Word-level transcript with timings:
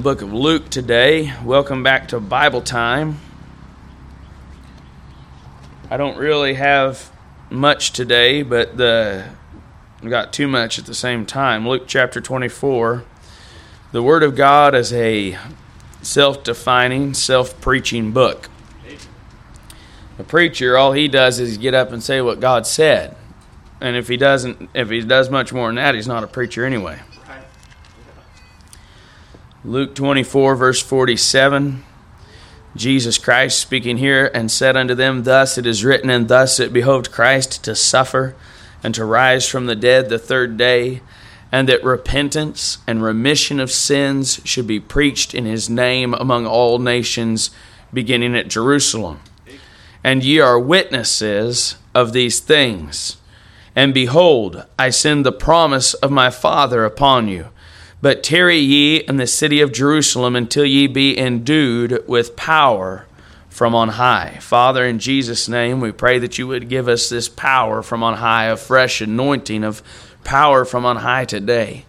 the 0.00 0.04
book 0.04 0.22
of 0.22 0.32
Luke 0.32 0.70
today. 0.70 1.30
Welcome 1.44 1.82
back 1.82 2.08
to 2.08 2.20
Bible 2.20 2.62
time. 2.62 3.20
I 5.90 5.98
don't 5.98 6.16
really 6.16 6.54
have 6.54 7.10
much 7.50 7.90
today, 7.92 8.42
but 8.42 8.78
the 8.78 9.26
I 10.02 10.08
got 10.08 10.32
too 10.32 10.48
much 10.48 10.78
at 10.78 10.86
the 10.86 10.94
same 10.94 11.26
time. 11.26 11.68
Luke 11.68 11.82
chapter 11.86 12.18
24. 12.18 13.04
The 13.92 14.02
Word 14.02 14.22
of 14.22 14.34
God 14.36 14.74
is 14.74 14.90
a 14.94 15.36
self 16.00 16.42
defining, 16.44 17.12
self 17.12 17.60
preaching 17.60 18.10
book. 18.10 18.48
A 20.18 20.24
preacher, 20.24 20.78
all 20.78 20.92
he 20.92 21.08
does 21.08 21.38
is 21.38 21.58
get 21.58 21.74
up 21.74 21.92
and 21.92 22.02
say 22.02 22.22
what 22.22 22.40
God 22.40 22.66
said. 22.66 23.16
And 23.82 23.96
if 23.96 24.08
he 24.08 24.16
doesn't, 24.16 24.70
if 24.72 24.88
he 24.88 25.02
does 25.02 25.28
much 25.28 25.52
more 25.52 25.68
than 25.68 25.74
that, 25.74 25.94
he's 25.94 26.08
not 26.08 26.24
a 26.24 26.26
preacher 26.26 26.64
anyway. 26.64 27.00
Luke 29.62 29.94
24, 29.94 30.56
verse 30.56 30.80
47. 30.80 31.84
Jesus 32.74 33.18
Christ 33.18 33.58
speaking 33.58 33.98
here 33.98 34.30
and 34.32 34.50
said 34.50 34.74
unto 34.74 34.94
them, 34.94 35.24
Thus 35.24 35.58
it 35.58 35.66
is 35.66 35.84
written, 35.84 36.08
and 36.08 36.28
thus 36.28 36.58
it 36.58 36.72
behoved 36.72 37.12
Christ 37.12 37.62
to 37.64 37.74
suffer 37.74 38.34
and 38.82 38.94
to 38.94 39.04
rise 39.04 39.46
from 39.46 39.66
the 39.66 39.76
dead 39.76 40.08
the 40.08 40.18
third 40.18 40.56
day, 40.56 41.02
and 41.52 41.68
that 41.68 41.84
repentance 41.84 42.78
and 42.86 43.02
remission 43.02 43.60
of 43.60 43.70
sins 43.70 44.40
should 44.44 44.66
be 44.66 44.80
preached 44.80 45.34
in 45.34 45.44
his 45.44 45.68
name 45.68 46.14
among 46.14 46.46
all 46.46 46.78
nations, 46.78 47.50
beginning 47.92 48.34
at 48.34 48.48
Jerusalem. 48.48 49.20
And 50.02 50.24
ye 50.24 50.40
are 50.40 50.58
witnesses 50.58 51.76
of 51.94 52.14
these 52.14 52.40
things. 52.40 53.18
And 53.76 53.92
behold, 53.92 54.64
I 54.78 54.88
send 54.88 55.26
the 55.26 55.32
promise 55.32 55.92
of 55.92 56.10
my 56.10 56.30
Father 56.30 56.86
upon 56.86 57.28
you. 57.28 57.48
But 58.02 58.22
tarry 58.22 58.58
ye 58.58 58.96
in 58.96 59.16
the 59.16 59.26
city 59.26 59.60
of 59.60 59.72
Jerusalem 59.72 60.34
until 60.34 60.64
ye 60.64 60.86
be 60.86 61.18
endued 61.18 62.02
with 62.08 62.36
power 62.36 63.06
from 63.48 63.74
on 63.74 63.90
high. 63.90 64.38
Father, 64.40 64.86
in 64.86 64.98
Jesus' 64.98 65.48
name, 65.48 65.80
we 65.80 65.92
pray 65.92 66.18
that 66.18 66.38
you 66.38 66.46
would 66.46 66.70
give 66.70 66.88
us 66.88 67.10
this 67.10 67.28
power 67.28 67.82
from 67.82 68.02
on 68.02 68.14
high, 68.14 68.46
a 68.46 68.56
fresh 68.56 69.02
anointing 69.02 69.64
of 69.64 69.82
power 70.24 70.64
from 70.64 70.86
on 70.86 70.96
high 70.96 71.26
today. 71.26 71.84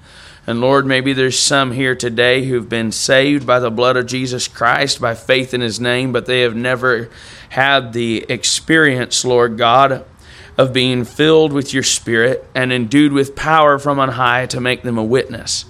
And 0.46 0.60
Lord, 0.60 0.86
maybe 0.86 1.14
there's 1.14 1.40
some 1.40 1.72
here 1.72 1.96
today 1.96 2.44
who've 2.44 2.68
been 2.68 2.92
saved 2.92 3.48
by 3.48 3.60
the 3.60 3.72
blood 3.72 3.96
of 3.96 4.08
Jesus 4.08 4.48
Christ, 4.48 5.00
by 5.00 5.14
faith 5.14 5.54
in 5.54 5.62
his 5.62 5.80
name, 5.80 6.12
but 6.12 6.26
they 6.26 6.42
have 6.42 6.56
never 6.56 7.10
had 7.50 7.94
the 7.94 8.26
experience, 8.28 9.24
Lord 9.24 9.58
God, 9.58 10.04
of 10.58 10.74
being 10.74 11.06
filled 11.06 11.54
with 11.54 11.74
your 11.74 11.84
Spirit 11.84 12.46
and 12.54 12.74
endued 12.74 13.14
with 13.14 13.36
power 13.36 13.80
from 13.80 14.00
on 14.00 14.10
high 14.10 14.46
to 14.48 14.60
make 14.60 14.82
them 14.82 14.98
a 14.98 15.04
witness. 15.04 15.66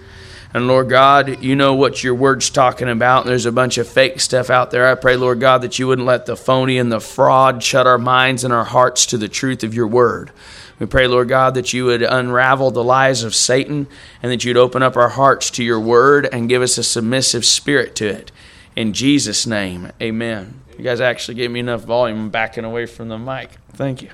And 0.54 0.68
Lord 0.68 0.90
God, 0.90 1.42
you 1.42 1.56
know 1.56 1.74
what 1.74 2.04
your 2.04 2.14
word's 2.14 2.50
talking 2.50 2.90
about. 2.90 3.26
There's 3.26 3.46
a 3.46 3.52
bunch 3.52 3.78
of 3.78 3.88
fake 3.88 4.20
stuff 4.20 4.50
out 4.50 4.72
there. 4.72 4.88
I 4.88 4.96
pray, 4.96 5.16
Lord 5.16 5.40
God, 5.40 5.62
that 5.62 5.80
you 5.80 5.88
wouldn't 5.88 6.08
let 6.08 6.26
the 6.26 6.36
phony 6.36 6.78
and 6.78 6.92
the 6.92 7.00
fraud 7.00 7.64
shut 7.64 7.88
our 7.88 7.98
minds 7.98 8.44
and 8.44 8.54
our 8.54 8.66
hearts 8.66 9.06
to 9.08 9.18
the 9.18 9.30
truth 9.30 9.64
of 9.64 9.74
your 9.74 9.88
word. 9.88 10.32
We 10.78 10.88
pray, 10.88 11.08
Lord 11.08 11.30
God, 11.30 11.54
that 11.54 11.74
you 11.74 11.86
would 11.86 12.02
unravel 12.02 12.72
the 12.72 12.84
lies 12.84 13.24
of 13.24 13.36
Satan 13.36 13.88
and 14.22 14.32
that 14.32 14.44
you'd 14.44 14.58
open 14.58 14.84
up 14.84 14.98
our 14.98 15.10
hearts 15.10 15.52
to 15.52 15.64
your 15.64 15.80
word 15.80 16.28
and 16.34 16.50
give 16.50 16.62
us 16.62 16.78
a 16.78 16.84
submissive 16.84 17.46
spirit 17.46 17.96
to 17.98 18.08
it. 18.08 18.32
In 18.76 18.92
Jesus' 18.92 19.46
name, 19.46 19.92
amen. 20.02 20.60
You 20.78 20.84
guys 20.84 21.00
actually 21.00 21.36
gave 21.36 21.52
me 21.52 21.60
enough 21.60 21.84
volume 21.84 22.30
backing 22.30 22.66
away 22.66 22.88
from 22.88 23.10
the 23.10 23.18
mic. 23.18 23.52
Thank 23.74 24.02
you. 24.02 24.10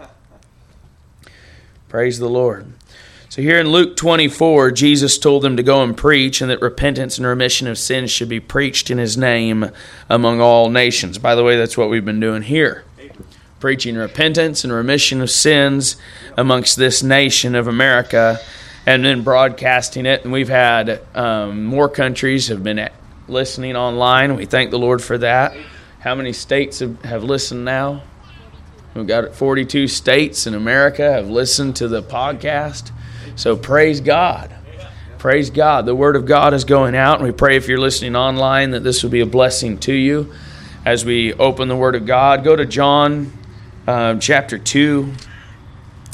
Praise 1.88 2.20
the 2.20 2.28
Lord. 2.30 2.74
So, 3.30 3.42
here 3.42 3.60
in 3.60 3.68
Luke 3.68 3.98
24, 3.98 4.72
Jesus 4.72 5.18
told 5.18 5.44
them 5.44 5.58
to 5.58 5.64
go 5.64 5.84
and 5.84 5.96
preach, 5.98 6.40
and 6.40 6.50
that 6.50 6.62
repentance 6.62 7.18
and 7.18 7.28
remission 7.28 7.68
of 7.68 7.78
sins 7.78 8.10
should 8.10 8.30
be 8.30 8.40
preached 8.40 8.90
in 8.90 8.98
his 8.98 9.18
name 9.18 9.70
among 10.10 10.40
all 10.40 10.70
nations. 10.70 11.18
By 11.18 11.36
the 11.36 11.44
way, 11.44 11.58
that's 11.58 11.78
what 11.78 11.90
we've 11.90 12.06
been 12.06 12.22
doing 12.22 12.44
here 12.44 12.86
preaching 13.60 13.96
repentance 13.96 14.64
and 14.64 14.72
remission 14.72 15.22
of 15.22 15.30
sins 15.30 15.98
amongst 16.38 16.78
this 16.78 17.02
nation 17.02 17.56
of 17.56 17.68
America, 17.68 18.40
and 18.86 19.04
then 19.04 19.24
broadcasting 19.24 20.06
it. 20.06 20.24
And 20.24 20.32
we've 20.32 20.50
had 20.50 21.02
um, 21.16 21.66
more 21.66 21.90
countries 21.90 22.48
have 22.48 22.64
been 22.64 22.90
listening 23.28 23.76
online. 23.76 24.36
We 24.36 24.46
thank 24.46 24.72
the 24.72 24.80
Lord 24.80 25.02
for 25.02 25.18
that. 25.18 25.58
How 26.00 26.16
many 26.16 26.34
states 26.34 26.80
have, 26.80 27.02
have 27.04 27.24
listened 27.24 27.66
now? 27.66 28.04
We've 28.94 29.08
got 29.08 29.36
42 29.36 29.88
states 29.88 30.48
in 30.48 30.56
America 30.56 31.12
have 31.12 31.30
listened 31.30 31.76
to 31.78 31.88
the 31.88 32.02
podcast. 32.02 32.92
So 33.38 33.56
praise 33.56 34.02
God. 34.02 34.52
Praise 35.20 35.52
God. 35.52 35.86
The 35.86 35.94
Word 35.94 36.16
of 36.16 36.26
God 36.26 36.56
is 36.56 36.66
going 36.66 36.96
out, 36.96 37.20
and 37.20 37.24
we 37.24 37.32
pray 37.32 37.56
if 37.56 37.68
you're 37.68 37.78
listening 37.78 38.16
online 38.16 38.72
that 38.72 38.80
this 38.80 39.04
will 39.04 39.12
be 39.12 39.20
a 39.20 39.28
blessing 39.28 39.78
to 39.82 39.94
you 39.94 40.34
as 40.84 41.06
we 41.06 41.34
open 41.36 41.68
the 41.68 41.76
Word 41.76 41.94
of 41.94 42.08
God. 42.08 42.44
Go 42.44 42.56
to 42.56 42.66
John 42.66 43.32
uh, 43.86 44.16
chapter 44.16 44.58
2. 44.58 45.14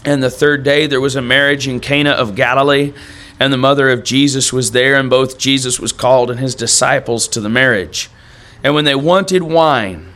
And 0.03 0.21
the 0.21 0.29
third 0.29 0.65
day 0.65 0.85
there 0.85 0.99
was 0.99 1.15
a 1.15 1.21
marriage 1.21 1.65
in 1.65 1.79
Cana 1.79 2.09
of 2.09 2.35
Galilee, 2.35 2.91
and 3.39 3.53
the 3.53 3.57
mother 3.57 3.89
of 3.89 4.03
Jesus 4.03 4.51
was 4.51 4.71
there, 4.71 4.95
and 4.95 5.09
both 5.09 5.37
Jesus 5.37 5.79
was 5.79 5.93
called 5.93 6.29
and 6.29 6.41
his 6.41 6.55
disciples 6.55 7.29
to 7.29 7.39
the 7.39 7.47
marriage. 7.47 8.09
And 8.65 8.75
when 8.75 8.83
they 8.83 8.95
wanted 8.95 9.43
wine, 9.43 10.12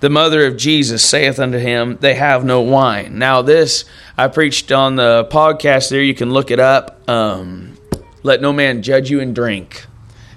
the 0.00 0.10
mother 0.10 0.46
of 0.46 0.56
Jesus 0.56 1.04
saith 1.04 1.38
unto 1.38 1.58
him, 1.58 1.98
They 2.00 2.14
have 2.14 2.44
no 2.44 2.62
wine. 2.62 3.18
Now, 3.18 3.42
this 3.42 3.84
I 4.16 4.28
preached 4.28 4.72
on 4.72 4.96
the 4.96 5.28
podcast 5.30 5.90
there. 5.90 6.02
You 6.02 6.14
can 6.14 6.32
look 6.32 6.50
it 6.50 6.58
up. 6.58 7.08
Um, 7.08 7.76
Let 8.22 8.40
no 8.40 8.52
man 8.52 8.82
judge 8.82 9.10
you 9.10 9.20
in 9.20 9.34
drink. 9.34 9.86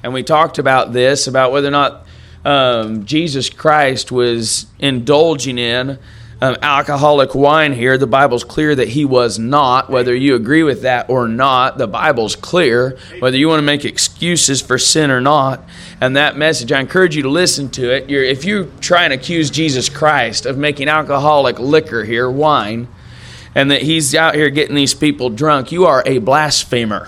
And 0.03 0.13
we 0.13 0.21
talked 0.21 0.59
about 0.59 0.91
this, 0.91 1.27
about 1.27 1.53
whether 1.53 1.69
or 1.69 1.71
not 1.71 2.05
um, 2.43 3.05
Jesus 3.05 3.49
Christ 3.49 4.11
was 4.11 4.65
indulging 4.79 5.57
in 5.57 5.97
um, 6.43 6.57
alcoholic 6.61 7.33
wine 7.33 7.71
here. 7.71 7.97
The 7.97 8.05
Bible's 8.05 8.43
clear 8.43 8.75
that 8.75 8.89
he 8.89 9.05
was 9.05 9.39
not. 9.39 9.89
Whether 9.89 10.13
you 10.13 10.35
agree 10.35 10.63
with 10.63 10.81
that 10.81 11.09
or 11.09 11.25
not, 11.25 11.77
the 11.77 11.87
Bible's 11.87 12.35
clear. 12.35 12.97
Whether 13.19 13.37
you 13.37 13.47
want 13.47 13.59
to 13.59 13.65
make 13.65 13.85
excuses 13.85 14.61
for 14.61 14.77
sin 14.77 15.09
or 15.09 15.21
not. 15.21 15.63
And 16.01 16.17
that 16.17 16.35
message, 16.35 16.73
I 16.73 16.81
encourage 16.81 17.15
you 17.15 17.23
to 17.23 17.29
listen 17.29 17.69
to 17.71 17.95
it. 17.95 18.09
You're, 18.09 18.25
if 18.25 18.43
you 18.43 18.73
try 18.81 19.05
and 19.05 19.13
accuse 19.13 19.49
Jesus 19.49 19.87
Christ 19.87 20.45
of 20.45 20.57
making 20.57 20.89
alcoholic 20.89 21.59
liquor 21.59 22.03
here, 22.03 22.29
wine, 22.29 22.89
and 23.55 23.71
that 23.71 23.83
he's 23.83 24.13
out 24.13 24.35
here 24.35 24.49
getting 24.49 24.75
these 24.75 24.93
people 24.93 25.29
drunk, 25.29 25.71
you 25.71 25.85
are 25.85 26.03
a 26.05 26.17
blasphemer. 26.17 27.07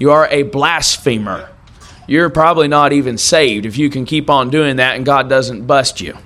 You 0.00 0.10
are 0.10 0.26
a 0.28 0.42
blasphemer. 0.42 1.50
You're 2.08 2.30
probably 2.30 2.66
not 2.66 2.92
even 2.92 3.16
saved 3.16 3.64
if 3.64 3.78
you 3.78 3.90
can 3.90 4.06
keep 4.06 4.28
on 4.28 4.50
doing 4.50 4.76
that 4.76 4.96
and 4.96 5.06
God 5.06 5.28
doesn't 5.28 5.66
bust 5.66 6.00
you. 6.00 6.18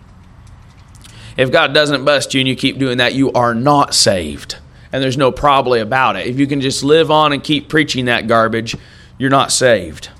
If 1.37 1.53
God 1.53 1.73
doesn't 1.73 2.05
bust 2.05 2.35
you 2.35 2.41
and 2.41 2.49
you 2.49 2.56
keep 2.56 2.79
doing 2.79 2.99
that, 2.99 3.15
you 3.15 3.32
are 3.32 3.55
not 3.55 3.94
saved. 3.94 4.56
And 4.93 5.03
there's 5.03 5.17
no 5.17 5.31
probably 5.31 5.81
about 5.81 6.17
it. 6.17 6.27
If 6.27 6.38
you 6.38 6.47
can 6.47 6.61
just 6.61 6.82
live 6.82 7.11
on 7.11 7.32
and 7.32 7.43
keep 7.43 7.69
preaching 7.69 8.06
that 8.06 8.27
garbage, 8.27 8.77
you're 9.19 9.31
not 9.31 9.53
saved. 9.53 10.11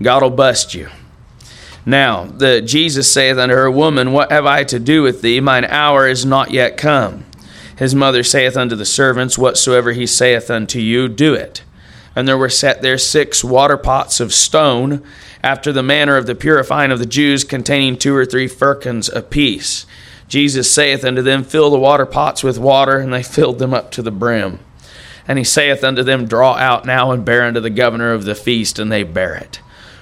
God 0.00 0.22
will 0.22 0.30
bust 0.30 0.74
you. 0.74 0.88
Now, 1.84 2.24
the 2.24 2.60
Jesus 2.60 3.10
saith 3.10 3.38
unto 3.38 3.54
her, 3.54 3.70
Woman, 3.70 4.12
what 4.12 4.30
have 4.30 4.46
I 4.46 4.64
to 4.64 4.78
do 4.78 5.02
with 5.02 5.22
thee? 5.22 5.40
Mine 5.40 5.64
hour 5.64 6.06
is 6.06 6.24
not 6.24 6.50
yet 6.50 6.76
come. 6.76 7.24
His 7.76 7.94
mother 7.94 8.22
saith 8.22 8.56
unto 8.56 8.76
the 8.76 8.84
servants, 8.84 9.38
Whatsoever 9.38 9.92
he 9.92 10.06
saith 10.06 10.50
unto 10.50 10.80
you, 10.80 11.08
do 11.08 11.34
it. 11.34 11.62
And 12.14 12.26
there 12.26 12.36
were 12.36 12.48
set 12.48 12.82
there 12.82 12.98
six 12.98 13.44
water 13.44 13.76
pots 13.76 14.20
of 14.20 14.34
stone, 14.34 15.02
after 15.42 15.72
the 15.72 15.82
manner 15.82 16.16
of 16.16 16.26
the 16.26 16.34
purifying 16.34 16.90
of 16.90 16.98
the 16.98 17.06
Jews, 17.06 17.44
containing 17.44 17.96
two 17.96 18.14
or 18.14 18.26
three 18.26 18.48
firkins 18.48 19.08
apiece. 19.08 19.86
Jesus 20.28 20.70
saith 20.70 21.04
unto 21.04 21.22
them, 21.22 21.42
Fill 21.42 21.70
the 21.70 21.78
water 21.78 22.06
pots 22.06 22.44
with 22.44 22.58
water, 22.58 22.98
and 22.98 23.12
they 23.12 23.22
filled 23.24 23.58
them 23.58 23.74
up 23.74 23.90
to 23.92 24.02
the 24.02 24.10
brim. 24.10 24.60
And 25.26 25.38
he 25.38 25.44
saith 25.44 25.82
unto 25.82 26.02
them, 26.02 26.26
Draw 26.26 26.54
out 26.54 26.86
now 26.86 27.10
and 27.10 27.24
bear 27.24 27.42
unto 27.42 27.60
the 27.60 27.70
governor 27.70 28.12
of 28.12 28.24
the 28.24 28.34
feast, 28.34 28.78
and 28.78 28.92
they 28.92 29.02
bear 29.02 29.34
it. 29.34 29.60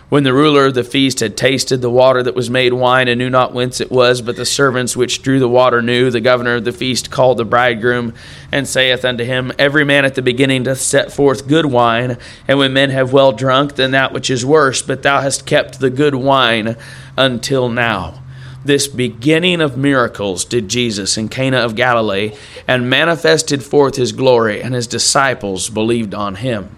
When 0.08 0.22
the 0.22 0.32
ruler 0.32 0.66
of 0.66 0.74
the 0.74 0.84
feast 0.84 1.18
had 1.18 1.36
tasted 1.36 1.82
the 1.82 1.90
water 1.90 2.22
that 2.22 2.36
was 2.36 2.48
made 2.48 2.72
wine, 2.72 3.08
and 3.08 3.18
knew 3.18 3.28
not 3.28 3.52
whence 3.52 3.80
it 3.80 3.90
was, 3.90 4.22
but 4.22 4.36
the 4.36 4.44
servants 4.44 4.96
which 4.96 5.20
drew 5.20 5.40
the 5.40 5.48
water 5.48 5.82
knew, 5.82 6.10
the 6.12 6.20
governor 6.20 6.54
of 6.54 6.64
the 6.64 6.70
feast 6.70 7.10
called 7.10 7.38
the 7.38 7.44
bridegroom, 7.44 8.14
and 8.52 8.68
saith 8.68 9.04
unto 9.04 9.24
him, 9.24 9.52
Every 9.58 9.84
man 9.84 10.04
at 10.04 10.14
the 10.14 10.22
beginning 10.22 10.62
doth 10.62 10.80
set 10.80 11.12
forth 11.12 11.48
good 11.48 11.66
wine, 11.66 12.18
and 12.46 12.56
when 12.56 12.72
men 12.72 12.90
have 12.90 13.12
well 13.12 13.32
drunk, 13.32 13.74
then 13.74 13.90
that 13.92 14.12
which 14.12 14.30
is 14.30 14.46
worse, 14.46 14.80
but 14.80 15.02
thou 15.02 15.20
hast 15.22 15.44
kept 15.44 15.80
the 15.80 15.90
good 15.90 16.14
wine 16.14 16.76
until 17.16 17.68
now. 17.68 18.22
This 18.66 18.88
beginning 18.88 19.60
of 19.60 19.76
miracles 19.76 20.44
did 20.44 20.68
Jesus 20.68 21.16
in 21.16 21.28
Cana 21.28 21.58
of 21.58 21.76
Galilee 21.76 22.32
and 22.66 22.90
manifested 22.90 23.62
forth 23.62 23.94
his 23.94 24.10
glory, 24.10 24.60
and 24.60 24.74
his 24.74 24.88
disciples 24.88 25.70
believed 25.70 26.14
on 26.14 26.34
him. 26.34 26.76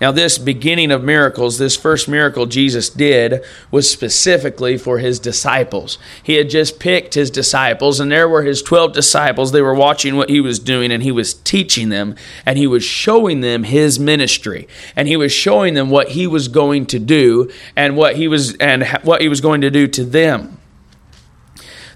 Now, 0.00 0.10
this 0.10 0.38
beginning 0.38 0.90
of 0.90 1.04
miracles, 1.04 1.56
this 1.56 1.76
first 1.76 2.08
miracle 2.08 2.46
Jesus 2.46 2.90
did, 2.90 3.44
was 3.70 3.88
specifically 3.88 4.76
for 4.76 4.98
his 4.98 5.20
disciples. 5.20 5.98
He 6.20 6.34
had 6.34 6.50
just 6.50 6.80
picked 6.80 7.14
his 7.14 7.30
disciples, 7.30 8.00
and 8.00 8.10
there 8.10 8.28
were 8.28 8.42
his 8.42 8.60
12 8.60 8.92
disciples. 8.92 9.52
They 9.52 9.62
were 9.62 9.74
watching 9.74 10.16
what 10.16 10.30
he 10.30 10.40
was 10.40 10.58
doing, 10.58 10.90
and 10.90 11.04
he 11.04 11.12
was 11.12 11.32
teaching 11.32 11.90
them, 11.90 12.16
and 12.44 12.58
he 12.58 12.66
was 12.66 12.82
showing 12.82 13.40
them 13.40 13.62
his 13.62 14.00
ministry, 14.00 14.66
and 14.96 15.06
he 15.06 15.16
was 15.16 15.30
showing 15.30 15.74
them 15.74 15.90
what 15.90 16.08
he 16.08 16.26
was 16.26 16.48
going 16.48 16.86
to 16.86 16.98
do, 16.98 17.52
and 17.76 17.96
what 17.96 18.16
he 18.16 18.26
was 18.26 18.56
and 18.56 18.84
what 19.04 19.20
he 19.20 19.28
was 19.28 19.40
going 19.40 19.60
to 19.60 19.70
do 19.70 19.86
to 19.86 20.04
them. 20.04 20.58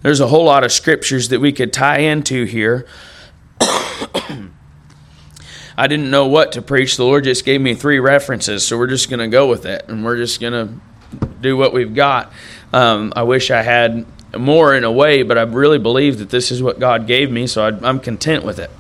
There's 0.07 0.21
a 0.21 0.29
whole 0.29 0.45
lot 0.45 0.63
of 0.63 0.71
scriptures 0.71 1.31
that 1.31 1.41
we 1.41 1.51
could 1.51 1.73
tie 1.73 1.99
into 1.99 2.45
here. 2.45 2.87
I 3.61 4.49
didn't 5.89 6.13
know 6.13 6.29
what 6.29 6.53
to 6.53 6.63
preach. 6.63 6.97
The 6.97 7.03
Lord 7.03 7.25
just 7.25 7.45
gave 7.45 7.61
me 7.61 7.75
three 7.75 7.99
references, 7.99 8.65
so 8.65 8.79
we're 8.79 8.87
just 8.87 9.11
going 9.11 9.19
to 9.19 9.27
go 9.27 9.49
with 9.49 9.67
it, 9.67 9.85
and 9.89 10.05
we're 10.05 10.17
just 10.17 10.41
going 10.41 10.53
to 10.53 11.19
do 11.41 11.57
what 11.57 11.73
we've 11.73 11.93
got. 11.93 12.33
Um, 12.73 13.15
I 13.17 13.25
wish 13.25 13.51
I 13.51 13.63
had 13.63 14.07
more 14.39 14.77
in 14.77 14.85
a 14.85 14.93
way, 14.93 15.25
but 15.25 15.39
I 15.39 15.43
really 15.43 15.81
believe 15.81 16.19
that 16.19 16.31
this 16.31 16.53
is 16.53 16.63
what 16.63 16.79
God 16.79 17.09
gave 17.09 17.33
me, 17.33 17.49
so 17.49 17.65
I, 17.65 17.71
I'm 17.85 17.99
content 17.99 18.45
with 18.45 18.61
it. 18.61 18.71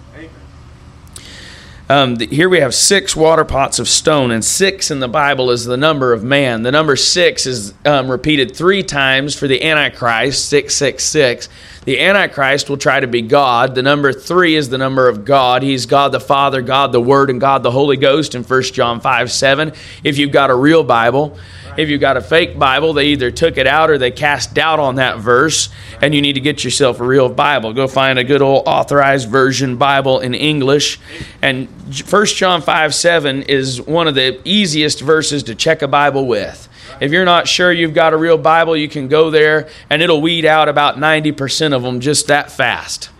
Um, 1.88 2.18
here 2.18 2.48
we 2.48 2.58
have 2.58 2.74
six 2.74 3.14
water 3.14 3.44
pots 3.44 3.78
of 3.78 3.88
stone, 3.88 4.32
and 4.32 4.44
six 4.44 4.90
in 4.90 4.98
the 4.98 5.06
Bible 5.06 5.52
is 5.52 5.64
the 5.64 5.76
number 5.76 6.12
of 6.12 6.24
man. 6.24 6.62
The 6.62 6.72
number 6.72 6.96
six 6.96 7.46
is 7.46 7.74
um, 7.84 8.10
repeated 8.10 8.56
three 8.56 8.82
times 8.82 9.36
for 9.36 9.46
the 9.46 9.62
Antichrist, 9.62 10.48
666. 10.48 11.48
The 11.84 12.00
Antichrist 12.00 12.68
will 12.68 12.76
try 12.76 12.98
to 12.98 13.06
be 13.06 13.22
God. 13.22 13.76
The 13.76 13.84
number 13.84 14.12
three 14.12 14.56
is 14.56 14.68
the 14.68 14.78
number 14.78 15.08
of 15.08 15.24
God. 15.24 15.62
He's 15.62 15.86
God 15.86 16.10
the 16.10 16.18
Father, 16.18 16.60
God 16.60 16.90
the 16.90 17.00
Word, 17.00 17.30
and 17.30 17.40
God 17.40 17.62
the 17.62 17.70
Holy 17.70 17.96
Ghost 17.96 18.34
in 18.34 18.42
1 18.42 18.62
John 18.64 19.00
5 19.00 19.30
7. 19.30 19.72
If 20.02 20.18
you've 20.18 20.32
got 20.32 20.50
a 20.50 20.56
real 20.56 20.82
Bible, 20.82 21.38
if 21.76 21.88
you've 21.88 22.00
got 22.00 22.16
a 22.16 22.20
fake 22.20 22.58
Bible, 22.58 22.92
they 22.92 23.06
either 23.06 23.30
took 23.30 23.58
it 23.58 23.66
out 23.66 23.90
or 23.90 23.98
they 23.98 24.10
cast 24.10 24.54
doubt 24.54 24.78
on 24.78 24.96
that 24.96 25.18
verse, 25.18 25.68
and 26.00 26.14
you 26.14 26.22
need 26.22 26.34
to 26.34 26.40
get 26.40 26.64
yourself 26.64 27.00
a 27.00 27.04
real 27.04 27.28
Bible. 27.28 27.72
Go 27.72 27.86
find 27.86 28.18
a 28.18 28.24
good 28.24 28.42
old 28.42 28.64
authorized 28.66 29.28
version 29.28 29.76
Bible 29.76 30.20
in 30.20 30.34
English. 30.34 30.98
And 31.42 31.68
1 32.08 32.26
John 32.26 32.62
5 32.62 32.94
7 32.94 33.42
is 33.42 33.80
one 33.80 34.08
of 34.08 34.14
the 34.14 34.40
easiest 34.44 35.00
verses 35.00 35.42
to 35.44 35.54
check 35.54 35.82
a 35.82 35.88
Bible 35.88 36.26
with. 36.26 36.68
If 37.00 37.12
you're 37.12 37.24
not 37.24 37.46
sure 37.46 37.72
you've 37.72 37.94
got 37.94 38.14
a 38.14 38.16
real 38.16 38.38
Bible, 38.38 38.76
you 38.76 38.88
can 38.88 39.08
go 39.08 39.30
there 39.30 39.68
and 39.90 40.02
it'll 40.02 40.22
weed 40.22 40.44
out 40.44 40.68
about 40.68 40.96
90% 40.96 41.74
of 41.74 41.82
them 41.82 42.00
just 42.00 42.28
that 42.28 42.50
fast. 42.50 43.10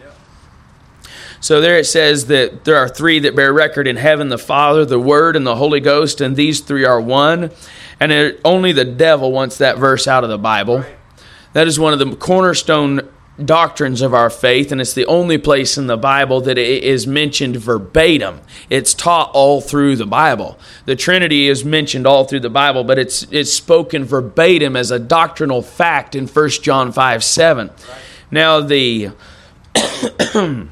So 1.40 1.60
there 1.60 1.78
it 1.78 1.86
says 1.86 2.26
that 2.26 2.64
there 2.64 2.76
are 2.76 2.88
three 2.88 3.18
that 3.20 3.36
bear 3.36 3.52
record 3.52 3.86
in 3.86 3.96
heaven 3.96 4.30
the 4.30 4.38
Father, 4.38 4.84
the 4.84 4.98
Word, 4.98 5.36
and 5.36 5.46
the 5.46 5.56
Holy 5.56 5.80
Ghost, 5.80 6.20
and 6.20 6.34
these 6.34 6.60
three 6.60 6.84
are 6.84 7.00
one. 7.00 7.50
And 7.98 8.12
it, 8.12 8.40
only 8.44 8.72
the 8.72 8.84
devil 8.84 9.32
wants 9.32 9.58
that 9.58 9.78
verse 9.78 10.06
out 10.06 10.24
of 10.24 10.30
the 10.30 10.38
Bible. 10.38 10.84
That 11.52 11.66
is 11.66 11.78
one 11.78 11.92
of 11.92 11.98
the 11.98 12.14
cornerstone 12.16 13.08
doctrines 13.42 14.00
of 14.00 14.14
our 14.14 14.30
faith, 14.30 14.72
and 14.72 14.80
it's 14.80 14.94
the 14.94 15.06
only 15.06 15.36
place 15.38 15.76
in 15.76 15.86
the 15.86 15.96
Bible 15.96 16.40
that 16.42 16.56
it 16.56 16.82
is 16.82 17.06
mentioned 17.06 17.56
verbatim. 17.56 18.40
It's 18.70 18.94
taught 18.94 19.30
all 19.34 19.60
through 19.60 19.96
the 19.96 20.06
Bible. 20.06 20.58
The 20.86 20.96
Trinity 20.96 21.48
is 21.48 21.64
mentioned 21.64 22.06
all 22.06 22.24
through 22.24 22.40
the 22.40 22.50
Bible, 22.50 22.84
but 22.84 22.98
it's 22.98 23.24
it's 23.30 23.52
spoken 23.52 24.04
verbatim 24.04 24.76
as 24.76 24.90
a 24.90 24.98
doctrinal 24.98 25.62
fact 25.62 26.14
in 26.14 26.26
1 26.26 26.48
John 26.62 26.92
5 26.92 27.24
7. 27.24 27.70
Now 28.30 28.60
the 28.60 29.10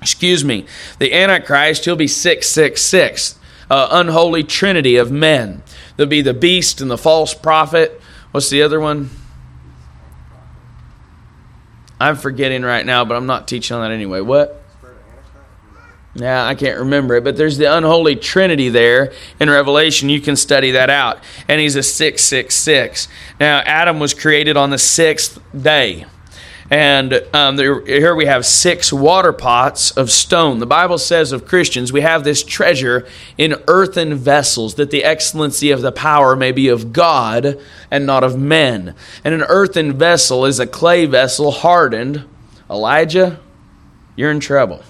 excuse 0.00 0.44
me, 0.44 0.66
the 0.98 1.14
Antichrist, 1.14 1.84
he'll 1.84 1.96
be 1.96 2.08
666, 2.08 3.38
uh, 3.72 3.88
unholy 3.92 4.44
trinity 4.44 4.96
of 4.96 5.10
men. 5.10 5.62
There'll 5.96 6.10
be 6.10 6.20
the 6.20 6.34
beast 6.34 6.82
and 6.82 6.90
the 6.90 6.98
false 6.98 7.32
prophet. 7.32 8.02
What's 8.30 8.50
the 8.50 8.62
other 8.62 8.78
one? 8.78 9.08
I'm 11.98 12.16
forgetting 12.16 12.64
right 12.64 12.84
now, 12.84 13.06
but 13.06 13.16
I'm 13.16 13.24
not 13.24 13.48
teaching 13.48 13.74
on 13.74 13.82
that 13.82 13.94
anyway. 13.94 14.20
What? 14.20 14.62
Yeah, 16.14 16.44
I 16.44 16.54
can't 16.54 16.80
remember 16.80 17.14
it, 17.14 17.24
but 17.24 17.38
there's 17.38 17.56
the 17.56 17.74
unholy 17.74 18.14
trinity 18.14 18.68
there 18.68 19.14
in 19.40 19.48
Revelation. 19.48 20.10
You 20.10 20.20
can 20.20 20.36
study 20.36 20.72
that 20.72 20.90
out. 20.90 21.20
And 21.48 21.58
he's 21.58 21.74
a 21.74 21.82
666. 21.82 23.08
Now, 23.40 23.60
Adam 23.60 23.98
was 23.98 24.12
created 24.12 24.58
on 24.58 24.68
the 24.68 24.76
sixth 24.76 25.40
day. 25.58 26.04
And 26.72 27.22
um, 27.34 27.56
there, 27.56 27.84
here 27.84 28.14
we 28.14 28.24
have 28.24 28.46
six 28.46 28.90
water 28.90 29.34
pots 29.34 29.90
of 29.90 30.10
stone. 30.10 30.58
The 30.58 30.64
Bible 30.64 30.96
says 30.96 31.30
of 31.30 31.44
Christians, 31.44 31.92
we 31.92 32.00
have 32.00 32.24
this 32.24 32.42
treasure 32.42 33.06
in 33.36 33.56
earthen 33.68 34.14
vessels, 34.14 34.76
that 34.76 34.90
the 34.90 35.04
excellency 35.04 35.70
of 35.70 35.82
the 35.82 35.92
power 35.92 36.34
may 36.34 36.50
be 36.50 36.68
of 36.68 36.94
God 36.94 37.60
and 37.90 38.06
not 38.06 38.24
of 38.24 38.38
men. 38.38 38.94
And 39.22 39.34
an 39.34 39.42
earthen 39.42 39.98
vessel 39.98 40.46
is 40.46 40.58
a 40.58 40.66
clay 40.66 41.04
vessel 41.04 41.50
hardened. 41.50 42.24
Elijah, 42.70 43.38
you're 44.16 44.30
in 44.30 44.40
trouble. 44.40 44.82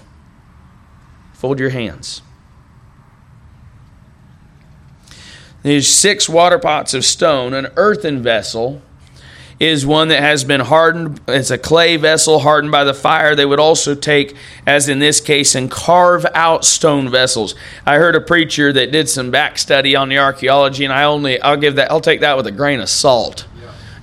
Fold 1.33 1.59
your 1.59 1.71
hands. 1.71 2.21
These 5.63 5.89
six 5.89 6.29
water 6.29 6.59
pots 6.59 6.93
of 6.93 7.03
stone, 7.03 7.53
an 7.53 7.67
earthen 7.75 8.23
vessel 8.23 8.81
is 9.59 9.85
one 9.85 10.09
that 10.09 10.21
has 10.21 10.43
been 10.43 10.61
hardened. 10.61 11.21
It's 11.27 11.51
a 11.51 11.57
clay 11.57 11.97
vessel 11.97 12.39
hardened 12.39 12.71
by 12.71 12.83
the 12.83 12.93
fire. 12.93 13.35
They 13.35 13.45
would 13.45 13.59
also 13.59 13.95
take, 13.95 14.35
as 14.65 14.89
in 14.89 14.99
this 14.99 15.21
case, 15.21 15.55
and 15.55 15.69
carve 15.69 16.25
out 16.33 16.65
stone 16.65 17.09
vessels. 17.09 17.55
I 17.85 17.97
heard 17.97 18.15
a 18.15 18.21
preacher 18.21 18.73
that 18.73 18.91
did 18.91 19.09
some 19.09 19.31
back 19.31 19.57
study 19.57 19.95
on 19.95 20.09
the 20.09 20.17
archaeology, 20.17 20.83
and 20.83 20.93
I 20.93 21.03
only 21.03 21.41
I'll 21.41 21.57
give 21.57 21.75
that 21.75 21.91
I'll 21.91 22.01
take 22.01 22.21
that 22.21 22.37
with 22.37 22.47
a 22.47 22.51
grain 22.51 22.79
of 22.79 22.89
salt. 22.89 23.45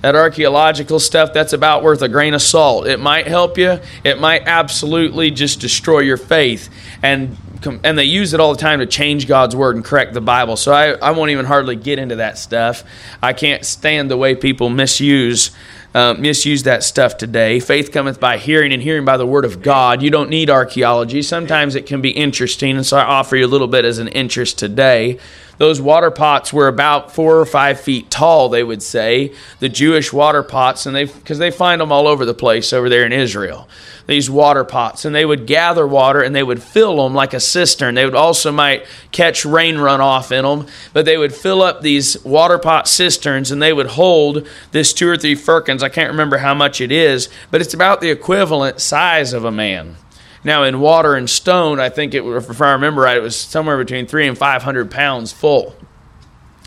That 0.01 0.15
archaeological 0.15 0.99
stuff, 0.99 1.31
that's 1.33 1.53
about 1.53 1.83
worth 1.83 2.01
a 2.01 2.09
grain 2.09 2.33
of 2.33 2.41
salt. 2.41 2.87
It 2.87 2.99
might 2.99 3.27
help 3.27 3.57
you. 3.57 3.79
It 4.03 4.19
might 4.19 4.43
absolutely 4.47 5.31
just 5.31 5.59
destroy 5.59 5.99
your 5.99 6.17
faith. 6.17 6.69
And 7.03 7.37
and 7.83 7.95
they 7.95 8.05
use 8.05 8.33
it 8.33 8.39
all 8.39 8.53
the 8.55 8.59
time 8.59 8.79
to 8.79 8.87
change 8.87 9.27
God's 9.27 9.55
word 9.55 9.75
and 9.75 9.85
correct 9.85 10.15
the 10.15 10.21
Bible. 10.21 10.57
So 10.57 10.73
I, 10.73 10.93
I 10.93 11.11
won't 11.11 11.29
even 11.29 11.45
hardly 11.45 11.75
get 11.75 11.99
into 11.99 12.15
that 12.15 12.39
stuff. 12.39 12.83
I 13.21 13.33
can't 13.33 13.63
stand 13.63 14.09
the 14.09 14.17
way 14.17 14.33
people 14.33 14.71
misuse 14.71 15.51
uh, 15.93 16.13
misuse 16.17 16.63
that 16.63 16.83
stuff 16.83 17.17
today. 17.17 17.59
Faith 17.59 17.91
cometh 17.91 18.19
by 18.19 18.37
hearing, 18.37 18.71
and 18.71 18.81
hearing 18.81 19.03
by 19.03 19.17
the 19.17 19.25
word 19.25 19.45
of 19.45 19.61
God. 19.61 20.01
You 20.01 20.09
don't 20.09 20.29
need 20.29 20.49
archaeology. 20.49 21.21
Sometimes 21.21 21.75
it 21.75 21.85
can 21.85 22.01
be 22.01 22.11
interesting, 22.11 22.77
and 22.77 22.85
so 22.85 22.97
I 22.97 23.03
offer 23.03 23.35
you 23.35 23.45
a 23.45 23.47
little 23.47 23.67
bit 23.67 23.83
as 23.83 23.97
an 23.97 24.07
interest 24.07 24.57
today. 24.57 25.19
Those 25.61 25.79
water 25.79 26.09
pots 26.09 26.51
were 26.51 26.67
about 26.67 27.11
four 27.13 27.37
or 27.37 27.45
five 27.45 27.79
feet 27.79 28.09
tall, 28.09 28.49
they 28.49 28.63
would 28.63 28.81
say, 28.81 29.31
the 29.59 29.69
Jewish 29.69 30.11
water 30.11 30.41
pots, 30.41 30.87
and 30.87 30.95
they 30.95 31.05
because 31.05 31.37
they 31.37 31.51
find 31.51 31.79
them 31.79 31.91
all 31.91 32.07
over 32.07 32.25
the 32.25 32.33
place 32.33 32.73
over 32.73 32.89
there 32.89 33.05
in 33.05 33.11
Israel 33.11 33.69
these 34.07 34.29
water 34.29 34.63
pots 34.63 35.05
and 35.05 35.15
they 35.15 35.25
would 35.25 35.47
gather 35.47 35.87
water 35.87 36.21
and 36.21 36.35
they 36.35 36.43
would 36.43 36.61
fill 36.61 37.03
them 37.03 37.13
like 37.13 37.33
a 37.33 37.39
cistern. 37.39 37.95
They 37.95 38.05
would 38.05 38.15
also 38.15 38.51
might 38.51 38.85
catch 39.11 39.45
rain 39.45 39.75
runoff 39.75 40.31
in 40.31 40.43
them, 40.43 40.67
but 40.93 41.05
they 41.05 41.17
would 41.17 41.33
fill 41.33 41.61
up 41.61 41.81
these 41.81 42.23
water 42.25 42.57
pot 42.57 42.87
cisterns 42.87 43.51
and 43.51 43.61
they 43.61 43.73
would 43.73 43.87
hold 43.87 44.47
this 44.71 44.93
two 44.93 45.07
or 45.07 45.17
three 45.17 45.35
firkins. 45.35 45.83
I 45.83 45.89
can't 45.89 46.11
remember 46.11 46.37
how 46.37 46.53
much 46.53 46.81
it 46.81 46.91
is, 46.91 47.29
but 47.49 47.61
it's 47.61 47.73
about 47.73 48.01
the 48.01 48.09
equivalent 48.09 48.81
size 48.81 49.33
of 49.33 49.45
a 49.45 49.51
man. 49.51 49.95
Now, 50.43 50.63
in 50.63 50.79
water 50.79 51.15
and 51.15 51.29
stone, 51.29 51.79
I 51.79 51.89
think 51.89 52.13
it, 52.13 52.23
if 52.23 52.61
I 52.61 52.71
remember 52.71 53.01
right, 53.01 53.17
it 53.17 53.21
was 53.21 53.35
somewhere 53.35 53.77
between 53.77 54.07
three 54.07 54.27
and 54.27 54.37
five 54.37 54.63
hundred 54.63 54.89
pounds 54.89 55.31
full, 55.31 55.75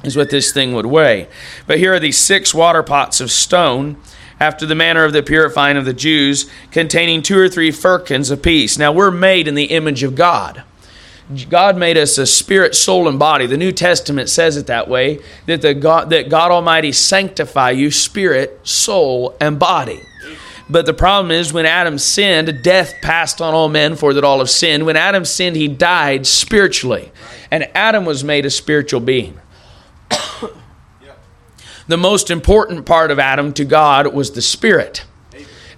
is 0.05 0.17
what 0.17 0.31
this 0.31 0.53
thing 0.53 0.75
would 0.75 0.87
weigh. 0.87 1.29
But 1.67 1.79
here 1.79 1.95
are 1.95 2.01
these 2.01 2.19
six 2.19 2.55
water 2.55 2.83
pots 2.83 3.21
of 3.21 3.31
stone 3.31 3.97
after 4.39 4.67
the 4.67 4.75
manner 4.75 5.05
of 5.05 5.13
the 5.13 5.23
purifying 5.23 5.77
of 5.77 5.85
the 5.85 5.93
Jews, 5.95 6.51
containing 6.71 7.23
two 7.23 7.39
or 7.39 7.49
three 7.49 7.71
firkins 7.71 8.31
apiece. 8.31 8.79
Now, 8.79 8.93
we're 8.93 9.11
made 9.11 9.49
in 9.49 9.55
the 9.55 9.65
image 9.65 10.03
of 10.03 10.15
God. 10.15 10.63
God 11.49 11.79
made 11.79 11.97
us 11.97 12.19
a 12.19 12.27
spirit, 12.27 12.75
soul, 12.75 13.09
and 13.09 13.19
body. 13.19 13.47
The 13.47 13.57
New 13.57 13.73
Testament 13.73 14.29
says 14.29 14.57
it 14.57 14.67
that 14.67 14.89
way 14.89 15.21
that, 15.47 15.63
the 15.63 15.73
God, 15.73 16.11
that 16.11 16.29
God 16.29 16.51
Almighty 16.51 16.93
sanctify 16.93 17.71
you 17.71 17.91
spirit, 17.91 18.61
soul, 18.63 19.35
and 19.41 19.59
body. 19.59 20.03
But 20.69 20.87
the 20.87 20.95
problem 20.95 21.31
is 21.31 21.53
when 21.53 21.67
Adam 21.67 21.99
sinned, 21.99 22.63
death 22.63 22.95
passed 23.03 23.43
on 23.43 23.53
all 23.55 23.69
men 23.69 23.97
for 23.97 24.15
that 24.15 24.25
all 24.25 24.39
have 24.39 24.49
sinned. 24.49 24.87
When 24.87 24.97
Adam 24.97 25.25
sinned, 25.25 25.57
he 25.57 25.69
died 25.69 26.27
spiritually. 26.27 27.13
And 27.51 27.69
Adam 27.75 28.05
was 28.05 28.25
made 28.25 28.47
a 28.47 28.51
spiritual 28.51 29.01
being 29.01 29.39
the 31.87 31.97
most 31.97 32.31
important 32.31 32.87
part 32.87 33.11
of 33.11 33.19
Adam 33.19 33.53
to 33.55 33.65
God 33.65 34.13
was 34.15 34.33
the 34.33 34.43
spirit. 34.43 35.05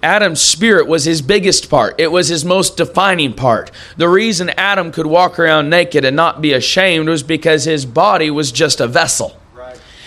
Adam's 0.03 0.41
spirit 0.41 0.87
was 0.87 1.05
his 1.05 1.21
biggest 1.21 1.69
part. 1.69 1.95
It 1.99 2.11
was 2.11 2.27
his 2.27 2.45
most 2.45 2.77
defining 2.77 3.33
part. 3.33 3.71
The 3.97 4.07
reason 4.07 4.51
Adam 4.51 4.91
could 4.91 5.07
walk 5.07 5.39
around 5.39 5.69
naked 5.69 6.05
and 6.05 6.15
not 6.15 6.39
be 6.39 6.53
ashamed 6.53 7.09
was 7.09 7.23
because 7.23 7.63
his 7.65 7.85
body 7.85 8.29
was 8.29 8.51
just 8.51 8.79
a 8.79 8.87
vessel. 8.87 9.39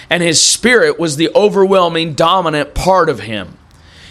And 0.09 0.23
his 0.23 0.43
spirit 0.43 0.99
was 0.99 1.17
the 1.17 1.31
overwhelming, 1.35 2.15
dominant 2.15 2.75
part 2.75 3.09
of 3.09 3.21
him. 3.21 3.57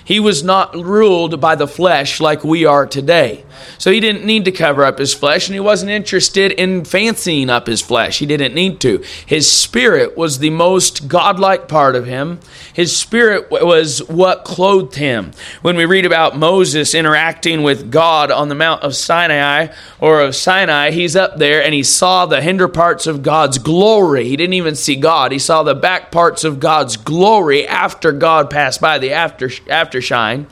He 0.09 0.19
was 0.19 0.43
not 0.43 0.75
ruled 0.75 1.39
by 1.39 1.53
the 1.53 1.67
flesh 1.67 2.19
like 2.19 2.43
we 2.43 2.65
are 2.65 2.87
today. 2.87 3.45
So 3.77 3.91
he 3.91 3.99
didn't 3.99 4.25
need 4.25 4.43
to 4.45 4.51
cover 4.51 4.83
up 4.83 4.97
his 4.97 5.13
flesh, 5.13 5.47
and 5.47 5.53
he 5.53 5.59
wasn't 5.59 5.91
interested 5.91 6.51
in 6.53 6.83
fancying 6.83 7.51
up 7.51 7.67
his 7.67 7.79
flesh. 7.79 8.17
He 8.17 8.25
didn't 8.25 8.55
need 8.55 8.79
to. 8.79 9.03
His 9.27 9.51
spirit 9.51 10.17
was 10.17 10.39
the 10.39 10.49
most 10.49 11.07
godlike 11.07 11.67
part 11.67 11.95
of 11.95 12.07
him. 12.07 12.39
His 12.79 12.95
spirit 12.95 13.51
was 13.51 13.99
what 14.07 14.45
clothed 14.45 14.95
him. 14.95 15.33
When 15.61 15.75
we 15.75 15.83
read 15.83 16.05
about 16.05 16.37
Moses 16.37 16.95
interacting 16.95 17.61
with 17.61 17.91
God 17.91 18.31
on 18.31 18.47
the 18.47 18.55
Mount 18.55 18.83
of 18.83 18.95
Sinai 18.95 19.67
or 19.99 20.21
of 20.21 20.33
Sinai, 20.33 20.91
he's 20.91 21.13
up 21.13 21.39
there 21.39 21.61
and 21.61 21.73
he 21.73 21.83
saw 21.83 22.25
the 22.25 22.39
hinder 22.39 22.69
parts 22.69 23.05
of 23.05 23.21
God's 23.21 23.57
glory. 23.57 24.29
He 24.29 24.37
didn't 24.37 24.53
even 24.53 24.75
see 24.75 24.95
God. 24.95 25.33
He 25.33 25.39
saw 25.39 25.61
the 25.61 25.75
back 25.75 26.09
parts 26.09 26.45
of 26.45 26.61
God's 26.61 26.95
glory 26.95 27.67
after 27.67 28.13
God 28.13 28.49
passed 28.49 28.79
by, 28.79 28.97
the 28.97 29.11
after 29.11 29.49
aftershine. 29.49 30.47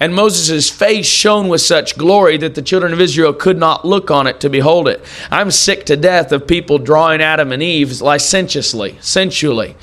And 0.00 0.12
Moses' 0.12 0.70
face 0.70 1.06
shone 1.06 1.46
with 1.46 1.60
such 1.60 1.96
glory 1.96 2.36
that 2.38 2.56
the 2.56 2.62
children 2.62 2.92
of 2.92 3.00
Israel 3.00 3.32
could 3.32 3.58
not 3.58 3.84
look 3.84 4.10
on 4.10 4.26
it 4.26 4.40
to 4.40 4.50
behold 4.50 4.88
it. 4.88 5.04
I'm 5.30 5.52
sick 5.52 5.86
to 5.86 5.96
death 5.96 6.32
of 6.32 6.48
people 6.48 6.78
drawing 6.78 7.22
Adam 7.22 7.52
and 7.52 7.62
Eve 7.62 8.00
licentiously, 8.00 8.98
sensually. 9.00 9.76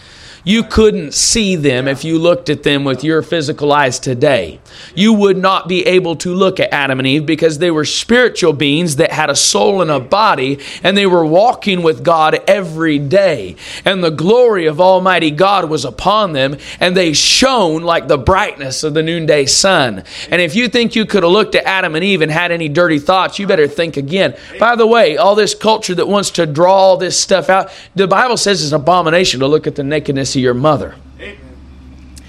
You 0.48 0.64
couldn't 0.64 1.14
see 1.14 1.58
them 1.58 1.90
if 1.90 2.06
you 2.06 2.18
looked 2.18 2.50
at 2.50 2.64
them 2.64 2.86
with 2.86 3.04
your 3.04 3.22
physical 3.22 3.74
eyes 3.74 4.00
today. 4.00 4.62
You 4.96 5.12
would 5.12 5.36
not 5.36 5.68
be 5.68 5.86
able 5.86 6.16
to 6.16 6.34
look 6.34 6.62
at 6.62 6.74
Adam 6.74 7.00
and 7.00 7.08
Eve 7.08 7.26
because 7.26 7.58
they 7.58 7.70
were 7.70 7.84
spiritual 7.84 8.54
beings 8.54 8.96
that 8.96 9.12
had 9.12 9.30
a 9.30 9.36
soul 9.36 9.82
and 9.82 9.92
a 9.92 10.00
body, 10.00 10.60
and 10.84 10.96
they 10.96 11.06
were 11.06 11.26
walking 11.26 11.82
with 11.84 12.02
God 12.02 12.40
every 12.48 12.98
day. 12.98 13.58
And 13.84 14.02
the 14.02 14.10
glory 14.10 14.68
of 14.68 14.80
Almighty 14.80 15.32
God 15.32 15.70
was 15.70 15.84
upon 15.84 16.32
them, 16.32 16.56
and 16.80 16.96
they 16.96 17.12
shone 17.12 17.84
like 17.84 18.08
the 18.08 18.18
brightness 18.18 18.86
of 18.86 18.94
the 18.94 19.04
noonday 19.04 19.48
sun. 19.48 20.06
And 20.32 20.42
if 20.42 20.56
you 20.56 20.70
think 20.70 20.96
you 20.96 21.06
could 21.06 21.24
have 21.24 21.32
looked 21.34 21.56
at 21.56 21.66
Adam 21.66 21.94
and 21.94 22.06
Eve 22.06 22.22
and 22.22 22.32
had 22.32 22.54
any 22.54 22.70
dirty 22.70 23.00
thoughts, 23.00 23.38
you 23.38 23.48
better 23.48 23.68
think 23.68 23.98
again. 23.98 24.34
By 24.62 24.78
the 24.78 24.88
way, 24.88 25.18
all 25.18 25.36
this 25.36 25.54
culture 25.54 25.96
that 25.96 26.08
wants 26.08 26.32
to 26.32 26.46
draw 26.46 26.74
all 26.74 26.96
this 26.96 27.20
stuff 27.20 27.50
out, 27.50 27.70
the 27.96 28.08
Bible 28.08 28.38
says 28.38 28.64
it's 28.64 28.72
an 28.72 28.80
abomination 28.80 29.42
to 29.42 29.48
look 29.48 29.68
at 29.68 29.76
the 29.76 29.84
nakedness 29.84 30.37
to 30.38 30.42
your 30.42 30.54
mother. 30.54 30.96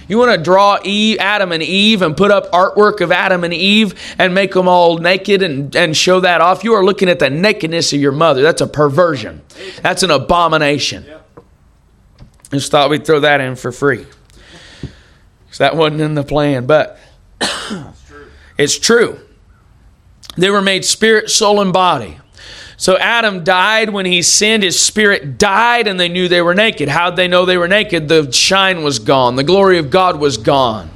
You 0.08 0.16
want 0.16 0.34
to 0.34 0.42
draw 0.42 0.78
Eve, 0.82 1.18
Adam 1.20 1.52
and 1.52 1.62
Eve 1.62 2.00
and 2.00 2.16
put 2.16 2.30
up 2.30 2.50
artwork 2.50 3.02
of 3.02 3.12
Adam 3.12 3.44
and 3.44 3.52
Eve 3.52 3.94
and 4.18 4.34
make 4.34 4.54
them 4.54 4.66
all 4.66 4.96
naked 4.96 5.42
and, 5.42 5.76
and 5.76 5.94
show 5.94 6.20
that 6.20 6.40
off? 6.40 6.64
You 6.64 6.72
are 6.72 6.82
looking 6.82 7.10
at 7.10 7.18
the 7.18 7.28
nakedness 7.28 7.92
of 7.92 8.00
your 8.00 8.12
mother. 8.12 8.40
That's 8.40 8.62
a 8.62 8.66
perversion. 8.66 9.42
That's 9.82 10.02
an 10.02 10.10
abomination. 10.10 11.04
Just 12.50 12.70
thought 12.70 12.88
we'd 12.88 13.04
throw 13.04 13.20
that 13.20 13.42
in 13.42 13.54
for 13.54 13.70
free. 13.70 14.06
Because 14.80 15.58
that 15.58 15.76
wasn't 15.76 16.00
in 16.00 16.14
the 16.14 16.24
plan, 16.24 16.66
but 16.66 16.98
it's 18.56 18.78
true. 18.78 19.20
They 20.38 20.48
were 20.48 20.62
made 20.62 20.86
spirit, 20.86 21.28
soul, 21.28 21.60
and 21.60 21.74
body. 21.74 22.18
So 22.78 22.96
Adam 22.96 23.42
died 23.42 23.90
when 23.90 24.06
he 24.06 24.22
sinned. 24.22 24.62
His 24.62 24.80
spirit 24.80 25.36
died, 25.36 25.88
and 25.88 25.98
they 25.98 26.08
knew 26.08 26.28
they 26.28 26.40
were 26.40 26.54
naked. 26.54 26.88
How'd 26.88 27.16
they 27.16 27.26
know 27.26 27.44
they 27.44 27.58
were 27.58 27.68
naked? 27.68 28.08
The 28.08 28.30
shine 28.30 28.84
was 28.84 29.00
gone, 29.00 29.34
the 29.36 29.44
glory 29.44 29.78
of 29.78 29.90
God 29.90 30.18
was 30.18 30.38
gone. 30.38 30.88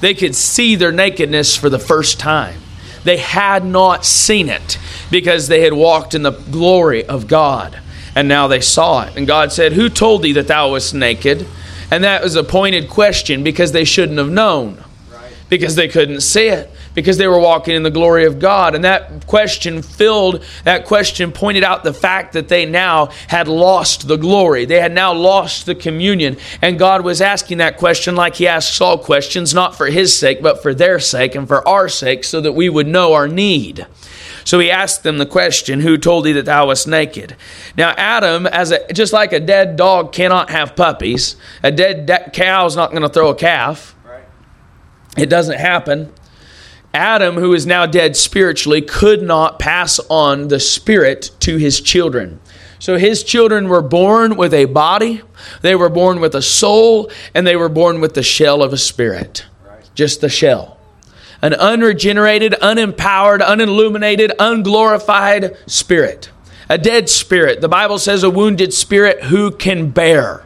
They 0.00 0.12
could 0.12 0.34
see 0.34 0.74
their 0.74 0.90
nakedness 0.90 1.56
for 1.56 1.70
the 1.70 1.78
first 1.78 2.18
time. 2.18 2.60
They 3.04 3.18
had 3.18 3.64
not 3.64 4.04
seen 4.04 4.48
it 4.48 4.76
because 5.12 5.46
they 5.46 5.60
had 5.60 5.72
walked 5.72 6.14
in 6.14 6.22
the 6.22 6.32
glory 6.32 7.04
of 7.06 7.28
God. 7.28 7.78
And 8.16 8.26
now 8.26 8.48
they 8.48 8.60
saw 8.60 9.04
it. 9.06 9.16
And 9.16 9.26
God 9.26 9.52
said, 9.52 9.72
Who 9.72 9.88
told 9.88 10.22
thee 10.22 10.32
that 10.32 10.48
thou 10.48 10.72
wast 10.72 10.94
naked? 10.94 11.46
And 11.92 12.02
that 12.02 12.24
was 12.24 12.34
a 12.34 12.42
pointed 12.42 12.90
question 12.90 13.44
because 13.44 13.70
they 13.70 13.84
shouldn't 13.84 14.18
have 14.18 14.30
known, 14.30 14.82
because 15.48 15.76
they 15.76 15.86
couldn't 15.86 16.22
see 16.22 16.48
it 16.48 16.68
because 16.94 17.18
they 17.18 17.26
were 17.26 17.38
walking 17.38 17.74
in 17.74 17.82
the 17.82 17.90
glory 17.90 18.24
of 18.24 18.38
God. 18.38 18.74
And 18.74 18.84
that 18.84 19.26
question 19.26 19.82
filled, 19.82 20.44
that 20.64 20.86
question 20.86 21.32
pointed 21.32 21.64
out 21.64 21.84
the 21.84 21.94
fact 21.94 22.32
that 22.34 22.48
they 22.48 22.66
now 22.66 23.06
had 23.28 23.48
lost 23.48 24.08
the 24.08 24.16
glory. 24.16 24.64
They 24.64 24.80
had 24.80 24.92
now 24.92 25.12
lost 25.12 25.66
the 25.66 25.74
communion. 25.74 26.36
And 26.60 26.78
God 26.78 27.02
was 27.02 27.20
asking 27.20 27.58
that 27.58 27.76
question 27.76 28.14
like 28.14 28.36
He 28.36 28.46
asks 28.46 28.80
all 28.80 28.98
questions, 28.98 29.54
not 29.54 29.76
for 29.76 29.86
His 29.86 30.16
sake, 30.16 30.42
but 30.42 30.62
for 30.62 30.74
their 30.74 30.98
sake 30.98 31.34
and 31.34 31.48
for 31.48 31.66
our 31.66 31.88
sake, 31.88 32.24
so 32.24 32.40
that 32.40 32.52
we 32.52 32.68
would 32.68 32.86
know 32.86 33.14
our 33.14 33.28
need. 33.28 33.86
So 34.44 34.58
he 34.58 34.70
asked 34.70 35.02
them 35.02 35.18
the 35.18 35.26
question, 35.26 35.80
Who 35.80 35.96
told 35.96 36.24
thee 36.24 36.32
that 36.32 36.46
thou 36.46 36.68
wast 36.68 36.88
naked? 36.88 37.36
Now, 37.76 37.90
Adam, 37.96 38.46
as 38.46 38.70
a, 38.70 38.92
just 38.92 39.12
like 39.12 39.32
a 39.32 39.40
dead 39.40 39.76
dog 39.76 40.12
cannot 40.12 40.50
have 40.50 40.76
puppies, 40.76 41.36
a 41.62 41.70
dead 41.70 42.06
de- 42.06 42.30
cow 42.30 42.66
is 42.66 42.76
not 42.76 42.90
going 42.90 43.02
to 43.02 43.08
throw 43.08 43.30
a 43.30 43.34
calf. 43.34 43.94
Right. 44.04 44.24
It 45.16 45.26
doesn't 45.26 45.58
happen. 45.58 46.12
Adam, 46.94 47.36
who 47.36 47.54
is 47.54 47.66
now 47.66 47.86
dead 47.86 48.16
spiritually, 48.16 48.82
could 48.82 49.22
not 49.22 49.58
pass 49.58 49.98
on 50.10 50.48
the 50.48 50.60
spirit 50.60 51.30
to 51.40 51.56
his 51.56 51.80
children. 51.80 52.38
So 52.78 52.98
his 52.98 53.22
children 53.22 53.68
were 53.68 53.80
born 53.80 54.36
with 54.36 54.52
a 54.52 54.64
body, 54.64 55.22
they 55.60 55.74
were 55.74 55.88
born 55.88 56.20
with 56.20 56.34
a 56.34 56.42
soul, 56.42 57.10
and 57.32 57.46
they 57.46 57.56
were 57.56 57.68
born 57.68 58.00
with 58.00 58.14
the 58.14 58.22
shell 58.24 58.62
of 58.62 58.72
a 58.72 58.76
spirit. 58.76 59.46
Just 59.94 60.20
the 60.20 60.28
shell. 60.28 60.78
An 61.40 61.54
unregenerated, 61.54 62.54
unempowered, 62.60 63.40
unilluminated, 63.40 64.32
unglorified 64.38 65.56
spirit. 65.66 66.30
A 66.68 66.78
dead 66.78 67.08
spirit. 67.08 67.60
The 67.60 67.68
Bible 67.68 67.98
says 67.98 68.22
a 68.22 68.30
wounded 68.30 68.72
spirit 68.72 69.24
who 69.24 69.50
can 69.50 69.90
bear. 69.90 70.44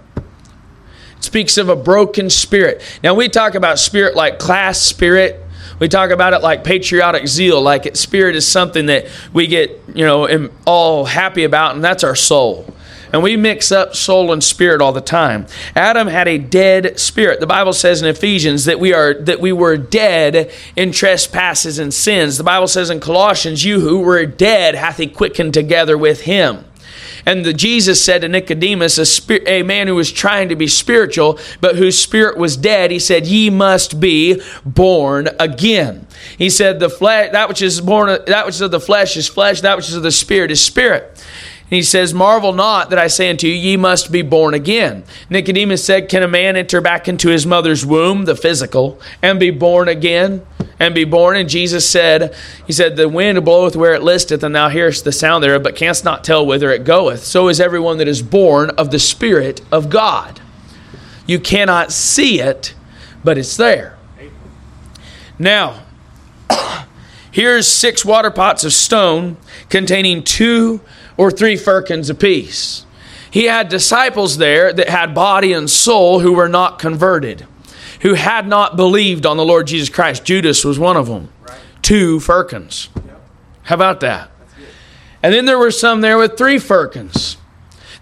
It 1.16 1.24
speaks 1.24 1.56
of 1.56 1.68
a 1.68 1.76
broken 1.76 2.28
spirit. 2.30 2.82
Now 3.02 3.14
we 3.14 3.28
talk 3.28 3.54
about 3.54 3.78
spirit 3.78 4.14
like 4.14 4.38
class 4.38 4.80
spirit, 4.80 5.45
we 5.78 5.88
talk 5.88 6.10
about 6.10 6.32
it 6.32 6.42
like 6.42 6.64
patriotic 6.64 7.26
zeal, 7.26 7.60
like 7.60 7.86
it, 7.86 7.96
spirit 7.96 8.36
is 8.36 8.46
something 8.46 8.86
that 8.86 9.06
we 9.32 9.46
get, 9.46 9.82
you 9.94 10.04
know, 10.04 10.48
all 10.64 11.04
happy 11.04 11.44
about, 11.44 11.74
and 11.74 11.84
that's 11.84 12.04
our 12.04 12.16
soul. 12.16 12.72
And 13.12 13.22
we 13.22 13.36
mix 13.36 13.70
up 13.70 13.94
soul 13.94 14.32
and 14.32 14.42
spirit 14.42 14.82
all 14.82 14.92
the 14.92 15.00
time. 15.00 15.46
Adam 15.74 16.08
had 16.08 16.26
a 16.28 16.38
dead 16.38 16.98
spirit. 16.98 17.40
The 17.40 17.46
Bible 17.46 17.72
says 17.72 18.02
in 18.02 18.08
Ephesians 18.08 18.64
that 18.64 18.80
we 18.80 18.92
are 18.92 19.14
that 19.14 19.40
we 19.40 19.52
were 19.52 19.76
dead 19.76 20.52
in 20.74 20.92
trespasses 20.92 21.78
and 21.78 21.94
sins. 21.94 22.36
The 22.36 22.44
Bible 22.44 22.66
says 22.66 22.90
in 22.90 23.00
Colossians, 23.00 23.64
you 23.64 23.80
who 23.80 24.00
were 24.00 24.26
dead 24.26 24.74
hath 24.74 24.96
he 24.96 25.06
quickened 25.06 25.54
together 25.54 25.96
with 25.96 26.22
him. 26.22 26.64
And 27.26 27.44
the, 27.44 27.52
Jesus 27.52 28.02
said 28.02 28.20
to 28.20 28.28
Nicodemus, 28.28 28.98
a, 28.98 29.52
a 29.52 29.62
man 29.64 29.88
who 29.88 29.96
was 29.96 30.12
trying 30.12 30.48
to 30.48 30.56
be 30.56 30.68
spiritual, 30.68 31.40
but 31.60 31.74
whose 31.74 31.98
spirit 31.98 32.38
was 32.38 32.56
dead, 32.56 32.92
he 32.92 33.00
said, 33.00 33.26
Ye 33.26 33.50
must 33.50 33.98
be 33.98 34.40
born 34.64 35.28
again. 35.40 36.06
He 36.38 36.48
said, 36.48 36.78
The 36.78 36.88
flesh, 36.88 37.32
that 37.32 37.48
which 37.48 37.62
is 37.62 37.80
born, 37.80 38.06
that 38.26 38.46
which 38.46 38.54
is 38.54 38.60
of 38.60 38.70
the 38.70 38.80
flesh 38.80 39.16
is 39.16 39.26
flesh, 39.26 39.60
that 39.62 39.76
which 39.76 39.88
is 39.88 39.96
of 39.96 40.04
the 40.04 40.12
spirit 40.12 40.52
is 40.52 40.64
spirit. 40.64 41.24
He 41.68 41.82
says, 41.82 42.14
Marvel 42.14 42.52
not 42.52 42.90
that 42.90 42.98
I 42.98 43.08
say 43.08 43.28
unto 43.28 43.48
you, 43.48 43.52
ye 43.52 43.76
must 43.76 44.12
be 44.12 44.22
born 44.22 44.54
again. 44.54 45.02
Nicodemus 45.28 45.84
said, 45.84 46.08
Can 46.08 46.22
a 46.22 46.28
man 46.28 46.54
enter 46.54 46.80
back 46.80 47.08
into 47.08 47.28
his 47.28 47.44
mother's 47.44 47.84
womb, 47.84 48.24
the 48.24 48.36
physical, 48.36 49.00
and 49.20 49.40
be 49.40 49.50
born 49.50 49.88
again? 49.88 50.46
And 50.78 50.94
be 50.94 51.04
born? 51.04 51.36
And 51.36 51.48
Jesus 51.48 51.88
said, 51.88 52.36
He 52.66 52.72
said, 52.72 52.94
The 52.94 53.08
wind 53.08 53.44
bloweth 53.44 53.74
where 53.74 53.94
it 53.94 54.02
listeth, 54.02 54.44
and 54.44 54.54
thou 54.54 54.68
hearest 54.68 55.02
the 55.02 55.10
sound 55.10 55.42
thereof, 55.42 55.64
but 55.64 55.74
canst 55.74 56.04
not 56.04 56.22
tell 56.22 56.46
whither 56.46 56.70
it 56.70 56.84
goeth. 56.84 57.24
So 57.24 57.48
is 57.48 57.60
everyone 57.60 57.98
that 57.98 58.08
is 58.08 58.22
born 58.22 58.70
of 58.70 58.92
the 58.92 59.00
Spirit 59.00 59.60
of 59.72 59.90
God. 59.90 60.40
You 61.26 61.40
cannot 61.40 61.90
see 61.90 62.40
it, 62.40 62.74
but 63.24 63.38
it's 63.38 63.56
there. 63.56 63.98
Now, 65.36 65.82
here's 67.32 67.66
six 67.66 68.04
water 68.04 68.30
pots 68.30 68.62
of 68.62 68.72
stone 68.72 69.36
containing 69.68 70.22
two 70.22 70.80
or 71.16 71.30
three 71.30 71.56
firkins 71.56 72.10
apiece. 72.10 72.84
He 73.30 73.44
had 73.44 73.68
disciples 73.68 74.38
there 74.38 74.72
that 74.72 74.88
had 74.88 75.14
body 75.14 75.52
and 75.52 75.68
soul 75.68 76.20
who 76.20 76.32
were 76.32 76.48
not 76.48 76.78
converted, 76.78 77.46
who 78.00 78.14
had 78.14 78.48
not 78.48 78.76
believed 78.76 79.26
on 79.26 79.36
the 79.36 79.44
Lord 79.44 79.66
Jesus 79.66 79.88
Christ. 79.88 80.24
Judas 80.24 80.64
was 80.64 80.78
one 80.78 80.96
of 80.96 81.06
them. 81.06 81.30
Right. 81.42 81.58
Two 81.82 82.20
firkins. 82.20 82.88
Yep. 82.94 83.20
How 83.64 83.74
about 83.74 84.00
that? 84.00 84.30
And 85.22 85.34
then 85.34 85.44
there 85.44 85.58
were 85.58 85.70
some 85.70 86.00
there 86.00 86.18
with 86.18 86.38
three 86.38 86.58
firkins 86.58 87.36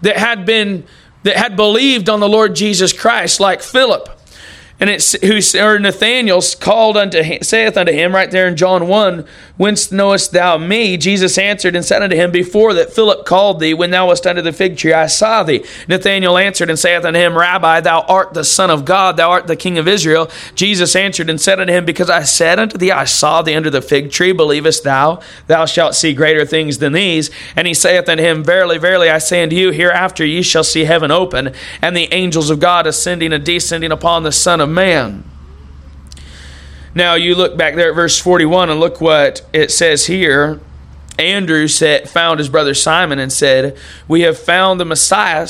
that 0.01 0.17
had 0.17 0.45
been 0.45 0.85
that 1.23 1.37
had 1.37 1.55
believed 1.55 2.07
on 2.07 2.19
the 2.19 2.29
Lord 2.29 2.55
Jesus 2.55 2.93
Christ, 2.93 3.39
like 3.39 3.63
Philip 3.63 4.15
and 4.79 4.89
it's 4.89 5.13
who 5.13 5.39
or 5.59 5.79
Nathanael 5.79 6.41
called 6.59 6.97
unto 6.97 7.23
him, 7.23 7.41
saith 7.43 7.77
unto 7.77 7.93
him 7.93 8.13
right 8.13 8.29
there 8.29 8.47
in 8.47 8.57
John 8.57 8.87
1, 8.87 9.25
Whence 9.57 9.89
knowest 9.89 10.33
thou 10.33 10.57
me? 10.57 10.97
Jesus 10.97 11.37
answered 11.37 11.77
and 11.77 11.85
said 11.85 12.01
unto 12.01 12.15
him, 12.15 12.29
Before 12.29 12.73
that 12.73 12.91
Philip 12.91 13.25
called 13.25 13.61
thee, 13.61 13.73
when 13.73 13.89
thou 13.89 14.07
wast 14.07 14.27
under 14.27 14.41
the 14.41 14.51
fig 14.51 14.77
tree, 14.77 14.91
I 14.91 15.07
saw 15.07 15.43
thee. 15.43 15.63
Nathanael 15.87 16.37
answered 16.37 16.69
and 16.69 16.77
saith 16.77 17.05
unto 17.05 17.19
him, 17.19 17.37
Rabbi, 17.37 17.79
thou 17.79 18.01
art 18.01 18.33
the 18.33 18.43
Son 18.43 18.69
of 18.69 18.83
God, 18.83 19.15
thou 19.15 19.31
art 19.31 19.47
the 19.47 19.55
King 19.55 19.77
of 19.77 19.87
Israel. 19.87 20.29
Jesus 20.55 20.93
answered 20.93 21.29
and 21.29 21.39
said 21.39 21.61
unto 21.61 21.71
him, 21.71 21.85
Because 21.85 22.09
I 22.09 22.23
said 22.23 22.59
unto 22.59 22.77
thee, 22.77 22.91
I 22.91 23.05
saw 23.05 23.41
thee 23.41 23.55
under 23.55 23.69
the 23.69 23.81
fig 23.81 24.11
tree, 24.11 24.33
believest 24.33 24.83
thou? 24.83 25.21
Thou 25.47 25.65
shalt 25.65 25.95
see 25.95 26.13
greater 26.13 26.45
things 26.45 26.79
than 26.79 26.91
these. 26.91 27.31
And 27.55 27.65
he 27.65 27.73
saith 27.73 28.09
unto 28.09 28.23
him, 28.23 28.43
Verily, 28.43 28.77
verily, 28.77 29.09
I 29.09 29.19
say 29.19 29.41
unto 29.41 29.55
you, 29.55 29.71
hereafter 29.71 30.25
ye 30.25 30.41
shall 30.41 30.65
see 30.65 30.83
heaven 30.83 31.11
open, 31.11 31.53
and 31.81 31.95
the 31.95 32.13
angels 32.13 32.49
of 32.49 32.59
God 32.59 32.87
ascending 32.87 33.31
and 33.31 33.45
descending 33.45 33.93
upon 33.93 34.23
the 34.23 34.33
Son 34.33 34.59
of 34.59 34.67
man. 34.67 35.23
Now 36.95 37.15
you 37.15 37.35
look 37.35 37.57
back 37.57 37.75
there 37.75 37.89
at 37.89 37.95
verse 37.95 38.17
41 38.17 38.69
and 38.69 38.79
look 38.79 39.01
what 39.01 39.45
it 39.51 39.69
says 39.69 40.05
here. 40.05 40.61
Andrew 41.19 41.67
said, 41.67 42.09
found 42.09 42.39
his 42.39 42.47
brother 42.47 42.73
Simon 42.73 43.19
and 43.19 43.31
said, 43.31 43.77
We 44.07 44.21
have 44.21 44.39
found 44.39 44.79
the 44.79 44.85
Messiah, 44.85 45.47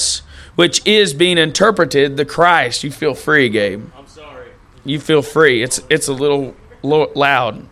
which 0.55 0.85
is 0.87 1.13
being 1.13 1.37
interpreted 1.37 2.17
the 2.17 2.25
Christ. 2.25 2.83
You 2.83 2.91
feel 2.91 3.13
free, 3.13 3.49
Gabe. 3.49 3.87
I'm 3.95 4.07
sorry. 4.07 4.49
You 4.83 4.99
feel 4.99 5.21
free. 5.21 5.61
It's 5.61 5.81
it's 5.89 6.07
a 6.07 6.13
little 6.13 6.55
loud. 6.81 7.67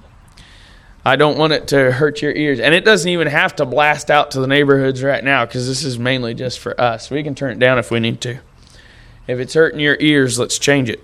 I 1.05 1.15
don't 1.15 1.37
want 1.37 1.53
it 1.53 1.67
to 1.69 1.91
hurt 1.91 2.21
your 2.21 2.31
ears. 2.31 2.59
And 2.59 2.73
it 2.73 2.85
doesn't 2.85 3.09
even 3.09 3.27
have 3.27 3.55
to 3.57 3.65
blast 3.65 4.09
out 4.09 4.31
to 4.31 4.39
the 4.39 4.47
neighborhoods 4.47 5.03
right 5.03 5.23
now 5.23 5.45
because 5.45 5.67
this 5.67 5.83
is 5.83 5.99
mainly 5.99 6.33
just 6.33 6.59
for 6.59 6.79
us. 6.79 7.11
We 7.11 7.23
can 7.23 7.35
turn 7.35 7.51
it 7.51 7.59
down 7.59 7.77
if 7.77 7.91
we 7.91 7.99
need 7.99 8.21
to. 8.21 8.39
If 9.27 9.39
it's 9.39 9.53
hurting 9.53 9.79
your 9.79 9.97
ears, 9.99 10.39
let's 10.39 10.57
change 10.57 10.89
it. 10.89 11.03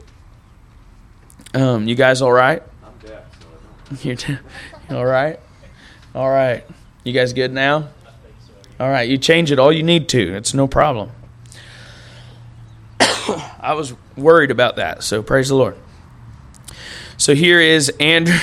Um, 1.54 1.88
you 1.88 1.96
guys 1.96 2.22
all 2.22 2.32
right? 2.32 2.62
I'm 2.84 3.08
deaf. 3.08 4.04
You're 4.06 4.16
deaf. 4.16 4.40
all 4.90 5.06
right? 5.06 5.40
All 6.14 6.30
right. 6.30 6.64
You 7.04 7.14
guys 7.14 7.34
good 7.34 7.52
now? 7.54 7.90
All 8.80 8.90
right. 8.90 9.10
You 9.10 9.18
change 9.18 9.52
it 9.52 9.60
all 9.60 9.72
you 9.72 9.84
need 9.84 10.10
to. 10.10 10.36
It's 10.36 10.54
no 10.54 10.68
problem. 10.68 11.12
I 13.00 13.74
was 13.74 13.94
worried 14.16 14.52
about 14.52 14.76
that, 14.78 15.04
so 15.04 15.24
praise 15.24 15.50
the 15.50 15.56
Lord. 15.56 15.76
So 17.18 17.36
here 17.36 17.60
is 17.60 17.90
Andrew. 18.00 18.40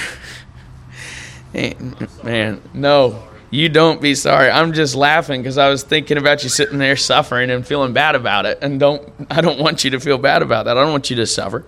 Man, 2.22 2.60
no, 2.74 3.22
you 3.50 3.68
don't 3.70 4.02
be 4.02 4.14
sorry. 4.14 4.50
I'm 4.50 4.74
just 4.74 4.94
laughing 4.94 5.40
because 5.40 5.56
I 5.56 5.70
was 5.70 5.82
thinking 5.82 6.18
about 6.18 6.42
you 6.42 6.50
sitting 6.50 6.78
there 6.78 6.96
suffering 6.96 7.50
and 7.50 7.66
feeling 7.66 7.94
bad 7.94 8.14
about 8.14 8.44
it. 8.44 8.58
And 8.60 8.78
don't 8.78 9.08
I 9.30 9.40
don't 9.40 9.58
want 9.58 9.82
you 9.84 9.90
to 9.92 10.00
feel 10.00 10.18
bad 10.18 10.42
about 10.42 10.66
that. 10.66 10.76
I 10.76 10.82
don't 10.82 10.92
want 10.92 11.08
you 11.08 11.16
to 11.16 11.26
suffer. 11.26 11.64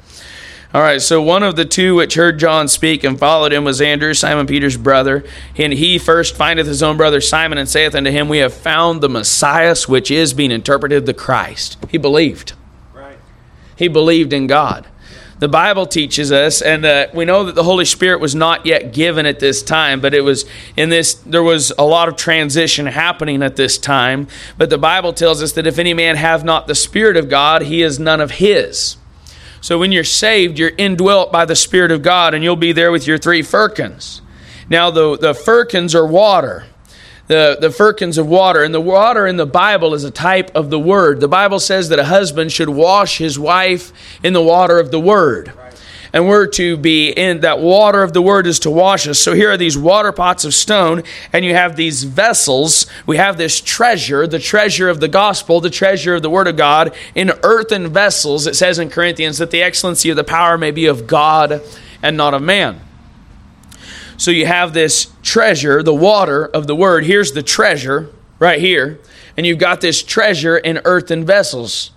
All 0.75 0.83
right, 0.83 1.01
so 1.01 1.23
one 1.23 1.43
of 1.43 1.57
the 1.57 1.65
two 1.65 1.95
which 1.95 2.15
heard 2.15 2.39
John 2.39 2.69
speak 2.69 3.03
and 3.03 3.19
followed 3.19 3.55
him 3.55 3.65
was 3.65 3.81
Andrew, 3.81 4.13
Simon 4.13 4.47
Peter's 4.47 4.77
brother. 4.77 5.25
And 5.57 5.73
he 5.73 5.99
first 5.99 6.37
findeth 6.37 6.67
his 6.67 6.83
own 6.83 6.99
brother 6.99 7.23
Simon 7.23 7.57
and 7.57 7.69
saith 7.69 7.95
unto 7.95 8.11
him, 8.11 8.29
We 8.29 8.39
have 8.39 8.53
found 8.53 9.01
the 9.01 9.09
Messiah, 9.09 9.75
which 9.87 10.11
is 10.11 10.35
being 10.35 10.51
interpreted 10.51 11.07
the 11.07 11.15
Christ. 11.15 11.79
He 11.89 11.97
believed. 11.97 12.53
Right. 12.93 13.17
He 13.77 13.89
believed 13.89 14.33
in 14.35 14.47
God 14.47 14.87
the 15.39 15.49
Bible 15.49 15.87
teaches 15.87 16.33
us, 16.33 16.61
and 16.61 16.85
uh, 16.85 17.07
we 17.15 17.25
know 17.25 17.45
that 17.45 17.55
the 17.55 17.63
Holy 17.63 17.85
Spirit 17.85 18.21
was 18.21 18.35
not 18.35 18.67
yet 18.67 18.93
given 18.93 19.25
at 19.25 19.39
this 19.39 19.63
time, 19.63 20.01
but 20.01 20.13
it 20.13 20.23
was 20.23 20.45
in 20.77 20.89
this, 20.89 21.15
there 21.15 21.43
was 21.43 21.73
a 21.79 21.85
lot 21.85 22.09
of 22.09 22.17
transition 22.17 22.87
happening 22.87 23.43
at 23.43 23.57
this 23.57 23.79
time. 23.79 24.27
But 24.57 24.71
the 24.71 24.79
Bible 24.79 25.13
tells 25.13 25.43
us 25.43 25.53
that 25.53 25.67
if 25.67 25.79
any 25.79 25.95
man 25.95 26.17
have 26.17 26.45
not 26.45 26.67
the 26.67 26.75
Spirit 26.75 27.17
of 27.17 27.29
God, 27.29 27.63
he 27.63 27.83
is 27.83 28.01
none 28.01 28.21
of 28.21 28.33
his. 28.33 28.97
So 29.61 29.79
when 29.79 29.93
you're 29.93 30.05
saved, 30.05 30.59
you're 30.59 30.73
indwelt 30.79 31.33
by 31.33 31.45
the 31.45 31.57
Spirit 31.57 31.91
of 31.91 32.03
God, 32.03 32.35
and 32.35 32.45
you'll 32.45 32.57
be 32.57 32.73
there 32.73 32.93
with 32.93 33.07
your 33.07 33.19
three 33.19 33.43
firkins. 33.43 34.23
Now, 34.69 34.91
the, 34.91 35.17
the 35.17 35.35
firkins 35.35 35.95
are 35.95 36.07
water 36.07 36.67
the, 37.29 37.59
the 37.61 37.71
firkins 37.71 38.19
of 38.19 38.27
water. 38.27 38.63
And 38.63 38.75
the 38.75 38.81
water 38.81 39.27
in 39.27 39.37
the 39.37 39.47
Bible 39.47 39.95
is 39.95 40.03
a 40.03 40.11
type 40.11 40.51
of 40.55 40.71
the 40.71 40.79
Word. 40.79 41.21
The 41.21 41.29
Bible 41.29 41.61
says 41.61 41.91
that 41.91 41.99
a 41.99 42.05
husband 42.05 42.51
should 42.51 42.69
wash 42.69 43.19
his 43.19 43.39
wife 43.39 43.93
in 44.25 44.33
the 44.33 44.43
water 44.43 44.79
of 44.81 44.91
the 44.91 44.99
Word. 44.99 45.53
And 46.13 46.27
we're 46.27 46.47
to 46.49 46.77
be 46.77 47.11
in 47.11 47.41
that 47.41 47.59
water 47.59 48.03
of 48.03 48.13
the 48.13 48.23
Word 48.23 48.47
is 48.47 48.59
to 48.61 48.71
wash 48.71 49.07
us. 49.07 49.19
So 49.19 49.35
here 49.35 49.51
are 49.51 49.57
these 49.57 49.77
water 49.77 50.13
pots 50.13 50.45
of 50.45 50.55
stone, 50.55 51.03
and 51.33 51.45
you 51.45 51.55
have 51.55 51.77
these 51.77 52.05
vessels. 52.05 52.87
We 53.07 53.19
have 53.19 53.37
this 53.37 53.61
treasure, 53.61 54.27
the 54.27 54.39
treasure 54.39 54.89
of 54.89 55.01
the 55.01 55.09
gospel, 55.09 55.61
the 55.61 55.71
treasure 55.71 56.15
of 56.15 56.23
the 56.23 56.31
Word 56.31 56.47
of 56.47 56.57
God, 56.57 56.95
in 57.15 57.33
earthen 57.43 57.89
vessels. 57.89 58.47
It 58.47 58.57
says 58.57 58.79
in 58.79 58.91
Corinthians 58.91 59.39
that 59.39 59.51
the 59.51 59.63
excellency 59.63 60.11
of 60.11 60.17
the 60.17 60.25
power 60.25 60.57
may 60.57 60.71
be 60.71 60.87
of 60.87 61.07
God 61.07 61.63
and 62.03 62.17
not 62.17 62.35
of 62.35 62.43
man. 62.43 62.81
So 64.17 64.33
you 64.33 64.47
have 64.47 64.73
this 64.75 65.13
treasure, 65.23 65.83
the 65.83 65.95
water 65.95 66.45
of 66.45 66.67
the 66.67 66.75
word. 66.75 67.05
Here's 67.05 67.33
the 67.33 67.43
treasure 67.43 68.11
right 68.41 68.61
here. 68.61 68.99
And 69.37 69.47
you've 69.47 69.59
got 69.59 69.81
this 69.81 70.03
treasure 70.03 70.59
in 70.59 70.81
earthen 70.85 71.25
vessels. 71.25 71.93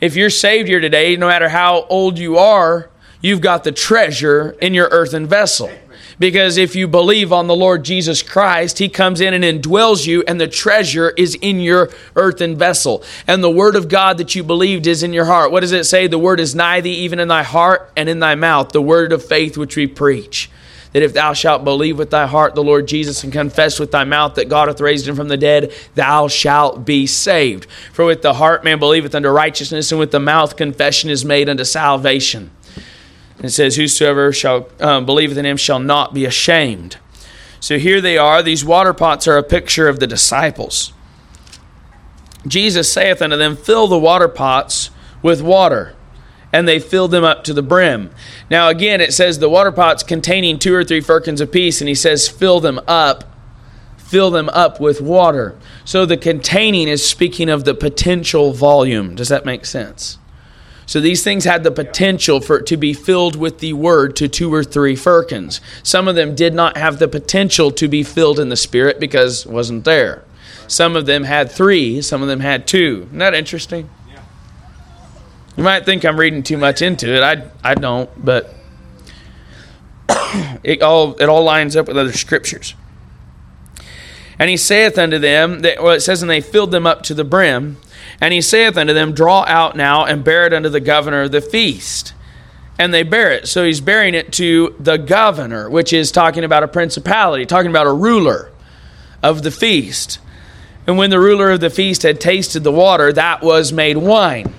If 0.00 0.16
you're 0.16 0.30
saved 0.30 0.68
here 0.68 0.80
today, 0.80 1.14
no 1.16 1.28
matter 1.28 1.48
how 1.48 1.86
old 1.88 2.18
you 2.18 2.36
are, 2.36 2.90
you've 3.24 3.40
got 3.40 3.64
the 3.64 3.72
treasure 3.72 4.54
in 4.60 4.74
your 4.74 4.88
earthen 4.90 5.26
vessel. 5.26 5.70
Because 6.18 6.58
if 6.58 6.76
you 6.76 6.86
believe 6.86 7.32
on 7.32 7.46
the 7.46 7.56
Lord 7.56 7.84
Jesus 7.84 8.22
Christ, 8.22 8.78
He 8.78 8.88
comes 8.88 9.20
in 9.20 9.34
and 9.34 9.42
indwells 9.42 10.06
you, 10.06 10.22
and 10.28 10.40
the 10.40 10.46
treasure 10.46 11.10
is 11.10 11.34
in 11.36 11.58
your 11.58 11.90
earthen 12.14 12.56
vessel. 12.56 13.02
And 13.26 13.42
the 13.42 13.50
Word 13.50 13.76
of 13.76 13.88
God 13.88 14.18
that 14.18 14.34
you 14.34 14.44
believed 14.44 14.86
is 14.86 15.02
in 15.02 15.12
your 15.12 15.24
heart. 15.24 15.50
What 15.50 15.60
does 15.60 15.72
it 15.72 15.84
say? 15.84 16.06
The 16.06 16.18
Word 16.18 16.38
is 16.38 16.54
nigh 16.54 16.82
thee, 16.82 16.94
even 16.98 17.18
in 17.18 17.28
thy 17.28 17.42
heart 17.42 17.90
and 17.96 18.08
in 18.08 18.20
thy 18.20 18.34
mouth, 18.34 18.72
the 18.72 18.82
Word 18.82 19.12
of 19.12 19.24
faith 19.24 19.56
which 19.56 19.76
we 19.76 19.86
preach 19.86 20.50
that 20.94 21.02
if 21.02 21.12
thou 21.12 21.32
shalt 21.32 21.64
believe 21.64 21.98
with 21.98 22.10
thy 22.10 22.24
heart 22.24 22.54
the 22.54 22.62
Lord 22.62 22.86
Jesus 22.86 23.24
and 23.24 23.32
confess 23.32 23.80
with 23.80 23.90
thy 23.90 24.04
mouth 24.04 24.36
that 24.36 24.48
God 24.48 24.68
hath 24.68 24.80
raised 24.80 25.08
him 25.08 25.16
from 25.16 25.26
the 25.26 25.36
dead, 25.36 25.72
thou 25.96 26.28
shalt 26.28 26.84
be 26.84 27.04
saved. 27.08 27.66
For 27.92 28.04
with 28.04 28.22
the 28.22 28.34
heart 28.34 28.62
man 28.62 28.78
believeth 28.78 29.12
unto 29.12 29.28
righteousness, 29.28 29.90
and 29.90 29.98
with 29.98 30.12
the 30.12 30.20
mouth 30.20 30.56
confession 30.56 31.10
is 31.10 31.24
made 31.24 31.48
unto 31.48 31.64
salvation. 31.64 32.52
And 33.36 33.46
it 33.46 33.50
says, 33.50 33.76
Whosoever 33.76 34.32
shall 34.32 34.68
um, 34.80 35.06
believeth 35.06 35.38
in 35.38 35.46
him 35.46 35.56
shall 35.56 35.78
not 35.78 36.14
be 36.14 36.24
ashamed. 36.24 36.98
So 37.60 37.78
here 37.78 38.00
they 38.00 38.18
are. 38.18 38.42
These 38.42 38.64
water 38.64 38.92
pots 38.92 39.26
are 39.26 39.38
a 39.38 39.42
picture 39.42 39.88
of 39.88 40.00
the 40.00 40.06
disciples. 40.06 40.92
Jesus 42.46 42.92
saith 42.92 43.22
unto 43.22 43.36
them, 43.36 43.56
Fill 43.56 43.86
the 43.86 43.98
water 43.98 44.28
pots 44.28 44.90
with 45.22 45.40
water 45.40 45.96
and 46.54 46.68
they 46.68 46.78
filled 46.78 47.10
them 47.10 47.24
up 47.24 47.42
to 47.42 47.52
the 47.52 47.64
brim. 47.64 48.10
Now, 48.48 48.68
again, 48.68 49.00
it 49.00 49.12
says 49.12 49.40
the 49.40 49.48
water 49.48 49.72
pots 49.72 50.04
containing 50.04 50.60
two 50.60 50.72
or 50.72 50.84
three 50.84 51.00
firkins 51.00 51.40
apiece, 51.40 51.80
and 51.80 51.88
he 51.88 51.96
says, 51.96 52.28
fill 52.28 52.60
them 52.60 52.78
up, 52.86 53.24
fill 53.96 54.30
them 54.30 54.48
up 54.50 54.78
with 54.78 55.00
water. 55.00 55.58
So 55.84 56.06
the 56.06 56.16
containing 56.16 56.86
is 56.86 57.04
speaking 57.04 57.48
of 57.48 57.64
the 57.64 57.74
potential 57.74 58.52
volume. 58.52 59.16
Does 59.16 59.30
that 59.30 59.44
make 59.44 59.64
sense? 59.64 60.18
So 60.86 61.00
these 61.00 61.24
things 61.24 61.44
had 61.44 61.64
the 61.64 61.70
potential 61.70 62.40
for 62.40 62.60
to 62.60 62.76
be 62.76 62.92
filled 62.92 63.36
with 63.36 63.60
the 63.60 63.72
word 63.72 64.16
to 64.16 64.28
two 64.28 64.52
or 64.52 64.62
three 64.62 64.96
firkins. 64.96 65.60
Some 65.82 66.08
of 66.08 66.14
them 66.14 66.34
did 66.34 66.54
not 66.54 66.76
have 66.76 66.98
the 66.98 67.08
potential 67.08 67.70
to 67.72 67.88
be 67.88 68.02
filled 68.02 68.38
in 68.38 68.48
the 68.48 68.56
spirit 68.56 69.00
because 69.00 69.46
wasn't 69.46 69.84
there. 69.84 70.24
Some 70.66 70.96
of 70.96 71.06
them 71.06 71.24
had 71.24 71.50
three, 71.50 72.00
some 72.02 72.22
of 72.22 72.28
them 72.28 72.40
had 72.40 72.66
two. 72.66 73.04
Isn't 73.08 73.18
that 73.18 73.34
interesting? 73.34 73.88
You 75.56 75.62
might 75.62 75.84
think 75.84 76.04
I'm 76.04 76.18
reading 76.18 76.42
too 76.42 76.58
much 76.58 76.82
into 76.82 77.14
it. 77.14 77.22
I, 77.22 77.48
I 77.62 77.74
don't, 77.74 78.10
but 78.22 78.52
it 80.64 80.82
all 80.82 81.14
it 81.14 81.28
all 81.28 81.44
lines 81.44 81.76
up 81.76 81.86
with 81.86 81.96
other 81.96 82.12
scriptures. 82.12 82.74
And 84.38 84.50
he 84.50 84.56
saith 84.56 84.98
unto 84.98 85.18
them 85.18 85.60
that 85.60 85.82
well 85.82 85.94
it 85.94 86.00
says, 86.00 86.22
and 86.22 86.30
they 86.30 86.40
filled 86.40 86.72
them 86.72 86.86
up 86.86 87.02
to 87.04 87.14
the 87.14 87.24
brim. 87.24 87.78
And 88.20 88.32
he 88.32 88.40
saith 88.40 88.76
unto 88.76 88.94
them, 88.94 89.12
Draw 89.12 89.44
out 89.46 89.76
now 89.76 90.04
and 90.04 90.24
bear 90.24 90.46
it 90.46 90.52
unto 90.52 90.68
the 90.68 90.80
governor 90.80 91.22
of 91.22 91.32
the 91.32 91.40
feast. 91.40 92.14
And 92.78 92.92
they 92.92 93.02
bear 93.02 93.30
it. 93.32 93.46
So 93.46 93.64
he's 93.64 93.80
bearing 93.80 94.14
it 94.14 94.32
to 94.34 94.74
the 94.80 94.96
governor, 94.96 95.70
which 95.70 95.92
is 95.92 96.10
talking 96.10 96.44
about 96.44 96.62
a 96.62 96.68
principality, 96.68 97.46
talking 97.46 97.70
about 97.70 97.86
a 97.86 97.92
ruler 97.92 98.50
of 99.22 99.42
the 99.42 99.50
feast. 99.50 100.18
And 100.86 100.98
when 100.98 101.10
the 101.10 101.20
ruler 101.20 101.50
of 101.50 101.60
the 101.60 101.70
feast 101.70 102.02
had 102.02 102.20
tasted 102.20 102.64
the 102.64 102.72
water, 102.72 103.12
that 103.12 103.42
was 103.42 103.72
made 103.72 103.96
wine. 103.96 104.52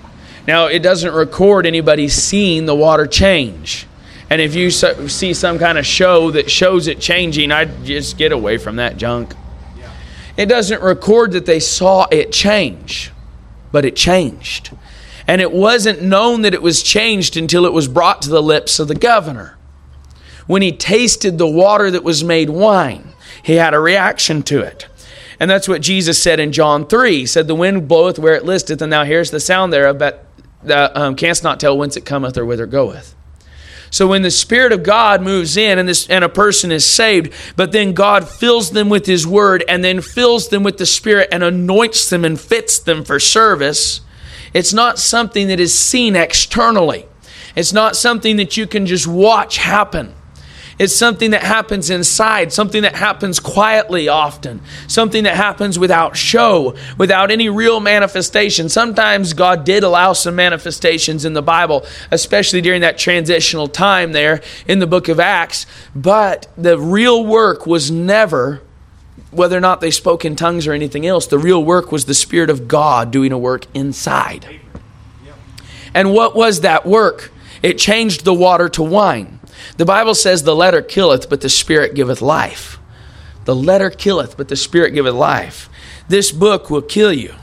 Now, 0.47 0.67
it 0.67 0.79
doesn't 0.79 1.13
record 1.13 1.65
anybody 1.65 2.07
seeing 2.07 2.65
the 2.65 2.75
water 2.75 3.05
change. 3.05 3.87
And 4.29 4.41
if 4.41 4.55
you 4.55 4.71
see 4.71 5.33
some 5.33 5.59
kind 5.59 5.77
of 5.77 5.85
show 5.85 6.31
that 6.31 6.49
shows 6.49 6.87
it 6.87 6.99
changing, 6.99 7.51
I'd 7.51 7.85
just 7.85 8.17
get 8.17 8.31
away 8.31 8.57
from 8.57 8.77
that 8.77 8.97
junk. 8.97 9.33
It 10.35 10.47
doesn't 10.47 10.81
record 10.81 11.33
that 11.33 11.45
they 11.45 11.59
saw 11.59 12.07
it 12.11 12.31
change, 12.31 13.11
but 13.75 13.83
it 13.83 13.97
changed. 13.97 14.71
And 15.27 15.41
it 15.41 15.51
wasn't 15.51 16.01
known 16.01 16.43
that 16.43 16.53
it 16.53 16.61
was 16.61 16.81
changed 16.81 17.35
until 17.35 17.65
it 17.65 17.73
was 17.73 17.89
brought 17.89 18.21
to 18.21 18.29
the 18.29 18.41
lips 18.41 18.79
of 18.79 18.87
the 18.87 18.95
governor. 18.95 19.57
When 20.47 20.61
he 20.61 20.71
tasted 20.71 21.37
the 21.37 21.45
water 21.45 21.91
that 21.91 22.01
was 22.01 22.23
made 22.23 22.49
wine, 22.49 23.09
he 23.43 23.55
had 23.55 23.73
a 23.73 23.79
reaction 23.79 24.43
to 24.43 24.61
it. 24.61 24.87
And 25.41 25.51
that's 25.51 25.67
what 25.67 25.81
Jesus 25.81 26.23
said 26.23 26.39
in 26.39 26.53
John 26.53 26.87
3. 26.87 27.17
He 27.17 27.25
said, 27.25 27.49
The 27.49 27.53
wind 27.53 27.89
bloweth 27.89 28.17
where 28.17 28.35
it 28.35 28.45
listeth, 28.45 28.81
and 28.81 28.93
thou 28.93 29.03
hearest 29.03 29.33
the 29.33 29.41
sound 29.41 29.73
thereof, 29.73 29.99
but 29.99 30.25
that 30.63 30.95
um, 30.95 31.17
canst 31.17 31.43
not 31.43 31.59
tell 31.59 31.77
whence 31.77 31.97
it 31.97 32.05
cometh 32.05 32.37
or 32.37 32.45
whither 32.45 32.63
it 32.63 32.71
goeth. 32.71 33.13
So 33.91 34.07
when 34.07 34.21
the 34.21 34.31
Spirit 34.31 34.71
of 34.71 34.83
God 34.83 35.21
moves 35.21 35.57
in 35.57 35.79
and 35.79 35.87
this 35.87 36.07
and 36.09 36.23
a 36.23 36.29
person 36.29 36.71
is 36.71 36.85
saved, 36.85 37.33
but 37.55 37.71
then 37.71 37.93
God 37.93 38.27
fills 38.27 38.71
them 38.71 38.89
with 38.89 39.05
His 39.05 39.25
Word 39.25 39.63
and 39.67 39.83
then 39.83 40.01
fills 40.01 40.49
them 40.49 40.63
with 40.63 40.77
the 40.77 40.85
Spirit 40.85 41.29
and 41.31 41.43
anoints 41.43 42.09
them 42.09 42.25
and 42.25 42.39
fits 42.39 42.79
them 42.79 43.03
for 43.03 43.19
service, 43.19 44.01
it's 44.53 44.73
not 44.73 44.99
something 44.99 45.47
that 45.49 45.59
is 45.59 45.77
seen 45.77 46.15
externally. 46.15 47.05
It's 47.55 47.73
not 47.73 47.95
something 47.95 48.37
that 48.37 48.57
you 48.57 48.67
can 48.67 48.85
just 48.85 49.07
watch 49.07 49.57
happen. 49.57 50.13
It's 50.77 50.95
something 50.95 51.31
that 51.31 51.43
happens 51.43 51.89
inside, 51.89 52.51
something 52.51 52.81
that 52.81 52.95
happens 52.95 53.39
quietly 53.39 54.09
often, 54.09 54.61
something 54.87 55.23
that 55.23 55.37
happens 55.37 55.79
without 55.79 56.17
show, 56.17 56.75
without 56.97 57.31
any 57.31 57.47
real 57.47 57.79
manifestation. 57.79 58.67
Sometimes 58.67 59.33
God 59.33 59.63
did 59.63 59.83
allow 59.83 60.11
some 60.11 60.35
manifestations 60.35 61.23
in 61.23 61.33
the 61.33 61.41
Bible, 61.41 61.85
especially 62.11 62.59
during 62.59 62.81
that 62.81 62.97
transitional 62.97 63.67
time 63.67 64.11
there 64.11 64.41
in 64.67 64.79
the 64.79 64.87
book 64.87 65.07
of 65.07 65.19
Acts, 65.19 65.65
but 65.95 66.47
the 66.57 66.77
real 66.77 67.25
work 67.25 67.65
was 67.65 67.89
never 67.89 68.61
whether 69.31 69.57
or 69.57 69.61
not 69.61 69.81
they 69.81 69.91
spoke 69.91 70.25
in 70.25 70.35
tongues 70.35 70.67
or 70.67 70.73
anything 70.73 71.05
else. 71.05 71.27
The 71.27 71.37
real 71.37 71.63
work 71.63 71.91
was 71.91 72.05
the 72.05 72.13
Spirit 72.13 72.49
of 72.49 72.67
God 72.67 73.11
doing 73.11 73.31
a 73.31 73.37
work 73.37 73.65
inside. 73.73 74.59
And 75.93 76.13
what 76.13 76.35
was 76.35 76.61
that 76.61 76.85
work? 76.85 77.31
It 77.63 77.77
changed 77.77 78.25
the 78.25 78.33
water 78.33 78.67
to 78.69 78.83
wine. 78.83 79.39
The 79.77 79.85
Bible 79.85 80.15
says 80.15 80.43
the 80.43 80.55
letter 80.55 80.81
killeth, 80.81 81.29
but 81.29 81.41
the 81.41 81.49
Spirit 81.49 81.95
giveth 81.95 82.21
life. 82.21 82.79
The 83.45 83.55
letter 83.55 83.89
killeth, 83.89 84.37
but 84.37 84.47
the 84.47 84.55
Spirit 84.55 84.93
giveth 84.93 85.13
life. 85.13 85.69
This 86.07 86.31
book 86.31 86.69
will 86.69 86.81
kill 86.81 87.13
you 87.13 87.35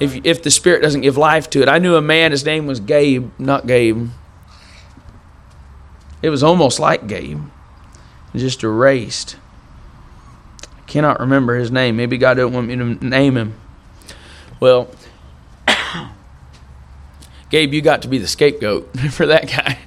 if, 0.00 0.20
if 0.24 0.42
the 0.42 0.50
Spirit 0.50 0.82
doesn't 0.82 1.00
give 1.00 1.16
life 1.16 1.48
to 1.50 1.62
it. 1.62 1.68
I 1.68 1.78
knew 1.78 1.96
a 1.96 2.02
man, 2.02 2.32
his 2.32 2.44
name 2.44 2.66
was 2.66 2.80
Gabe, 2.80 3.30
not 3.38 3.66
Gabe. 3.66 4.08
It 6.22 6.30
was 6.30 6.42
almost 6.42 6.80
like 6.80 7.06
Gabe, 7.06 7.40
just 8.34 8.62
erased. 8.62 9.36
I 10.62 10.80
cannot 10.86 11.20
remember 11.20 11.56
his 11.56 11.70
name. 11.70 11.96
Maybe 11.96 12.18
God 12.18 12.34
didn't 12.34 12.52
want 12.52 12.66
me 12.66 12.76
to 12.76 13.06
name 13.06 13.36
him. 13.36 13.54
Well, 14.60 14.88
Gabe, 17.50 17.72
you 17.72 17.80
got 17.80 18.02
to 18.02 18.08
be 18.08 18.18
the 18.18 18.26
scapegoat 18.26 18.98
for 19.10 19.26
that 19.26 19.48
guy. 19.48 19.78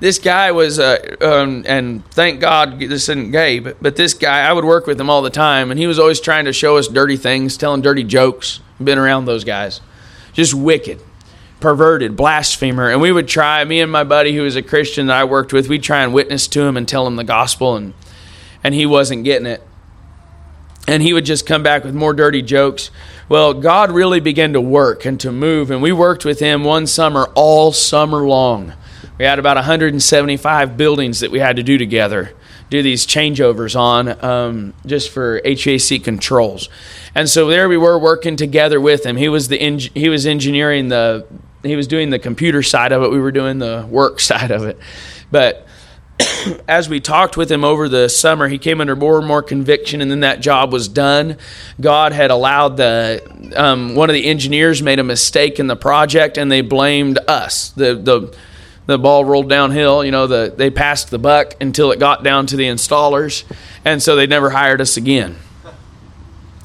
This 0.00 0.18
guy 0.18 0.52
was, 0.52 0.78
uh, 0.78 1.16
um, 1.20 1.64
and 1.66 2.04
thank 2.10 2.40
God 2.40 2.78
this 2.78 3.08
isn't 3.08 3.32
Gabe, 3.32 3.68
but 3.80 3.96
this 3.96 4.14
guy, 4.14 4.48
I 4.48 4.52
would 4.52 4.64
work 4.64 4.86
with 4.86 5.00
him 5.00 5.10
all 5.10 5.22
the 5.22 5.30
time, 5.30 5.70
and 5.70 5.78
he 5.78 5.86
was 5.86 5.98
always 5.98 6.20
trying 6.20 6.44
to 6.44 6.52
show 6.52 6.76
us 6.76 6.86
dirty 6.86 7.16
things, 7.16 7.56
telling 7.56 7.82
dirty 7.82 8.04
jokes. 8.04 8.60
Been 8.82 8.98
around 8.98 9.24
those 9.24 9.42
guys. 9.42 9.80
Just 10.32 10.54
wicked, 10.54 11.00
perverted, 11.58 12.16
blasphemer. 12.16 12.90
And 12.90 13.00
we 13.00 13.10
would 13.10 13.26
try, 13.26 13.64
me 13.64 13.80
and 13.80 13.90
my 13.90 14.04
buddy 14.04 14.36
who 14.36 14.42
was 14.42 14.54
a 14.54 14.62
Christian 14.62 15.08
that 15.08 15.16
I 15.16 15.24
worked 15.24 15.52
with, 15.52 15.68
we'd 15.68 15.82
try 15.82 16.04
and 16.04 16.14
witness 16.14 16.46
to 16.48 16.62
him 16.62 16.76
and 16.76 16.86
tell 16.86 17.04
him 17.04 17.16
the 17.16 17.24
gospel, 17.24 17.74
and, 17.74 17.92
and 18.62 18.74
he 18.74 18.86
wasn't 18.86 19.24
getting 19.24 19.46
it. 19.46 19.62
And 20.86 21.02
he 21.02 21.12
would 21.12 21.24
just 21.24 21.44
come 21.44 21.64
back 21.64 21.82
with 21.82 21.94
more 21.94 22.14
dirty 22.14 22.40
jokes. 22.40 22.90
Well, 23.28 23.52
God 23.52 23.90
really 23.90 24.20
began 24.20 24.52
to 24.52 24.60
work 24.60 25.04
and 25.04 25.18
to 25.20 25.32
move, 25.32 25.72
and 25.72 25.82
we 25.82 25.90
worked 25.90 26.24
with 26.24 26.38
him 26.38 26.62
one 26.62 26.86
summer 26.86 27.30
all 27.34 27.72
summer 27.72 28.26
long. 28.26 28.74
We 29.18 29.24
had 29.24 29.40
about 29.40 29.56
175 29.56 30.76
buildings 30.76 31.20
that 31.20 31.32
we 31.32 31.40
had 31.40 31.56
to 31.56 31.64
do 31.64 31.76
together, 31.76 32.32
do 32.70 32.82
these 32.82 33.04
changeovers 33.04 33.74
on 33.74 34.24
um, 34.24 34.74
just 34.86 35.10
for 35.10 35.40
HVAC 35.40 36.04
controls. 36.04 36.68
And 37.16 37.28
so 37.28 37.48
there 37.48 37.68
we 37.68 37.76
were 37.76 37.98
working 37.98 38.36
together 38.36 38.80
with 38.80 39.04
him. 39.04 39.16
He 39.16 39.28
was 39.28 39.48
the 39.48 39.58
he 39.92 40.08
was 40.08 40.24
engineering 40.24 40.88
the 40.88 41.26
he 41.64 41.74
was 41.74 41.88
doing 41.88 42.10
the 42.10 42.20
computer 42.20 42.62
side 42.62 42.92
of 42.92 43.02
it. 43.02 43.10
We 43.10 43.18
were 43.18 43.32
doing 43.32 43.58
the 43.58 43.86
work 43.90 44.20
side 44.30 44.52
of 44.52 44.64
it. 44.64 44.78
But 45.32 45.66
as 46.68 46.88
we 46.88 47.00
talked 47.00 47.36
with 47.36 47.50
him 47.50 47.64
over 47.64 47.88
the 47.88 48.08
summer, 48.08 48.46
he 48.46 48.58
came 48.58 48.80
under 48.80 48.94
more 48.94 49.18
and 49.18 49.26
more 49.26 49.42
conviction, 49.42 50.00
and 50.00 50.10
then 50.10 50.20
that 50.20 50.40
job 50.40 50.72
was 50.72 50.86
done. 50.86 51.38
God 51.80 52.12
had 52.12 52.30
allowed 52.30 52.76
the 52.76 53.52
um, 53.56 53.96
one 53.96 54.10
of 54.10 54.14
the 54.14 54.26
engineers 54.26 54.80
made 54.80 55.00
a 55.00 55.04
mistake 55.04 55.58
in 55.58 55.66
the 55.66 55.76
project, 55.76 56.38
and 56.38 56.52
they 56.52 56.60
blamed 56.60 57.18
us. 57.26 57.70
The 57.70 57.96
the 57.96 58.36
the 58.88 58.98
ball 58.98 59.22
rolled 59.22 59.50
downhill. 59.50 60.02
You 60.02 60.10
know, 60.10 60.26
the 60.26 60.52
they 60.56 60.70
passed 60.70 61.10
the 61.10 61.18
buck 61.18 61.54
until 61.60 61.92
it 61.92 62.00
got 62.00 62.24
down 62.24 62.46
to 62.46 62.56
the 62.56 62.64
installers, 62.64 63.44
and 63.84 64.02
so 64.02 64.16
they 64.16 64.26
never 64.26 64.50
hired 64.50 64.80
us 64.80 64.96
again. 64.96 65.36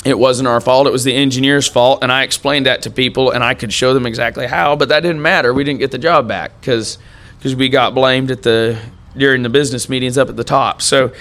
It 0.06 0.18
wasn't 0.18 0.48
our 0.48 0.62
fault. 0.62 0.88
It 0.88 0.92
was 0.92 1.04
the 1.04 1.14
engineer's 1.14 1.68
fault, 1.68 2.00
and 2.02 2.12
I 2.12 2.24
explained 2.24 2.66
that 2.66 2.82
to 2.84 2.90
people, 2.90 3.32
and 3.32 3.44
I 3.44 3.54
could 3.54 3.72
show 3.72 3.94
them 3.94 4.06
exactly 4.06 4.48
how. 4.48 4.76
But 4.76 4.90
that 4.90 5.02
didn't 5.02 5.22
matter. 5.22 5.54
We 5.54 5.66
didn't 5.66 5.80
get 5.80 5.92
the 5.92 5.98
job 5.98 6.28
back 6.28 6.60
because 6.60 6.98
we 7.44 7.68
got 7.68 7.94
blamed 7.94 8.32
at 8.32 8.42
the 8.42 8.80
during 9.18 9.44
the 9.44 9.50
business 9.50 9.90
meetings 9.90 10.18
up 10.18 10.30
at 10.30 10.38
the 10.38 10.44
top. 10.46 10.82
So 10.82 11.12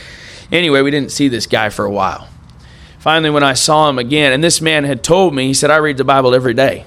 anyway, 0.53 0.83
we 0.83 0.93
didn't 0.93 1.11
see 1.11 1.27
this 1.27 1.47
guy 1.47 1.69
for 1.69 1.85
a 1.85 1.91
while. 1.91 2.29
Finally, 3.01 3.31
when 3.31 3.43
I 3.43 3.55
saw 3.55 3.89
him 3.89 3.99
again, 3.99 4.33
and 4.33 4.43
this 4.43 4.61
man 4.61 4.85
had 4.85 5.03
told 5.03 5.35
me, 5.35 5.49
he 5.49 5.55
said, 5.55 5.69
"I 5.69 5.79
read 5.79 5.97
the 5.97 6.05
Bible 6.05 6.33
every 6.33 6.55
day." 6.55 6.87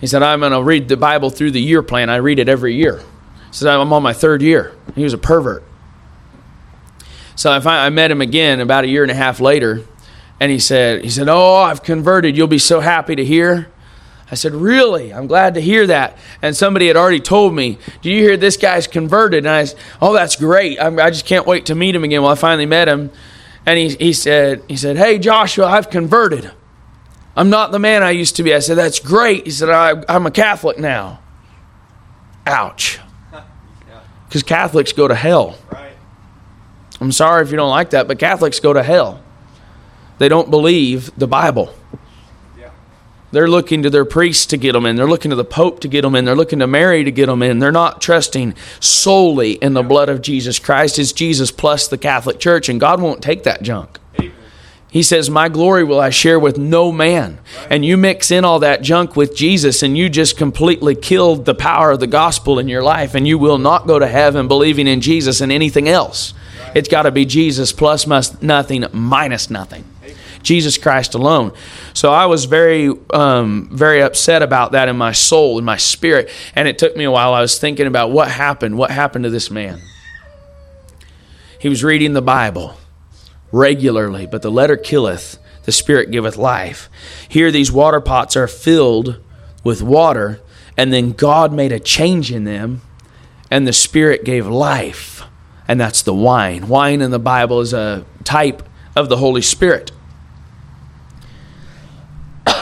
He 0.00 0.08
said, 0.08 0.20
"I'm 0.20 0.40
going 0.40 0.50
to 0.50 0.62
read 0.62 0.88
the 0.88 0.96
Bible 0.96 1.30
through 1.30 1.52
the 1.52 1.62
year 1.62 1.80
plan. 1.80 2.10
I 2.10 2.16
read 2.16 2.40
it 2.40 2.48
every 2.48 2.74
year." 2.74 3.02
Said, 3.52 3.68
I'm 3.68 3.92
on 3.92 4.02
my 4.02 4.12
third 4.12 4.42
year. 4.42 4.74
He 4.94 5.04
was 5.04 5.12
a 5.12 5.18
pervert. 5.18 5.62
So 7.36 7.50
I, 7.50 7.86
I 7.86 7.90
met 7.90 8.10
him 8.10 8.20
again 8.20 8.60
about 8.60 8.84
a 8.84 8.88
year 8.88 9.02
and 9.02 9.10
a 9.10 9.14
half 9.14 9.40
later, 9.40 9.82
and 10.40 10.50
he 10.50 10.58
said, 10.58 11.04
he 11.04 11.10
said, 11.10 11.28
Oh, 11.28 11.56
I've 11.56 11.82
converted. 11.82 12.36
You'll 12.36 12.46
be 12.48 12.58
so 12.58 12.80
happy 12.80 13.14
to 13.14 13.24
hear. 13.24 13.70
I 14.30 14.34
said, 14.34 14.54
Really? 14.54 15.12
I'm 15.12 15.26
glad 15.26 15.54
to 15.54 15.60
hear 15.60 15.86
that. 15.86 16.18
And 16.40 16.56
somebody 16.56 16.86
had 16.88 16.96
already 16.96 17.20
told 17.20 17.54
me, 17.54 17.78
Do 18.00 18.10
you 18.10 18.22
hear 18.22 18.36
this 18.36 18.56
guy's 18.56 18.86
converted? 18.86 19.44
And 19.44 19.54
I 19.54 19.64
said, 19.64 19.78
Oh, 20.00 20.12
that's 20.12 20.36
great. 20.36 20.80
I'm, 20.80 20.98
i 20.98 21.10
just 21.10 21.26
can't 21.26 21.46
wait 21.46 21.66
to 21.66 21.74
meet 21.74 21.94
him 21.94 22.04
again. 22.04 22.22
Well, 22.22 22.32
I 22.32 22.36
finally 22.36 22.66
met 22.66 22.88
him. 22.88 23.10
And 23.64 23.78
he, 23.78 23.90
he 23.90 24.12
said, 24.12 24.62
he 24.68 24.76
said, 24.76 24.96
Hey, 24.96 25.18
Joshua, 25.18 25.66
I've 25.66 25.90
converted. 25.90 26.50
I'm 27.36 27.50
not 27.50 27.72
the 27.72 27.78
man 27.78 28.02
I 28.02 28.10
used 28.10 28.36
to 28.36 28.42
be. 28.42 28.54
I 28.54 28.58
said, 28.58 28.78
That's 28.78 28.98
great. 28.98 29.44
He 29.44 29.50
said, 29.50 29.68
I'm 29.68 30.26
a 30.26 30.30
Catholic 30.30 30.78
now. 30.78 31.20
Ouch 32.46 32.98
because 34.32 34.42
Catholics 34.42 34.94
go 34.94 35.06
to 35.06 35.14
hell. 35.14 35.58
Right. 35.70 35.92
I'm 37.02 37.12
sorry 37.12 37.42
if 37.42 37.50
you 37.50 37.58
don't 37.58 37.68
like 37.68 37.90
that, 37.90 38.08
but 38.08 38.18
Catholics 38.18 38.60
go 38.60 38.72
to 38.72 38.82
hell. 38.82 39.22
They 40.16 40.30
don't 40.30 40.48
believe 40.50 41.10
the 41.18 41.26
Bible. 41.26 41.74
Yeah. 42.58 42.70
They're 43.30 43.46
looking 43.46 43.82
to 43.82 43.90
their 43.90 44.06
priests 44.06 44.46
to 44.46 44.56
get 44.56 44.72
them 44.72 44.86
in. 44.86 44.96
They're 44.96 45.06
looking 45.06 45.32
to 45.32 45.36
the 45.36 45.44
Pope 45.44 45.80
to 45.80 45.88
get 45.88 46.00
them 46.00 46.14
in. 46.14 46.24
They're 46.24 46.34
looking 46.34 46.60
to 46.60 46.66
Mary 46.66 47.04
to 47.04 47.10
get 47.10 47.26
them 47.26 47.42
in. 47.42 47.58
They're 47.58 47.70
not 47.70 48.00
trusting 48.00 48.54
solely 48.80 49.52
in 49.52 49.74
the 49.74 49.82
blood 49.82 50.08
of 50.08 50.22
Jesus 50.22 50.58
Christ. 50.58 50.98
It's 50.98 51.12
Jesus 51.12 51.50
plus 51.50 51.86
the 51.86 51.98
Catholic 51.98 52.40
Church, 52.40 52.70
and 52.70 52.80
God 52.80 53.02
won't 53.02 53.22
take 53.22 53.42
that 53.42 53.60
junk. 53.60 53.98
He 54.92 55.02
says, 55.02 55.30
My 55.30 55.48
glory 55.48 55.84
will 55.84 55.98
I 55.98 56.10
share 56.10 56.38
with 56.38 56.58
no 56.58 56.92
man. 56.92 57.38
And 57.70 57.82
you 57.82 57.96
mix 57.96 58.30
in 58.30 58.44
all 58.44 58.58
that 58.58 58.82
junk 58.82 59.16
with 59.16 59.34
Jesus, 59.34 59.82
and 59.82 59.96
you 59.96 60.10
just 60.10 60.36
completely 60.36 60.94
killed 60.94 61.46
the 61.46 61.54
power 61.54 61.92
of 61.92 62.00
the 62.00 62.06
gospel 62.06 62.58
in 62.58 62.68
your 62.68 62.82
life, 62.82 63.14
and 63.14 63.26
you 63.26 63.38
will 63.38 63.56
not 63.56 63.86
go 63.86 63.98
to 63.98 64.06
heaven 64.06 64.48
believing 64.48 64.86
in 64.86 65.00
Jesus 65.00 65.40
and 65.40 65.50
anything 65.50 65.88
else. 65.88 66.34
It's 66.74 66.90
got 66.90 67.04
to 67.04 67.10
be 67.10 67.24
Jesus 67.24 67.72
plus 67.72 68.06
nothing 68.42 68.84
minus 68.92 69.48
nothing. 69.48 69.86
Jesus 70.42 70.76
Christ 70.76 71.14
alone. 71.14 71.54
So 71.94 72.12
I 72.12 72.26
was 72.26 72.44
very, 72.44 72.92
um, 73.14 73.70
very 73.72 74.02
upset 74.02 74.42
about 74.42 74.72
that 74.72 74.88
in 74.88 74.98
my 74.98 75.12
soul, 75.12 75.58
in 75.58 75.64
my 75.64 75.78
spirit. 75.78 76.28
And 76.54 76.68
it 76.68 76.78
took 76.78 76.98
me 76.98 77.04
a 77.04 77.10
while. 77.10 77.32
I 77.32 77.40
was 77.40 77.58
thinking 77.58 77.86
about 77.86 78.10
what 78.10 78.30
happened. 78.30 78.76
What 78.76 78.90
happened 78.90 79.24
to 79.24 79.30
this 79.30 79.50
man? 79.50 79.80
He 81.58 81.70
was 81.70 81.82
reading 81.82 82.12
the 82.12 82.20
Bible 82.20 82.76
regularly, 83.52 84.26
but 84.26 84.42
the 84.42 84.50
letter 84.50 84.76
killeth, 84.76 85.38
the 85.64 85.72
spirit 85.72 86.10
giveth 86.10 86.36
life. 86.36 86.88
Here, 87.28 87.52
these 87.52 87.70
water 87.70 88.00
pots 88.00 88.36
are 88.36 88.48
filled 88.48 89.20
with 89.62 89.82
water, 89.82 90.40
and 90.76 90.92
then 90.92 91.12
God 91.12 91.52
made 91.52 91.70
a 91.70 91.78
change 91.78 92.32
in 92.32 92.44
them, 92.44 92.80
and 93.50 93.68
the 93.68 93.72
spirit 93.72 94.24
gave 94.24 94.46
life, 94.46 95.22
and 95.68 95.78
that's 95.78 96.02
the 96.02 96.14
wine. 96.14 96.66
Wine 96.68 97.00
in 97.00 97.10
the 97.10 97.18
Bible 97.18 97.60
is 97.60 97.72
a 97.72 98.04
type 98.24 98.62
of 98.96 99.08
the 99.08 99.18
Holy 99.18 99.42
Spirit. 99.42 99.92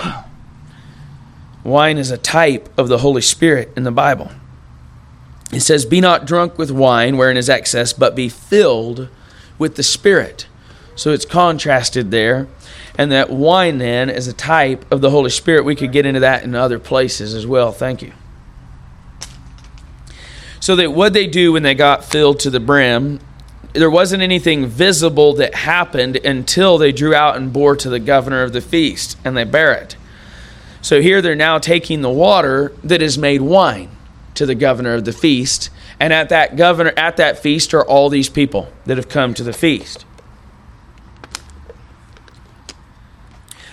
wine 1.64 1.96
is 1.96 2.10
a 2.10 2.18
type 2.18 2.68
of 2.78 2.88
the 2.88 2.98
Holy 2.98 3.22
Spirit 3.22 3.72
in 3.76 3.84
the 3.84 3.92
Bible. 3.92 4.32
It 5.52 5.60
says, 5.60 5.84
Be 5.84 6.00
not 6.00 6.26
drunk 6.26 6.58
with 6.58 6.70
wine, 6.70 7.16
wherein 7.16 7.36
is 7.36 7.48
excess, 7.48 7.92
but 7.92 8.14
be 8.14 8.28
filled 8.28 9.08
with 9.58 9.76
the 9.76 9.82
Spirit. 9.82 10.46
So 11.00 11.12
it's 11.12 11.24
contrasted 11.24 12.10
there. 12.10 12.46
And 12.98 13.10
that 13.10 13.30
wine 13.30 13.78
then 13.78 14.10
is 14.10 14.26
a 14.26 14.34
type 14.34 14.84
of 14.92 15.00
the 15.00 15.08
Holy 15.08 15.30
Spirit. 15.30 15.64
We 15.64 15.74
could 15.74 15.92
get 15.92 16.04
into 16.04 16.20
that 16.20 16.44
in 16.44 16.54
other 16.54 16.78
places 16.78 17.32
as 17.32 17.46
well. 17.46 17.72
Thank 17.72 18.02
you. 18.02 18.12
So 20.60 20.76
that 20.76 20.92
what 20.92 21.14
they 21.14 21.26
do 21.26 21.54
when 21.54 21.62
they 21.62 21.72
got 21.72 22.04
filled 22.04 22.38
to 22.40 22.50
the 22.50 22.60
brim, 22.60 23.18
there 23.72 23.90
wasn't 23.90 24.22
anything 24.22 24.66
visible 24.66 25.32
that 25.36 25.54
happened 25.54 26.16
until 26.16 26.76
they 26.76 26.92
drew 26.92 27.14
out 27.14 27.34
and 27.34 27.50
bore 27.50 27.76
to 27.76 27.88
the 27.88 27.98
governor 27.98 28.42
of 28.42 28.52
the 28.52 28.60
feast, 28.60 29.16
and 29.24 29.34
they 29.34 29.44
bear 29.44 29.72
it. 29.72 29.96
So 30.82 31.00
here 31.00 31.22
they're 31.22 31.34
now 31.34 31.56
taking 31.56 32.02
the 32.02 32.10
water 32.10 32.74
that 32.84 33.00
is 33.00 33.16
made 33.16 33.40
wine 33.40 33.88
to 34.34 34.44
the 34.44 34.54
governor 34.54 34.92
of 34.92 35.06
the 35.06 35.12
feast, 35.12 35.70
and 35.98 36.12
at 36.12 36.28
that 36.28 36.56
governor 36.56 36.92
at 36.94 37.16
that 37.16 37.38
feast 37.38 37.72
are 37.72 37.86
all 37.86 38.10
these 38.10 38.28
people 38.28 38.70
that 38.84 38.98
have 38.98 39.08
come 39.08 39.32
to 39.32 39.42
the 39.42 39.54
feast. 39.54 40.04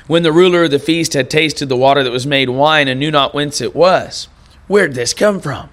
When 0.08 0.24
the 0.24 0.32
ruler 0.32 0.64
of 0.64 0.72
the 0.72 0.80
feast 0.80 1.14
had 1.14 1.30
tasted 1.30 1.68
the 1.68 1.78
water 1.78 2.04
that 2.04 2.12
was 2.12 2.26
made 2.26 2.50
wine 2.50 2.88
and 2.88 3.00
knew 3.00 3.12
not 3.12 3.34
whence 3.34 3.62
it 3.62 3.76
was. 3.76 4.28
Where'd 4.68 4.96
this 4.96 5.14
come 5.14 5.40
from? 5.40 5.70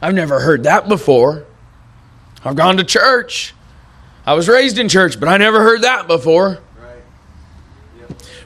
I've 0.00 0.14
never 0.14 0.40
heard 0.40 0.62
that 0.64 0.88
before. 0.88 1.46
I've 2.44 2.56
gone 2.56 2.76
to 2.76 2.84
church. 2.84 3.54
I 4.26 4.34
was 4.34 4.48
raised 4.48 4.78
in 4.78 4.88
church, 4.88 5.18
but 5.18 5.28
I 5.28 5.38
never 5.38 5.62
heard 5.62 5.82
that 5.82 6.06
before. 6.06 6.60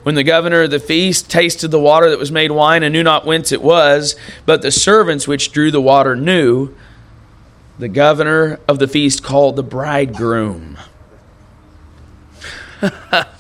When 0.05 0.15
the 0.15 0.25
governor 0.25 0.63
of 0.63 0.71
the 0.71 0.81
feast 0.81 1.29
tasted 1.31 1.69
the 1.69 1.81
water 1.81 2.09
that 2.09 2.19
was 2.19 2.33
made 2.33 2.53
wine 2.53 2.83
and 2.83 2.93
knew 2.93 3.03
not 3.03 3.27
whence 3.27 3.53
it 3.53 3.61
was, 3.61 4.17
but 4.47 4.63
the 4.63 4.71
servants 4.71 5.29
which 5.29 5.53
drew 5.53 5.71
the 5.71 5.81
water 5.81 6.17
knew, 6.17 6.75
the 7.79 7.89
governor 7.89 8.59
of 8.67 8.79
the 8.79 8.89
feast 8.89 9.23
called 9.23 9.57
the 9.57 9.63
bridegroom. 9.63 10.79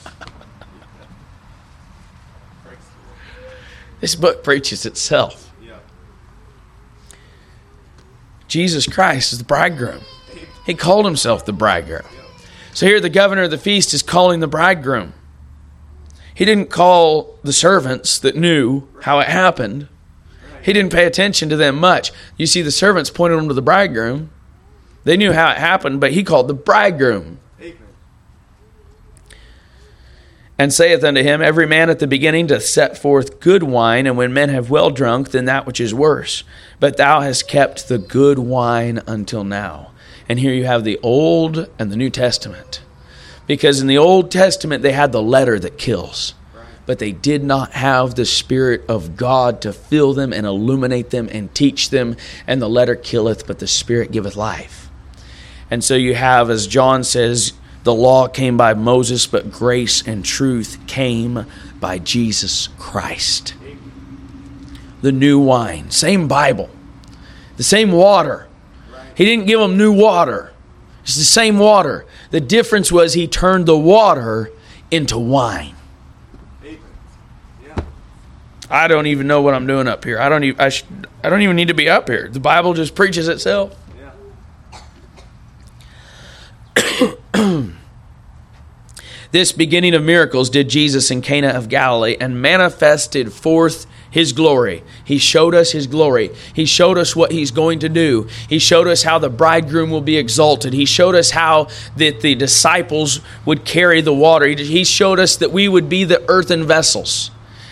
this 4.00 4.14
book 4.14 4.44
preaches 4.44 4.86
itself. 4.86 5.52
Jesus 8.48 8.86
Christ 8.86 9.32
is 9.32 9.38
the 9.38 9.44
bridegroom. 9.44 10.00
He 10.64 10.74
called 10.74 11.04
himself 11.04 11.44
the 11.44 11.52
bridegroom. 11.52 12.06
So 12.72 12.86
here 12.86 13.00
the 13.00 13.10
governor 13.10 13.42
of 13.42 13.50
the 13.50 13.58
feast 13.58 13.92
is 13.92 14.02
calling 14.02 14.40
the 14.40 14.46
bridegroom. 14.48 15.12
He 16.34 16.44
didn't 16.44 16.70
call 16.70 17.38
the 17.42 17.52
servants 17.52 18.18
that 18.20 18.36
knew 18.36 18.86
how 19.02 19.18
it 19.18 19.26
happened. 19.26 19.88
He 20.62 20.72
didn't 20.72 20.92
pay 20.92 21.04
attention 21.04 21.48
to 21.48 21.56
them 21.56 21.78
much. 21.78 22.12
You 22.36 22.46
see, 22.46 22.62
the 22.62 22.70
servants 22.70 23.10
pointed 23.10 23.38
him 23.38 23.48
to 23.48 23.54
the 23.54 23.62
bridegroom. 23.62 24.30
They 25.04 25.16
knew 25.16 25.32
how 25.32 25.50
it 25.50 25.58
happened, 25.58 26.00
but 26.00 26.12
he 26.12 26.22
called 26.22 26.48
the 26.48 26.54
bridegroom. 26.54 27.40
And 30.58 30.72
saith 30.72 31.04
unto 31.04 31.22
him, 31.22 31.40
Every 31.40 31.66
man 31.66 31.88
at 31.88 32.00
the 32.00 32.08
beginning 32.08 32.48
doth 32.48 32.64
set 32.64 32.98
forth 32.98 33.38
good 33.38 33.62
wine, 33.62 34.06
and 34.06 34.16
when 34.16 34.32
men 34.32 34.48
have 34.48 34.70
well 34.70 34.90
drunk, 34.90 35.30
then 35.30 35.44
that 35.44 35.66
which 35.66 35.80
is 35.80 35.94
worse. 35.94 36.42
But 36.80 36.96
thou 36.96 37.20
hast 37.20 37.46
kept 37.46 37.86
the 37.86 37.98
good 37.98 38.40
wine 38.40 39.00
until 39.06 39.44
now. 39.44 39.92
And 40.28 40.40
here 40.40 40.52
you 40.52 40.66
have 40.66 40.82
the 40.82 40.98
Old 41.00 41.70
and 41.78 41.92
the 41.92 41.96
New 41.96 42.10
Testament. 42.10 42.82
Because 43.46 43.80
in 43.80 43.86
the 43.86 43.98
Old 43.98 44.30
Testament, 44.30 44.82
they 44.82 44.92
had 44.92 45.12
the 45.12 45.22
letter 45.22 45.58
that 45.60 45.78
kills, 45.78 46.34
but 46.86 46.98
they 46.98 47.12
did 47.12 47.44
not 47.44 47.72
have 47.72 48.14
the 48.14 48.26
Spirit 48.26 48.82
of 48.88 49.16
God 49.16 49.62
to 49.62 49.72
fill 49.72 50.12
them 50.12 50.32
and 50.32 50.44
illuminate 50.44 51.10
them 51.10 51.28
and 51.30 51.54
teach 51.54 51.90
them. 51.90 52.16
And 52.46 52.60
the 52.60 52.68
letter 52.68 52.96
killeth, 52.96 53.46
but 53.46 53.60
the 53.60 53.66
Spirit 53.66 54.10
giveth 54.10 54.36
life. 54.36 54.90
And 55.70 55.84
so 55.84 55.94
you 55.94 56.14
have, 56.14 56.50
as 56.50 56.66
John 56.66 57.04
says, 57.04 57.52
the 57.88 57.94
law 57.94 58.28
came 58.28 58.58
by 58.58 58.74
Moses, 58.74 59.26
but 59.26 59.50
grace 59.50 60.06
and 60.06 60.22
truth 60.22 60.78
came 60.86 61.46
by 61.80 61.98
Jesus 61.98 62.68
Christ. 62.78 63.54
The 65.00 65.10
new 65.10 65.38
wine, 65.38 65.90
same 65.90 66.28
Bible, 66.28 66.68
the 67.56 67.62
same 67.62 67.90
water. 67.90 68.46
He 69.14 69.24
didn't 69.24 69.46
give 69.46 69.58
them 69.58 69.78
new 69.78 69.90
water. 69.90 70.52
It's 71.02 71.16
the 71.16 71.24
same 71.24 71.58
water. 71.58 72.04
The 72.30 72.42
difference 72.42 72.92
was 72.92 73.14
he 73.14 73.26
turned 73.26 73.64
the 73.64 73.78
water 73.78 74.50
into 74.90 75.16
wine. 75.16 75.74
I 78.68 78.86
don't 78.86 79.06
even 79.06 79.26
know 79.26 79.40
what 79.40 79.54
I'm 79.54 79.66
doing 79.66 79.88
up 79.88 80.04
here. 80.04 80.20
I 80.20 80.28
don't 80.28 80.44
even 80.44 80.60
I, 80.60 80.68
sh- 80.68 80.84
I 81.24 81.30
don't 81.30 81.40
even 81.40 81.56
need 81.56 81.68
to 81.68 81.74
be 81.74 81.88
up 81.88 82.06
here. 82.06 82.28
The 82.28 82.38
Bible 82.38 82.74
just 82.74 82.94
preaches 82.94 83.28
itself. 83.28 83.74
this 89.30 89.52
beginning 89.52 89.94
of 89.94 90.02
miracles 90.02 90.48
did 90.48 90.68
Jesus 90.68 91.10
in 91.10 91.20
Cana 91.20 91.48
of 91.48 91.68
Galilee 91.68 92.16
and 92.18 92.40
manifested 92.40 93.32
forth 93.32 93.86
his 94.10 94.32
glory. 94.32 94.82
He 95.04 95.18
showed 95.18 95.54
us 95.54 95.72
his 95.72 95.86
glory. 95.86 96.30
He 96.54 96.64
showed 96.64 96.96
us 96.96 97.14
what 97.14 97.30
he's 97.30 97.50
going 97.50 97.80
to 97.80 97.88
do. 97.88 98.28
He 98.48 98.58
showed 98.58 98.86
us 98.86 99.02
how 99.02 99.18
the 99.18 99.28
bridegroom 99.28 99.90
will 99.90 100.00
be 100.00 100.16
exalted. 100.16 100.72
He 100.72 100.86
showed 100.86 101.14
us 101.14 101.30
how 101.30 101.68
that 101.96 102.22
the 102.22 102.34
disciples 102.34 103.20
would 103.44 103.64
carry 103.64 104.00
the 104.00 104.14
water. 104.14 104.46
He 104.46 104.84
showed 104.84 105.18
us 105.18 105.36
that 105.36 105.52
we 105.52 105.68
would 105.68 105.88
be 105.88 106.04
the 106.04 106.24
earthen 106.28 106.66
vessels. 106.66 107.30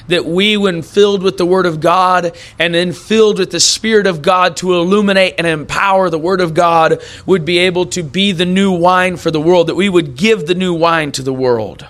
That 0.09 0.25
we, 0.25 0.57
when 0.57 0.83
filled 0.83 1.23
with 1.23 1.37
the 1.37 1.47
Word 1.47 1.67
of 1.67 1.81
God 1.81 2.37
and 2.59 2.75
then 2.75 2.93
filled 2.93 3.39
with 3.39 3.51
the 3.51 3.61
Spirit 3.61 4.07
of 4.07 4.23
God 4.23 4.57
to 4.59 4.75
illuminate 4.75 5.35
and 5.39 5.47
empower 5.47 6.11
the 6.11 6.19
Word 6.19 6.41
of 6.41 6.55
God, 6.55 7.03
would 7.27 7.45
be 7.45 7.59
able 7.59 7.87
to 7.87 8.03
be 8.03 8.33
the 8.33 8.47
new 8.47 8.73
wine 8.73 9.17
for 9.17 9.31
the 9.31 9.41
world, 9.41 9.67
that 9.67 9.75
we 9.75 9.89
would 9.89 10.17
give 10.17 10.47
the 10.47 10.55
new 10.55 10.75
wine 10.75 11.13
to 11.13 11.23
the 11.23 11.33
world. 11.33 11.87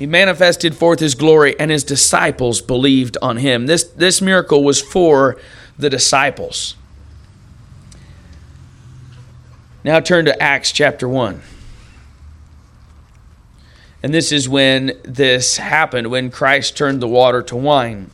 He 0.00 0.06
manifested 0.06 0.74
forth 0.74 0.98
his 0.98 1.14
glory, 1.14 1.58
and 1.60 1.70
his 1.70 1.84
disciples 1.84 2.62
believed 2.62 3.18
on 3.20 3.36
him. 3.36 3.66
This, 3.66 3.84
this 3.84 4.22
miracle 4.22 4.64
was 4.64 4.80
for 4.80 5.38
the 5.78 5.90
disciples. 5.90 6.74
Now 9.84 10.00
turn 10.00 10.24
to 10.24 10.42
Acts 10.42 10.72
chapter 10.72 11.06
1. 11.06 11.42
And 14.02 14.14
this 14.14 14.32
is 14.32 14.48
when 14.48 14.98
this 15.02 15.58
happened, 15.58 16.10
when 16.10 16.30
Christ 16.30 16.76
turned 16.76 17.02
the 17.02 17.08
water 17.08 17.42
to 17.42 17.56
wine. 17.56 18.10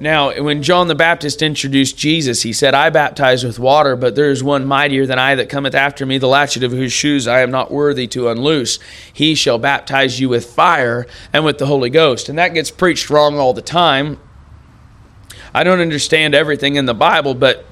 Now, 0.00 0.32
when 0.40 0.62
John 0.62 0.86
the 0.86 0.94
Baptist 0.94 1.42
introduced 1.42 1.98
Jesus, 1.98 2.42
he 2.42 2.52
said, 2.52 2.72
I 2.72 2.88
baptize 2.88 3.42
with 3.42 3.58
water, 3.58 3.96
but 3.96 4.14
there 4.14 4.30
is 4.30 4.44
one 4.44 4.64
mightier 4.64 5.06
than 5.06 5.18
I 5.18 5.34
that 5.34 5.48
cometh 5.48 5.74
after 5.74 6.06
me, 6.06 6.18
the 6.18 6.28
latchet 6.28 6.62
of 6.62 6.70
whose 6.70 6.92
shoes 6.92 7.26
I 7.26 7.40
am 7.40 7.50
not 7.50 7.72
worthy 7.72 8.06
to 8.08 8.28
unloose. 8.28 8.78
He 9.12 9.34
shall 9.34 9.58
baptize 9.58 10.20
you 10.20 10.28
with 10.28 10.46
fire 10.46 11.04
and 11.32 11.44
with 11.44 11.58
the 11.58 11.66
Holy 11.66 11.90
Ghost. 11.90 12.28
And 12.28 12.38
that 12.38 12.54
gets 12.54 12.70
preached 12.70 13.10
wrong 13.10 13.38
all 13.38 13.52
the 13.52 13.62
time. 13.62 14.20
I 15.52 15.64
don't 15.64 15.80
understand 15.80 16.32
everything 16.32 16.76
in 16.76 16.86
the 16.86 16.94
Bible, 16.94 17.34
but 17.34 17.64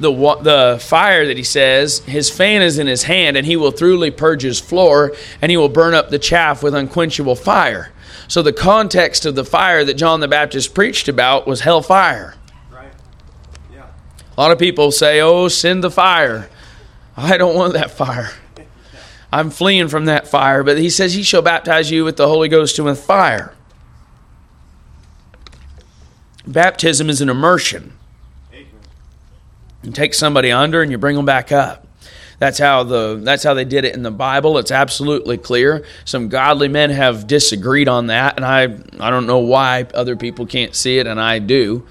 the, 0.00 0.10
the 0.42 0.78
fire 0.80 1.26
that 1.26 1.36
he 1.36 1.42
says, 1.42 2.00
his 2.00 2.30
fan 2.30 2.62
is 2.62 2.78
in 2.78 2.86
his 2.86 3.04
hand, 3.04 3.36
and 3.36 3.46
he 3.46 3.56
will 3.56 3.70
thoroughly 3.70 4.10
purge 4.10 4.42
his 4.42 4.60
floor, 4.60 5.14
and 5.40 5.50
he 5.50 5.56
will 5.56 5.68
burn 5.68 5.94
up 5.94 6.10
the 6.10 6.18
chaff 6.18 6.62
with 6.62 6.74
unquenchable 6.74 7.36
fire. 7.36 7.92
So 8.26 8.42
the 8.42 8.52
context 8.52 9.26
of 9.26 9.34
the 9.34 9.44
fire 9.44 9.84
that 9.84 9.94
John 9.94 10.20
the 10.20 10.28
Baptist 10.28 10.74
preached 10.74 11.08
about 11.08 11.46
was 11.46 11.60
hellfire. 11.60 12.34
Right. 12.72 12.92
Yeah. 13.72 13.86
A 14.36 14.40
lot 14.40 14.50
of 14.50 14.58
people 14.58 14.90
say, 14.90 15.20
"Oh, 15.20 15.48
send 15.48 15.84
the 15.84 15.90
fire." 15.90 16.48
I 17.16 17.36
don't 17.36 17.54
want 17.54 17.74
that 17.74 17.90
fire. 17.90 18.30
I'm 19.30 19.50
fleeing 19.50 19.88
from 19.88 20.04
that 20.04 20.28
fire, 20.28 20.62
but 20.62 20.78
he 20.78 20.88
says 20.88 21.14
he 21.14 21.22
shall 21.22 21.42
baptize 21.42 21.90
you 21.90 22.04
with 22.04 22.16
the 22.16 22.28
Holy 22.28 22.48
Ghost 22.48 22.78
and 22.78 22.86
with 22.86 23.04
fire. 23.04 23.52
Baptism 26.46 27.10
is 27.10 27.20
an 27.20 27.28
immersion. 27.28 27.94
You 29.84 29.92
take 29.92 30.14
somebody 30.14 30.50
under 30.50 30.82
and 30.82 30.90
you 30.90 30.98
bring 30.98 31.16
them 31.16 31.26
back 31.26 31.52
up. 31.52 31.86
That's 32.38 32.58
how 32.58 32.82
the 32.82 33.20
that's 33.22 33.42
how 33.42 33.54
they 33.54 33.64
did 33.64 33.84
it 33.84 33.94
in 33.94 34.02
the 34.02 34.10
Bible. 34.10 34.58
It's 34.58 34.70
absolutely 34.70 35.38
clear. 35.38 35.84
Some 36.04 36.28
godly 36.28 36.68
men 36.68 36.90
have 36.90 37.26
disagreed 37.26 37.88
on 37.88 38.08
that, 38.08 38.36
and 38.36 38.44
I 38.44 38.64
I 38.98 39.10
don't 39.10 39.26
know 39.26 39.38
why 39.38 39.86
other 39.94 40.16
people 40.16 40.46
can't 40.46 40.74
see 40.74 40.98
it, 40.98 41.06
and 41.06 41.20
I 41.20 41.38
do, 41.38 41.86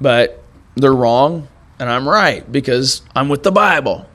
but 0.00 0.42
they're 0.76 0.94
wrong, 0.94 1.48
and 1.78 1.90
I'm 1.90 2.08
right 2.08 2.50
because 2.50 3.02
I'm 3.14 3.28
with 3.28 3.42
the 3.42 3.52
Bible. 3.52 4.06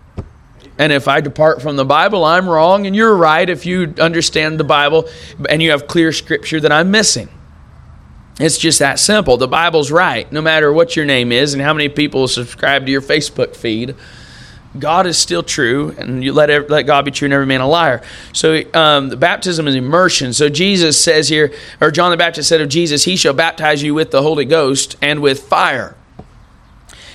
And 0.79 0.91
if 0.91 1.07
I 1.07 1.21
depart 1.21 1.61
from 1.61 1.75
the 1.75 1.85
Bible, 1.85 2.23
I'm 2.23 2.47
wrong, 2.47 2.85
and 2.85 2.95
you're 2.95 3.15
right 3.15 3.47
if 3.49 3.65
you 3.65 3.93
understand 3.99 4.59
the 4.59 4.63
Bible 4.63 5.09
and 5.49 5.61
you 5.61 5.71
have 5.71 5.87
clear 5.87 6.11
scripture 6.11 6.59
that 6.59 6.71
I'm 6.71 6.91
missing. 6.91 7.29
It's 8.39 8.57
just 8.57 8.79
that 8.79 8.99
simple. 8.99 9.37
The 9.37 9.47
Bible's 9.47 9.91
right, 9.91 10.31
no 10.31 10.41
matter 10.41 10.71
what 10.71 10.95
your 10.95 11.05
name 11.05 11.31
is 11.31 11.53
and 11.53 11.61
how 11.61 11.73
many 11.73 11.89
people 11.89 12.27
subscribe 12.27 12.85
to 12.85 12.91
your 12.91 13.01
Facebook 13.01 13.55
feed. 13.55 13.95
God 14.77 15.07
is 15.07 15.17
still 15.17 15.41
true, 15.41 15.95
and 15.97 16.23
you 16.23 16.33
let 16.33 16.69
let 16.69 16.83
God 16.83 17.05
be 17.05 17.09
true, 17.09 17.25
and 17.25 17.33
every 17.33 17.47
man 17.47 17.61
a 17.61 17.67
liar. 17.67 18.03
So 18.33 18.61
um, 18.75 19.09
the 19.09 19.17
baptism 19.17 19.67
is 19.67 19.73
immersion. 19.73 20.33
So 20.33 20.49
Jesus 20.49 21.01
says 21.01 21.29
here, 21.29 21.51
or 21.81 21.89
John 21.89 22.11
the 22.11 22.17
Baptist 22.17 22.49
said 22.49 22.61
of 22.61 22.69
Jesus, 22.69 23.05
He 23.05 23.15
shall 23.15 23.33
baptize 23.33 23.81
you 23.81 23.95
with 23.95 24.11
the 24.11 24.21
Holy 24.21 24.45
Ghost 24.45 24.95
and 25.01 25.21
with 25.21 25.41
fire. 25.41 25.95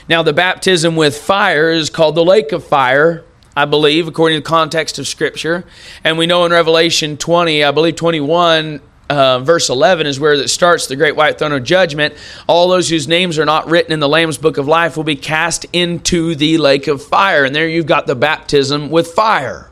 Now 0.09 0.25
the 0.25 0.33
baptism 0.33 0.97
with 0.97 1.17
fire 1.17 1.71
is 1.71 1.89
called 1.89 2.17
the 2.17 2.25
lake 2.25 2.51
of 2.51 2.65
fire. 2.65 3.25
I 3.55 3.67
believe, 3.67 4.09
according 4.09 4.39
to 4.39 4.41
the 4.43 4.49
context 4.49 4.99
of 4.99 5.07
Scripture. 5.07 5.65
And 6.03 6.17
we 6.17 6.27
know 6.27 6.47
in 6.47 6.53
Revelation 6.53 7.19
20, 7.19 7.63
I 7.63 7.71
believe 7.71 7.97
21, 7.97 8.81
uh, 9.13 9.39
verse 9.41 9.69
11 9.69 10.07
is 10.07 10.19
where 10.19 10.33
it 10.33 10.49
starts 10.49 10.87
the 10.87 10.97
great 10.97 11.17
white 11.17 11.39
throne 11.39 11.53
of 11.53 11.65
judgment. 11.65 12.15
All 12.47 12.69
those 12.69 12.89
whose 12.89 13.09
names 13.09 13.39
are 13.39 13.45
not 13.45 13.69
written 13.69 13.93
in 13.93 14.01
the 14.01 14.09
Lamb's 14.09 14.39
book 14.39 14.59
of 14.59 14.67
life 14.69 14.97
will 14.97 15.05
be 15.05 15.17
cast 15.17 15.67
into 15.73 16.35
the 16.35 16.59
lake 16.59 16.87
of 16.87 17.03
fire. 17.03 17.45
And 17.45 17.55
there 17.55 17.69
you've 17.69 17.87
got 17.87 18.07
the 18.07 18.15
baptism 18.15 18.91
with 18.91 19.09
fire. 19.09 19.71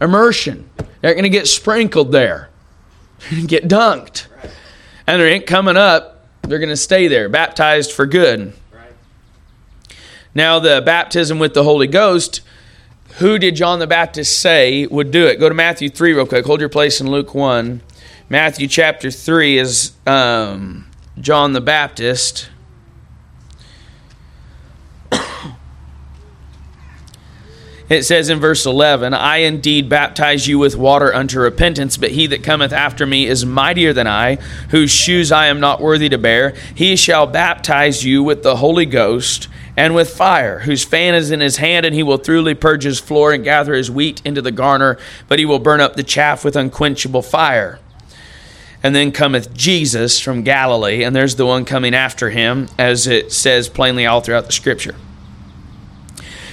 Immersion. 0.00 0.68
They're 1.00 1.14
going 1.14 1.24
to 1.24 1.30
get 1.30 1.46
sprinkled 1.46 2.12
there, 2.12 2.50
get 3.46 3.68
dunked. 3.68 4.26
And 5.06 5.20
they 5.20 5.32
ain't 5.32 5.46
coming 5.46 5.76
up. 5.76 6.26
They're 6.42 6.58
going 6.58 6.68
to 6.70 6.76
stay 6.76 7.08
there, 7.08 7.28
baptized 7.28 7.92
for 7.92 8.06
good. 8.06 8.52
Now, 10.34 10.58
the 10.58 10.80
baptism 10.80 11.38
with 11.38 11.54
the 11.54 11.64
Holy 11.64 11.86
Ghost 11.86 12.40
who 13.18 13.38
did 13.38 13.56
John 13.56 13.78
the 13.78 13.86
Baptist 13.86 14.38
say 14.38 14.86
would 14.86 15.10
do 15.10 15.26
it? 15.26 15.40
Go 15.40 15.48
to 15.48 15.54
Matthew 15.54 15.88
3 15.88 16.12
real 16.12 16.26
quick. 16.26 16.46
Hold 16.46 16.60
your 16.60 16.68
place 16.68 17.00
in 17.00 17.10
Luke 17.10 17.34
1. 17.34 17.80
Matthew 18.32 18.68
chapter 18.68 19.10
3 19.10 19.58
is 19.58 19.90
um, 20.06 20.86
John 21.18 21.52
the 21.52 21.60
Baptist. 21.60 22.48
It 27.88 28.04
says 28.04 28.30
in 28.30 28.38
verse 28.38 28.66
11, 28.66 29.14
I 29.14 29.38
indeed 29.38 29.88
baptize 29.88 30.46
you 30.46 30.60
with 30.60 30.76
water 30.76 31.12
unto 31.12 31.40
repentance, 31.40 31.96
but 31.96 32.12
he 32.12 32.28
that 32.28 32.44
cometh 32.44 32.72
after 32.72 33.04
me 33.04 33.26
is 33.26 33.44
mightier 33.44 33.92
than 33.92 34.06
I, 34.06 34.36
whose 34.68 34.92
shoes 34.92 35.32
I 35.32 35.46
am 35.48 35.58
not 35.58 35.80
worthy 35.80 36.08
to 36.10 36.16
bear. 36.16 36.54
He 36.72 36.94
shall 36.94 37.26
baptize 37.26 38.04
you 38.04 38.22
with 38.22 38.44
the 38.44 38.54
Holy 38.54 38.86
Ghost 38.86 39.48
and 39.76 39.92
with 39.92 40.08
fire, 40.08 40.60
whose 40.60 40.84
fan 40.84 41.16
is 41.16 41.32
in 41.32 41.40
his 41.40 41.56
hand, 41.56 41.84
and 41.84 41.92
he 41.92 42.04
will 42.04 42.16
thoroughly 42.16 42.54
purge 42.54 42.84
his 42.84 43.00
floor 43.00 43.32
and 43.32 43.42
gather 43.42 43.74
his 43.74 43.90
wheat 43.90 44.22
into 44.24 44.40
the 44.40 44.52
garner, 44.52 44.96
but 45.26 45.40
he 45.40 45.44
will 45.44 45.58
burn 45.58 45.80
up 45.80 45.96
the 45.96 46.04
chaff 46.04 46.44
with 46.44 46.54
unquenchable 46.54 47.22
fire. 47.22 47.80
And 48.82 48.94
then 48.94 49.12
cometh 49.12 49.52
Jesus 49.52 50.20
from 50.20 50.42
Galilee, 50.42 51.02
and 51.02 51.14
there's 51.14 51.36
the 51.36 51.44
one 51.44 51.64
coming 51.66 51.94
after 51.94 52.30
him, 52.30 52.68
as 52.78 53.06
it 53.06 53.30
says 53.30 53.68
plainly 53.68 54.06
all 54.06 54.22
throughout 54.22 54.46
the 54.46 54.52
scripture. 54.52 54.94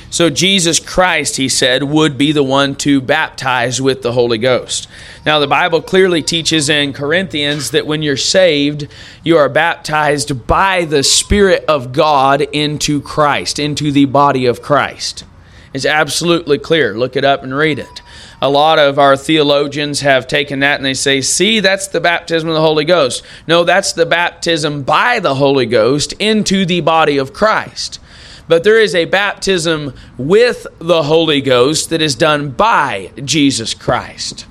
So 0.10 0.30
Jesus 0.30 0.80
Christ, 0.80 1.36
he 1.36 1.50
said, 1.50 1.84
would 1.84 2.18
be 2.18 2.32
the 2.32 2.44
one 2.44 2.76
to 2.76 3.02
baptize 3.02 3.82
with 3.82 4.02
the 4.02 4.14
Holy 4.14 4.38
Ghost. 4.38 4.88
Now, 5.26 5.40
the 5.40 5.48
Bible 5.48 5.82
clearly 5.82 6.22
teaches 6.22 6.70
in 6.70 6.94
Corinthians 6.94 7.72
that 7.72 7.86
when 7.86 8.02
you're 8.02 8.16
saved, 8.16 8.88
you 9.24 9.38
are 9.38 9.50
baptized 9.50 10.48
by 10.48 10.86
the 10.86 11.04
Spirit 11.04 11.66
of 11.68 11.92
God 11.92 12.42
into 12.42 13.02
Christ, 13.02 13.60
into 13.60 13.92
the 13.92 14.06
body 14.06 14.46
of 14.46 14.62
Christ. 14.62 15.26
It's 15.74 15.86
absolutely 15.86 16.58
clear. 16.58 16.98
Look 16.98 17.18
it 17.18 17.26
up 17.26 17.44
and 17.44 17.54
read 17.54 17.78
it. 17.78 18.02
A 18.42 18.50
lot 18.50 18.78
of 18.78 19.00
our 19.00 19.18
theologians 19.18 20.02
have 20.02 20.28
taken 20.28 20.60
that 20.60 20.76
and 20.76 20.86
they 20.86 20.94
say, 20.94 21.22
see, 21.22 21.60
that's 21.60 21.88
the 21.88 22.02
baptism 22.02 22.50
of 22.50 22.56
the 22.56 22.62
Holy 22.62 22.86
Ghost. 22.86 23.24
No, 23.48 23.64
that's 23.64 23.94
the 23.94 24.06
baptism 24.06 24.84
by 24.84 25.20
the 25.20 25.36
Holy 25.36 25.66
Ghost 25.66 26.14
into 26.14 26.66
the 26.66 26.82
body 26.82 27.18
of 27.18 27.34
Christ 27.34 28.00
but 28.48 28.64
there 28.64 28.80
is 28.80 28.96
a 28.96 29.06
baptism 29.06 29.94
with 30.18 30.68
the 30.80 31.04
Holy 31.04 31.42
Ghost 31.42 31.90
that 31.90 32.02
is 32.02 32.16
done 32.16 32.50
by 32.50 33.12
Jesus 33.24 33.74
Christ. 33.74 34.46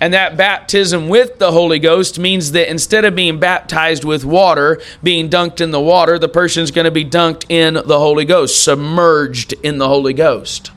And 0.00 0.12
that 0.12 0.36
baptism 0.36 1.08
with 1.08 1.38
the 1.38 1.52
Holy 1.52 1.78
Ghost 1.78 2.18
means 2.18 2.52
that 2.52 2.70
instead 2.70 3.04
of 3.04 3.14
being 3.14 3.38
baptized 3.38 4.04
with 4.04 4.24
water, 4.24 4.80
being 5.02 5.30
dunked 5.30 5.60
in 5.60 5.70
the 5.70 5.80
water, 5.80 6.18
the 6.18 6.28
person's 6.28 6.70
going 6.70 6.86
to 6.86 6.90
be 6.90 7.04
dunked 7.04 7.46
in 7.48 7.74
the 7.74 7.98
Holy 7.98 8.24
Ghost, 8.24 8.62
submerged 8.62 9.52
in 9.62 9.78
the 9.78 9.88
Holy 9.88 10.12
Ghost. 10.12 10.70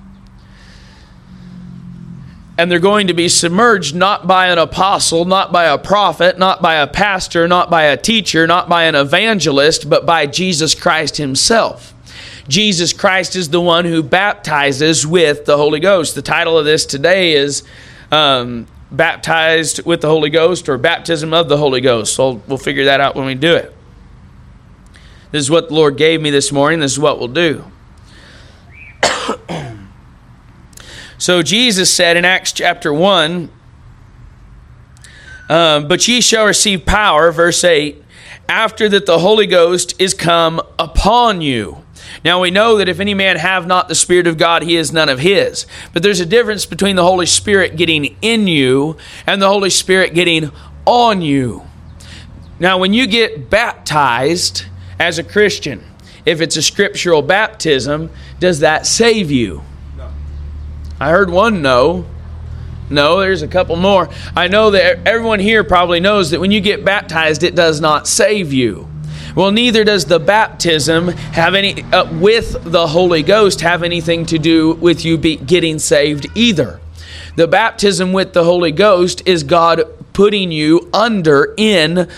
And 2.58 2.72
they're 2.72 2.80
going 2.80 3.08
to 3.08 3.14
be 3.14 3.30
submerged 3.30 3.96
not 3.96 4.26
by 4.26 4.48
an 4.48 4.58
apostle, 4.58 5.26
not 5.26 5.52
by 5.52 5.66
a 5.66 5.78
prophet, 5.78 6.40
not 6.40 6.62
by 6.62 6.76
a 6.76 6.88
pastor, 6.88 7.48
not 7.48 7.70
by 7.70 7.84
a 7.84 7.98
teacher, 7.98 8.48
not 8.48 8.68
by 8.68 8.86
an 8.86 8.96
evangelist, 8.96 9.90
but 9.90 10.06
by 10.06 10.26
Jesus 10.26 10.74
Christ 10.74 11.18
Himself. 11.18 11.94
Jesus 12.48 12.94
Christ 12.94 13.36
is 13.36 13.50
the 13.50 13.62
one 13.62 13.86
who 13.86 14.02
baptizes 14.02 15.06
with 15.06 15.46
the 15.46 15.58
Holy 15.58 15.80
Ghost. 15.80 16.16
The 16.16 16.22
title 16.22 16.58
of 16.58 16.66
this 16.66 16.86
today 16.86 17.34
is 17.34 17.64
um, 18.12 18.68
Baptized 18.90 19.86
with 19.86 20.00
the 20.00 20.08
Holy 20.08 20.30
Ghost 20.30 20.70
or 20.70 20.78
Baptism 20.78 21.34
of 21.34 21.50
the 21.50 21.58
Holy 21.58 21.82
Ghost. 21.82 22.16
So 22.16 22.42
we'll 22.48 22.58
figure 22.58 22.86
that 22.86 23.02
out 23.02 23.16
when 23.16 23.26
we 23.26 23.36
do 23.36 23.54
it. 23.54 23.74
This 25.32 25.42
is 25.42 25.52
what 25.52 25.68
the 25.68 25.76
Lord 25.76 25.98
gave 25.98 26.22
me 26.22 26.30
this 26.30 26.54
morning. 26.54 26.80
This 26.80 26.94
is 26.94 27.00
what 27.00 27.20
we'll 27.20 27.28
do. 27.28 27.66
So 31.18 31.42
Jesus 31.42 31.94
said 31.94 32.18
in 32.18 32.26
Acts 32.26 32.52
chapter 32.52 32.94
1, 32.94 33.50
um, 35.50 35.88
But 35.88 36.08
ye 36.08 36.22
shall 36.22 36.46
receive 36.46 36.86
power, 36.86 37.32
verse 37.32 37.64
8, 37.64 38.04
after 38.50 38.88
that 38.90 39.06
the 39.06 39.20
Holy 39.20 39.48
Ghost 39.48 40.00
is 40.00 40.14
come 40.14 40.62
upon 40.80 41.42
you 41.42 41.84
now 42.24 42.42
we 42.42 42.52
know 42.52 42.78
that 42.78 42.90
if 42.90 43.00
any 43.00 43.14
man 43.14 43.38
have 43.38 43.68
not 43.68 43.88
the 43.88 43.96
Spirit 43.96 44.28
of 44.28 44.38
God, 44.38 44.64
he 44.64 44.76
is 44.76 44.92
none 44.92 45.10
of 45.10 45.20
his. 45.20 45.66
But 45.94 46.04
there's 46.04 46.20
a 46.20 46.26
difference 46.26 46.66
between 46.66 46.96
the 46.96 47.04
Holy 47.04 47.26
Spirit 47.26 47.76
getting 47.76 48.16
in 48.22 48.48
you 48.48 48.98
and 49.26 49.42
the 49.42 49.48
Holy 49.48 49.70
Spirit 49.70 50.14
getting 50.14 50.52
on 50.86 51.22
you. 51.22 51.64
Now, 52.60 52.80
when 52.80 52.94
you 52.94 53.08
get 53.08 53.50
baptized 53.50 54.66
as 55.00 55.20
a 55.20 55.24
Christian, 55.24 55.84
if 56.26 56.42
it's 56.42 56.58
a 56.58 56.62
scriptural 56.62 57.22
baptism, 57.22 58.10
does 58.40 58.60
that 58.60 58.86
save 58.86 59.30
you? 59.32 59.64
I 61.00 61.10
heard 61.12 61.30
one 61.30 61.62
no. 61.62 62.06
No, 62.90 63.20
there's 63.20 63.42
a 63.42 63.48
couple 63.48 63.76
more. 63.76 64.10
I 64.36 64.48
know 64.48 64.72
that 64.72 65.06
everyone 65.06 65.40
here 65.40 65.64
probably 65.64 66.00
knows 66.00 66.32
that 66.32 66.40
when 66.40 66.52
you 66.52 66.62
get 66.62 66.86
baptized, 66.86 67.44
it 67.44 67.54
does 67.54 67.82
not 67.82 68.08
save 68.08 68.54
you. 68.54 68.88
Well, 69.36 69.52
neither 69.52 69.84
does 69.84 70.06
the 70.06 70.20
baptism 70.20 71.10
have 71.10 71.54
any 71.54 71.84
uh, 71.84 72.12
with 72.18 72.64
the 72.64 72.88
Holy 72.88 73.22
Ghost 73.22 73.62
have 73.62 73.84
anything 73.84 74.26
to 74.28 74.40
do 74.40 74.74
with 74.74 75.06
you 75.06 75.18
getting 75.18 75.78
saved 75.80 76.26
either. 76.34 76.80
The 77.36 77.48
baptism 77.48 78.14
with 78.14 78.34
the 78.34 78.44
Holy 78.44 78.72
Ghost 78.72 79.22
is 79.28 79.44
God 79.44 79.84
putting 80.14 80.52
you 80.52 80.90
under 80.92 81.54
in 81.58 82.10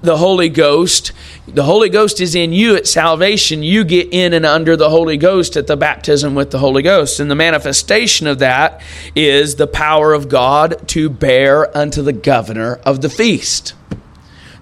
the 0.00 0.16
Holy 0.16 0.48
Ghost. 0.48 1.12
The 1.46 1.64
Holy 1.64 1.88
Ghost 1.88 2.20
is 2.20 2.34
in 2.34 2.52
you 2.52 2.76
at 2.76 2.86
salvation. 2.86 3.62
You 3.62 3.84
get 3.84 4.12
in 4.12 4.32
and 4.32 4.46
under 4.46 4.76
the 4.76 4.90
Holy 4.90 5.16
Ghost 5.16 5.56
at 5.56 5.66
the 5.66 5.76
baptism 5.76 6.34
with 6.34 6.50
the 6.50 6.58
Holy 6.58 6.82
Ghost. 6.82 7.20
And 7.20 7.30
the 7.30 7.34
manifestation 7.34 8.26
of 8.26 8.38
that 8.38 8.80
is 9.14 9.56
the 9.56 9.66
power 9.66 10.12
of 10.12 10.28
God 10.28 10.86
to 10.88 11.10
bear 11.10 11.76
unto 11.76 12.02
the 12.02 12.12
governor 12.12 12.80
of 12.84 13.00
the 13.00 13.10
feast. 13.10 13.74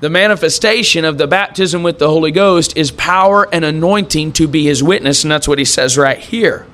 The 0.01 0.11
manifestation 0.11 1.05
of 1.05 1.17
the 1.17 1.27
baptism 1.27 1.83
with 1.83 1.99
the 1.99 2.09
Holy 2.09 2.31
Ghost 2.31 2.77
is 2.77 2.91
power 2.91 3.49
and 3.53 3.65
anointing 3.65 4.33
to 4.33 4.47
be 4.47 4.65
his 4.65 4.83
witness, 4.83 5.25
and 5.25 5.31
that's 5.31 5.49
what 5.49 5.59
he 5.59 5.65
says 5.65 5.97
right 5.97 6.19
here. 6.19 6.67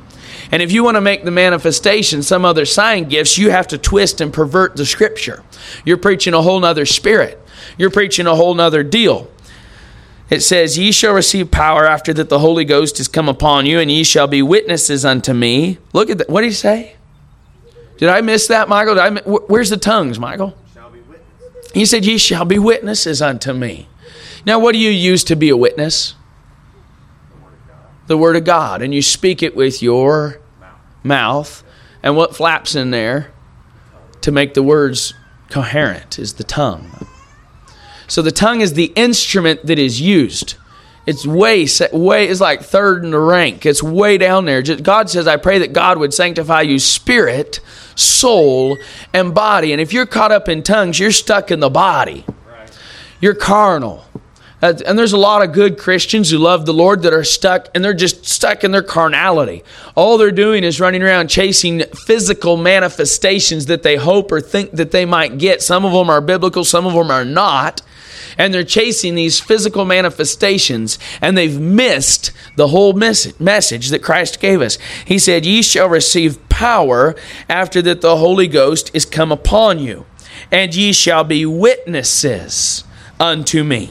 And 0.50 0.60
if 0.60 0.72
you 0.72 0.84
want 0.84 0.96
to 0.96 1.00
make 1.00 1.24
the 1.24 1.30
manifestation 1.30 2.22
some 2.22 2.44
other 2.44 2.66
sign 2.66 3.08
gifts, 3.08 3.38
you 3.38 3.50
have 3.50 3.68
to 3.68 3.78
twist 3.78 4.20
and 4.20 4.32
pervert 4.32 4.76
the 4.76 4.84
scripture. 4.84 5.42
You're 5.84 5.96
preaching 5.96 6.34
a 6.34 6.42
whole 6.42 6.60
nother 6.60 6.84
spirit. 6.84 7.41
You're 7.78 7.90
preaching 7.90 8.26
a 8.26 8.34
whole 8.34 8.54
nother 8.54 8.82
deal. 8.82 9.30
It 10.30 10.40
says, 10.40 10.78
Ye 10.78 10.92
shall 10.92 11.12
receive 11.12 11.50
power 11.50 11.84
after 11.84 12.14
that 12.14 12.30
the 12.30 12.38
Holy 12.38 12.64
Ghost 12.64 12.98
is 12.98 13.08
come 13.08 13.28
upon 13.28 13.66
you, 13.66 13.78
and 13.78 13.90
ye 13.90 14.02
shall 14.02 14.26
be 14.26 14.40
witnesses 14.40 15.04
unto 15.04 15.34
me. 15.34 15.78
Look 15.92 16.08
at 16.08 16.18
that. 16.18 16.30
What 16.30 16.40
did 16.40 16.48
he 16.48 16.54
say? 16.54 16.96
Did 17.98 18.08
I 18.08 18.20
miss 18.20 18.46
that, 18.46 18.68
Michael? 18.68 18.98
I, 18.98 19.10
where's 19.10 19.70
the 19.70 19.76
tongues, 19.76 20.18
Michael? 20.18 20.56
He 21.74 21.84
said, 21.84 22.04
Ye 22.04 22.18
shall 22.18 22.44
be 22.44 22.58
witnesses 22.58 23.20
unto 23.20 23.52
me. 23.52 23.88
Now, 24.44 24.58
what 24.58 24.72
do 24.72 24.78
you 24.78 24.90
use 24.90 25.22
to 25.24 25.36
be 25.36 25.50
a 25.50 25.56
witness? 25.56 26.14
The 28.06 28.16
Word 28.16 28.36
of 28.36 28.44
God. 28.44 28.82
And 28.82 28.94
you 28.94 29.02
speak 29.02 29.42
it 29.42 29.54
with 29.54 29.82
your 29.82 30.40
mouth. 31.02 31.62
And 32.02 32.16
what 32.16 32.34
flaps 32.34 32.74
in 32.74 32.90
there 32.90 33.32
to 34.22 34.32
make 34.32 34.54
the 34.54 34.62
words 34.62 35.14
coherent 35.50 36.18
is 36.18 36.34
the 36.34 36.44
tongue. 36.44 37.06
So 38.12 38.20
the 38.20 38.30
tongue 38.30 38.60
is 38.60 38.74
the 38.74 38.92
instrument 38.94 39.64
that 39.64 39.78
is 39.78 39.98
used. 39.98 40.56
It's 41.06 41.26
way, 41.26 41.66
way, 41.94 42.28
it's 42.28 42.42
like 42.42 42.60
third 42.60 43.06
in 43.06 43.12
the 43.12 43.18
rank. 43.18 43.64
It's 43.64 43.82
way 43.82 44.18
down 44.18 44.44
there. 44.44 44.60
God 44.60 45.08
says, 45.08 45.26
I 45.26 45.38
pray 45.38 45.60
that 45.60 45.72
God 45.72 45.96
would 45.96 46.12
sanctify 46.12 46.60
you 46.60 46.78
spirit, 46.78 47.60
soul, 47.94 48.76
and 49.14 49.34
body. 49.34 49.72
And 49.72 49.80
if 49.80 49.94
you're 49.94 50.04
caught 50.04 50.30
up 50.30 50.50
in 50.50 50.62
tongues, 50.62 51.00
you're 51.00 51.10
stuck 51.10 51.50
in 51.50 51.60
the 51.60 51.70
body. 51.70 52.26
You're 53.18 53.34
carnal. 53.34 54.04
And 54.60 54.98
there's 54.98 55.14
a 55.14 55.16
lot 55.16 55.42
of 55.42 55.54
good 55.54 55.78
Christians 55.78 56.28
who 56.28 56.36
love 56.36 56.66
the 56.66 56.74
Lord 56.74 57.00
that 57.04 57.14
are 57.14 57.24
stuck, 57.24 57.68
and 57.74 57.82
they're 57.82 57.94
just 57.94 58.26
stuck 58.26 58.62
in 58.62 58.72
their 58.72 58.82
carnality. 58.82 59.64
All 59.94 60.18
they're 60.18 60.30
doing 60.30 60.64
is 60.64 60.80
running 60.80 61.02
around 61.02 61.28
chasing 61.28 61.84
physical 62.06 62.58
manifestations 62.58 63.64
that 63.66 63.82
they 63.82 63.96
hope 63.96 64.30
or 64.30 64.42
think 64.42 64.72
that 64.72 64.90
they 64.90 65.06
might 65.06 65.38
get. 65.38 65.62
Some 65.62 65.86
of 65.86 65.94
them 65.94 66.10
are 66.10 66.20
biblical, 66.20 66.62
some 66.62 66.86
of 66.86 66.92
them 66.92 67.10
are 67.10 67.24
not 67.24 67.80
and 68.38 68.52
they're 68.52 68.64
chasing 68.64 69.14
these 69.14 69.40
physical 69.40 69.84
manifestations 69.84 70.98
and 71.20 71.36
they've 71.36 71.60
missed 71.60 72.32
the 72.56 72.68
whole 72.68 72.92
message 72.92 73.88
that 73.88 74.02
Christ 74.02 74.40
gave 74.40 74.60
us. 74.60 74.78
He 75.04 75.18
said, 75.18 75.46
Ye 75.46 75.62
shall 75.62 75.88
receive 75.88 76.48
power 76.48 77.14
after 77.48 77.82
that 77.82 78.00
the 78.00 78.16
Holy 78.16 78.48
Ghost 78.48 78.90
is 78.94 79.04
come 79.04 79.32
upon 79.32 79.78
you, 79.78 80.06
and 80.50 80.74
ye 80.74 80.92
shall 80.92 81.24
be 81.24 81.46
witnesses 81.46 82.84
unto 83.18 83.64
me. 83.64 83.90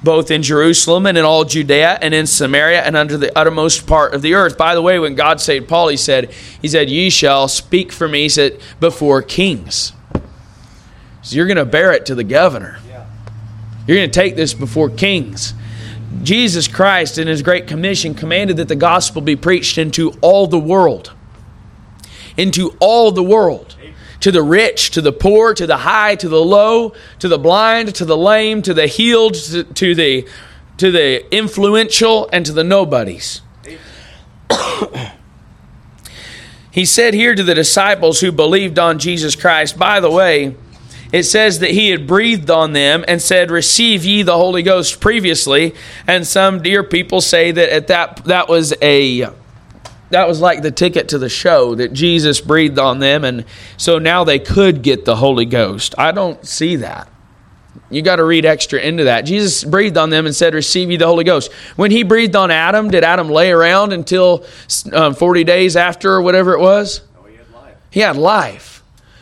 Both 0.00 0.30
in 0.30 0.44
Jerusalem 0.44 1.06
and 1.06 1.18
in 1.18 1.24
all 1.24 1.44
Judea 1.44 1.98
and 2.00 2.14
in 2.14 2.28
Samaria 2.28 2.82
and 2.82 2.96
under 2.96 3.16
the 3.16 3.36
uttermost 3.36 3.84
part 3.84 4.14
of 4.14 4.22
the 4.22 4.34
earth. 4.34 4.56
By 4.56 4.76
the 4.76 4.82
way, 4.82 5.00
when 5.00 5.16
God 5.16 5.40
saved 5.40 5.68
Paul, 5.68 5.88
he 5.88 5.96
said, 5.96 6.30
He 6.62 6.68
said, 6.68 6.88
Ye 6.88 7.10
shall 7.10 7.48
speak 7.48 7.90
for 7.90 8.06
me, 8.06 8.22
he 8.22 8.28
said, 8.28 8.60
before 8.78 9.22
kings. 9.22 9.92
So 11.22 11.34
you're 11.34 11.46
going 11.46 11.56
to 11.56 11.64
bear 11.64 11.92
it 11.92 12.06
to 12.06 12.14
the 12.14 12.24
governor. 12.24 12.78
You're 13.88 13.96
going 13.96 14.10
to 14.10 14.20
take 14.20 14.36
this 14.36 14.52
before 14.52 14.90
kings. 14.90 15.54
Jesus 16.22 16.68
Christ, 16.68 17.16
in 17.16 17.26
His 17.26 17.40
Great 17.40 17.66
Commission, 17.66 18.12
commanded 18.12 18.58
that 18.58 18.68
the 18.68 18.76
gospel 18.76 19.22
be 19.22 19.34
preached 19.34 19.78
into 19.78 20.12
all 20.20 20.46
the 20.46 20.58
world. 20.58 21.14
Into 22.36 22.76
all 22.80 23.10
the 23.12 23.22
world. 23.22 23.76
To 24.20 24.30
the 24.30 24.42
rich, 24.42 24.90
to 24.90 25.00
the 25.00 25.12
poor, 25.12 25.54
to 25.54 25.66
the 25.66 25.78
high, 25.78 26.16
to 26.16 26.28
the 26.28 26.44
low, 26.44 26.92
to 27.20 27.28
the 27.28 27.38
blind, 27.38 27.94
to 27.94 28.04
the 28.04 28.16
lame, 28.16 28.60
to 28.62 28.74
the 28.74 28.86
healed, 28.86 29.34
to, 29.34 29.64
to 29.64 29.94
the, 29.94 30.28
to 30.76 30.90
the 30.90 31.34
influential, 31.34 32.28
and 32.30 32.44
to 32.44 32.52
the 32.52 32.64
nobodies. 32.64 33.40
he 36.70 36.84
said 36.84 37.14
here 37.14 37.34
to 37.34 37.42
the 37.42 37.54
disciples 37.54 38.20
who 38.20 38.32
believed 38.32 38.78
on 38.78 38.98
Jesus 38.98 39.34
Christ, 39.34 39.78
by 39.78 39.98
the 39.98 40.10
way, 40.10 40.56
it 41.12 41.24
says 41.24 41.60
that 41.60 41.70
he 41.70 41.90
had 41.90 42.06
breathed 42.06 42.50
on 42.50 42.72
them 42.72 43.04
and 43.08 43.20
said, 43.20 43.50
"Receive 43.50 44.04
ye 44.04 44.22
the 44.22 44.36
Holy 44.36 44.62
Ghost." 44.62 45.00
Previously, 45.00 45.74
and 46.06 46.26
some 46.26 46.62
dear 46.62 46.82
people 46.82 47.20
say 47.20 47.50
that 47.50 47.68
at 47.70 47.86
that 47.88 48.24
that 48.24 48.48
was 48.48 48.74
a 48.82 49.28
that 50.10 50.26
was 50.26 50.40
like 50.40 50.62
the 50.62 50.70
ticket 50.70 51.08
to 51.08 51.18
the 51.18 51.28
show 51.28 51.74
that 51.74 51.92
Jesus 51.92 52.40
breathed 52.40 52.78
on 52.78 52.98
them, 52.98 53.24
and 53.24 53.44
so 53.76 53.98
now 53.98 54.24
they 54.24 54.38
could 54.38 54.82
get 54.82 55.04
the 55.04 55.16
Holy 55.16 55.44
Ghost. 55.44 55.94
I 55.98 56.12
don't 56.12 56.44
see 56.46 56.76
that. 56.76 57.08
You 57.90 58.02
got 58.02 58.16
to 58.16 58.24
read 58.24 58.44
extra 58.44 58.80
into 58.80 59.04
that. 59.04 59.22
Jesus 59.22 59.64
breathed 59.64 59.96
on 59.96 60.10
them 60.10 60.26
and 60.26 60.34
said, 60.34 60.54
Receive 60.54 60.90
ye 60.90 60.96
the 60.96 61.06
Holy 61.06 61.24
Ghost. 61.24 61.50
When 61.76 61.90
he 61.90 62.02
breathed 62.02 62.36
on 62.36 62.50
Adam, 62.50 62.90
did 62.90 63.02
Adam 63.02 63.28
lay 63.28 63.50
around 63.50 63.92
until 63.92 64.44
um, 64.92 65.14
40 65.14 65.44
days 65.44 65.76
after 65.76 66.12
or 66.12 66.22
whatever 66.22 66.52
it 66.52 66.60
was? 66.60 67.00
No, 67.14 67.24
he 67.24 67.36
had 67.36 67.50
life. 67.50 67.76
He 67.90 68.00
had 68.00 68.16
life. 68.16 68.77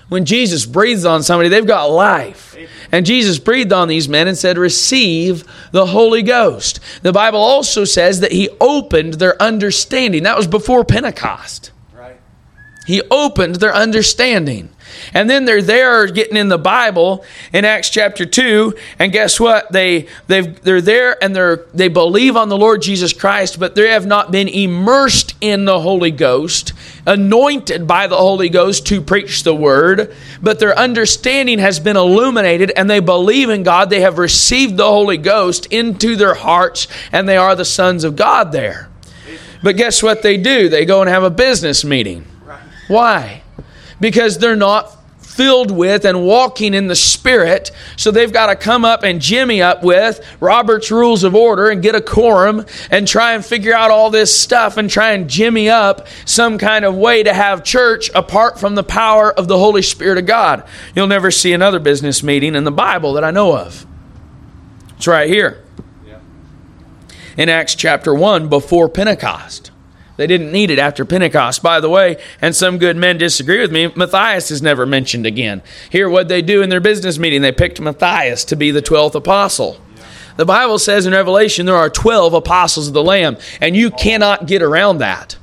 When 0.08 0.24
Jesus 0.24 0.66
breathes 0.66 1.04
on 1.04 1.22
somebody, 1.22 1.48
they've 1.48 1.66
got 1.66 1.86
life. 1.86 2.56
And 2.92 3.04
Jesus 3.04 3.38
breathed 3.38 3.72
on 3.72 3.88
these 3.88 4.08
men 4.08 4.28
and 4.28 4.38
said, 4.38 4.56
Receive 4.56 5.44
the 5.72 5.86
Holy 5.86 6.22
Ghost. 6.22 6.78
The 7.02 7.12
Bible 7.12 7.40
also 7.40 7.84
says 7.84 8.20
that 8.20 8.32
He 8.32 8.48
opened 8.60 9.14
their 9.14 9.40
understanding. 9.42 10.22
That 10.22 10.36
was 10.36 10.46
before 10.46 10.84
Pentecost. 10.84 11.72
Right. 11.92 12.18
He 12.86 13.02
opened 13.10 13.56
their 13.56 13.74
understanding. 13.74 14.70
And 15.12 15.28
then 15.28 15.44
they're 15.44 15.62
there 15.62 16.06
getting 16.06 16.36
in 16.36 16.48
the 16.48 16.58
Bible 16.58 17.24
in 17.52 17.64
Acts 17.64 17.90
chapter 17.90 18.24
2, 18.24 18.74
and 18.98 19.12
guess 19.12 19.38
what? 19.38 19.70
They 19.72 20.06
they 20.26 20.42
they're 20.42 20.80
there 20.80 21.22
and 21.22 21.34
they're 21.34 21.66
they 21.74 21.88
believe 21.88 22.36
on 22.36 22.48
the 22.48 22.56
Lord 22.56 22.82
Jesus 22.82 23.12
Christ, 23.12 23.58
but 23.58 23.74
they 23.74 23.90
have 23.90 24.06
not 24.06 24.30
been 24.30 24.48
immersed 24.48 25.34
in 25.40 25.64
the 25.64 25.80
Holy 25.80 26.10
Ghost, 26.10 26.72
anointed 27.06 27.86
by 27.86 28.06
the 28.06 28.16
Holy 28.16 28.48
Ghost 28.48 28.86
to 28.88 29.00
preach 29.00 29.44
the 29.44 29.54
word, 29.54 30.14
but 30.42 30.58
their 30.58 30.76
understanding 30.76 31.58
has 31.60 31.78
been 31.78 31.96
illuminated 31.96 32.72
and 32.72 32.90
they 32.90 33.00
believe 33.00 33.48
in 33.48 33.62
God. 33.62 33.88
They 33.88 34.00
have 34.00 34.18
received 34.18 34.76
the 34.76 34.84
Holy 34.84 35.16
Ghost 35.16 35.66
into 35.66 36.16
their 36.16 36.34
hearts 36.34 36.88
and 37.12 37.28
they 37.28 37.36
are 37.36 37.54
the 37.54 37.64
sons 37.64 38.04
of 38.04 38.16
God 38.16 38.52
there. 38.52 38.88
But 39.62 39.76
guess 39.76 40.02
what 40.02 40.22
they 40.22 40.36
do? 40.36 40.68
They 40.68 40.84
go 40.84 41.00
and 41.00 41.08
have 41.08 41.22
a 41.22 41.30
business 41.30 41.84
meeting. 41.84 42.26
Why? 42.88 43.42
Because 44.00 44.38
they're 44.38 44.56
not 44.56 44.95
filled 45.36 45.70
with 45.70 46.04
and 46.04 46.24
walking 46.24 46.72
in 46.72 46.86
the 46.86 46.96
Spirit. 46.96 47.70
So 47.96 48.10
they've 48.10 48.32
got 48.32 48.46
to 48.46 48.56
come 48.56 48.84
up 48.84 49.02
and 49.02 49.20
jimmy 49.20 49.60
up 49.60 49.82
with 49.82 50.24
Robert's 50.40 50.90
Rules 50.90 51.24
of 51.24 51.34
Order 51.34 51.68
and 51.68 51.82
get 51.82 51.94
a 51.94 52.00
quorum 52.00 52.64
and 52.90 53.06
try 53.06 53.34
and 53.34 53.44
figure 53.44 53.74
out 53.74 53.90
all 53.90 54.10
this 54.10 54.36
stuff 54.36 54.76
and 54.76 54.88
try 54.88 55.12
and 55.12 55.28
jimmy 55.28 55.68
up 55.68 56.06
some 56.24 56.56
kind 56.58 56.84
of 56.84 56.96
way 56.96 57.22
to 57.22 57.34
have 57.34 57.62
church 57.62 58.10
apart 58.14 58.58
from 58.58 58.74
the 58.74 58.84
power 58.84 59.30
of 59.32 59.46
the 59.46 59.58
Holy 59.58 59.82
Spirit 59.82 60.18
of 60.18 60.26
God. 60.26 60.66
You'll 60.94 61.06
never 61.06 61.30
see 61.30 61.52
another 61.52 61.78
business 61.78 62.22
meeting 62.22 62.54
in 62.54 62.64
the 62.64 62.72
Bible 62.72 63.12
that 63.12 63.24
I 63.24 63.30
know 63.30 63.56
of. 63.56 63.86
It's 64.96 65.06
right 65.06 65.28
here 65.28 65.62
in 67.36 67.50
Acts 67.50 67.74
chapter 67.74 68.14
1 68.14 68.48
before 68.48 68.88
Pentecost. 68.88 69.70
They 70.16 70.26
didn't 70.26 70.52
need 70.52 70.70
it 70.70 70.78
after 70.78 71.04
Pentecost. 71.04 71.62
By 71.62 71.80
the 71.80 71.90
way, 71.90 72.16
and 72.40 72.54
some 72.54 72.78
good 72.78 72.96
men 72.96 73.18
disagree 73.18 73.60
with 73.60 73.72
me, 73.72 73.92
Matthias 73.94 74.50
is 74.50 74.62
never 74.62 74.86
mentioned 74.86 75.26
again. 75.26 75.62
Here, 75.90 76.08
what 76.08 76.28
they 76.28 76.42
do 76.42 76.62
in 76.62 76.70
their 76.70 76.80
business 76.80 77.18
meeting, 77.18 77.42
they 77.42 77.52
picked 77.52 77.80
Matthias 77.80 78.44
to 78.46 78.56
be 78.56 78.70
the 78.70 78.82
12th 78.82 79.14
apostle. 79.14 79.80
The 80.36 80.44
Bible 80.44 80.78
says 80.78 81.06
in 81.06 81.12
Revelation 81.12 81.66
there 81.66 81.76
are 81.76 81.90
12 81.90 82.34
apostles 82.34 82.88
of 82.88 82.94
the 82.94 83.02
Lamb, 83.02 83.36
and 83.60 83.76
you 83.76 83.90
cannot 83.90 84.46
get 84.46 84.62
around 84.62 84.98
that. 84.98 85.36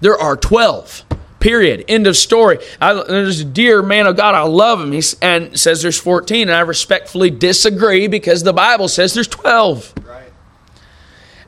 There 0.00 0.18
are 0.18 0.36
12. 0.36 1.04
Period. 1.40 1.84
End 1.86 2.06
of 2.06 2.16
story. 2.16 2.58
I, 2.80 2.94
there's 2.94 3.40
a 3.40 3.44
dear 3.44 3.82
man 3.82 4.06
of 4.06 4.16
God. 4.16 4.34
I 4.34 4.42
love 4.42 4.80
him. 4.80 4.92
He 4.92 5.02
and 5.22 5.58
says 5.58 5.82
there's 5.82 5.98
14, 5.98 6.48
and 6.48 6.56
I 6.56 6.60
respectfully 6.60 7.30
disagree 7.30 8.08
because 8.08 8.42
the 8.42 8.52
Bible 8.52 8.88
says 8.88 9.14
there's 9.14 9.28
12 9.28 9.94
Right. 10.04 10.15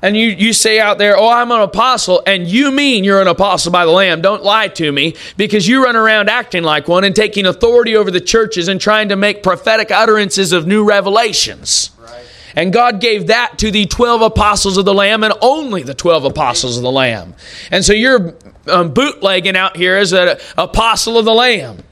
And 0.02 0.16
you, 0.16 0.28
you 0.28 0.52
say 0.52 0.80
out 0.80 0.98
there, 0.98 1.16
Oh, 1.18 1.28
I'm 1.28 1.50
an 1.50 1.60
apostle, 1.60 2.22
and 2.26 2.46
you 2.46 2.70
mean 2.70 3.04
you're 3.04 3.20
an 3.20 3.28
apostle 3.28 3.72
by 3.72 3.84
the 3.84 3.90
Lamb, 3.90 4.20
don't 4.20 4.42
lie 4.42 4.68
to 4.68 4.92
me 4.92 5.14
because 5.36 5.66
you 5.66 5.84
run 5.84 5.96
around 5.96 6.28
acting 6.28 6.62
like 6.62 6.88
one 6.88 7.04
and 7.04 7.14
taking 7.14 7.46
authority 7.46 7.96
over 7.96 8.10
the 8.10 8.20
churches 8.20 8.68
and 8.68 8.80
trying 8.80 9.08
to 9.08 9.16
make 9.16 9.42
prophetic 9.42 9.90
utterances 9.90 10.52
of 10.52 10.66
new 10.66 10.84
revelations. 10.84 11.90
Right. 11.98 12.24
And 12.56 12.72
God 12.72 13.00
gave 13.00 13.28
that 13.28 13.58
to 13.58 13.70
the 13.70 13.86
12 13.86 14.22
apostles 14.22 14.76
of 14.76 14.84
the 14.84 14.94
Lamb 14.94 15.22
and 15.22 15.34
only 15.40 15.82
the 15.82 15.94
12 15.94 16.24
apostles 16.24 16.76
of 16.76 16.82
the 16.82 16.90
Lamb. 16.90 17.34
And 17.70 17.84
so 17.84 17.92
you're 17.92 18.34
um, 18.66 18.92
bootlegging 18.92 19.56
out 19.56 19.76
here 19.76 19.96
as 19.96 20.12
an 20.12 20.38
apostle 20.56 21.18
of 21.18 21.24
the 21.24 21.34
Lamb. 21.34 21.84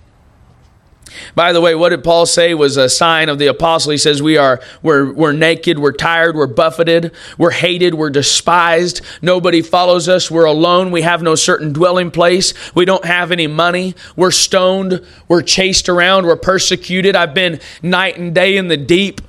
By 1.35 1.53
the 1.53 1.61
way, 1.61 1.75
what 1.75 1.91
did 1.91 2.03
Paul 2.03 2.27
say 2.27 2.53
was 2.53 2.77
a 2.77 2.89
sign 2.89 3.29
of 3.29 3.39
the 3.39 3.47
apostle? 3.47 3.93
He 3.93 3.99
says, 3.99 4.21
We 4.23 4.37
are 4.37 4.61
we're, 4.83 5.13
we're 5.13 5.33
naked, 5.33 5.79
we're 5.79 5.93
tired, 5.93 6.35
we're 6.37 6.47
buffeted, 6.47 7.13
we're 7.39 7.53
hated, 7.53 7.95
we're 7.95 8.11
despised, 8.11 9.01
nobody 9.23 9.63
follows 9.63 10.09
us, 10.09 10.31
we're 10.31 10.45
alone, 10.45 10.91
we 10.91 11.03
have 11.03 11.23
no 11.23 11.35
certain 11.35 11.73
dwelling 11.73 12.11
place, 12.11 12.53
we 12.75 12.85
don't 12.85 13.05
have 13.05 13.31
any 13.33 13.47
money, 13.47 13.95
we're 14.17 14.31
stoned, 14.31 15.05
we're 15.29 15.43
chased 15.43 15.89
around, 15.89 16.27
we're 16.27 16.37
persecuted. 16.37 17.15
I've 17.17 17.35
been 17.35 17.61
night 17.83 18.19
and 18.19 18.35
day 18.35 18.57
in 18.57 18.69
the 18.69 18.77
deep. 18.77 19.21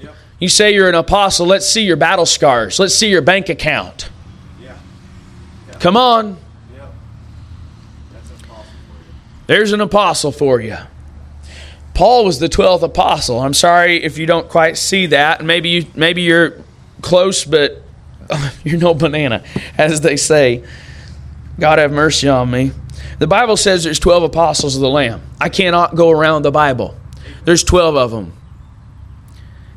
Yep. 0.00 0.14
You 0.38 0.48
say 0.48 0.74
you're 0.74 0.88
an 0.88 0.94
apostle, 0.94 1.46
let's 1.46 1.66
see 1.66 1.82
your 1.84 1.96
battle 1.96 2.26
scars, 2.26 2.78
let's 2.78 2.94
see 2.94 3.08
your 3.08 3.22
bank 3.22 3.48
account. 3.48 4.10
Yeah. 4.60 4.76
Come 5.80 5.96
on, 5.96 6.36
Yep. 6.76 6.92
That's 8.12 8.30
impossible 8.30 8.64
for 8.64 8.98
you. 8.98 9.14
there's 9.46 9.72
an 9.72 9.80
apostle 9.80 10.30
for 10.30 10.60
you. 10.60 10.76
Paul 11.94 12.24
was 12.24 12.38
the 12.38 12.48
12th 12.48 12.82
apostle. 12.82 13.40
I'm 13.40 13.54
sorry 13.54 14.02
if 14.02 14.18
you 14.18 14.26
don't 14.26 14.48
quite 14.48 14.78
see 14.78 15.06
that. 15.06 15.44
Maybe 15.44 15.68
you 15.68 15.86
maybe 15.94 16.22
you're 16.22 16.62
close 17.02 17.44
but 17.44 17.82
you're 18.64 18.78
no 18.78 18.94
banana 18.94 19.44
as 19.76 20.00
they 20.00 20.16
say. 20.16 20.64
God 21.60 21.78
have 21.78 21.92
mercy 21.92 22.28
on 22.28 22.50
me. 22.50 22.72
The 23.18 23.26
Bible 23.26 23.56
says 23.56 23.84
there's 23.84 23.98
12 23.98 24.24
apostles 24.24 24.74
of 24.74 24.80
the 24.80 24.88
lamb. 24.88 25.22
I 25.40 25.48
cannot 25.48 25.94
go 25.94 26.10
around 26.10 26.42
the 26.42 26.50
Bible. 26.50 26.96
There's 27.44 27.62
12 27.62 27.96
of 27.96 28.10
them. 28.10 28.32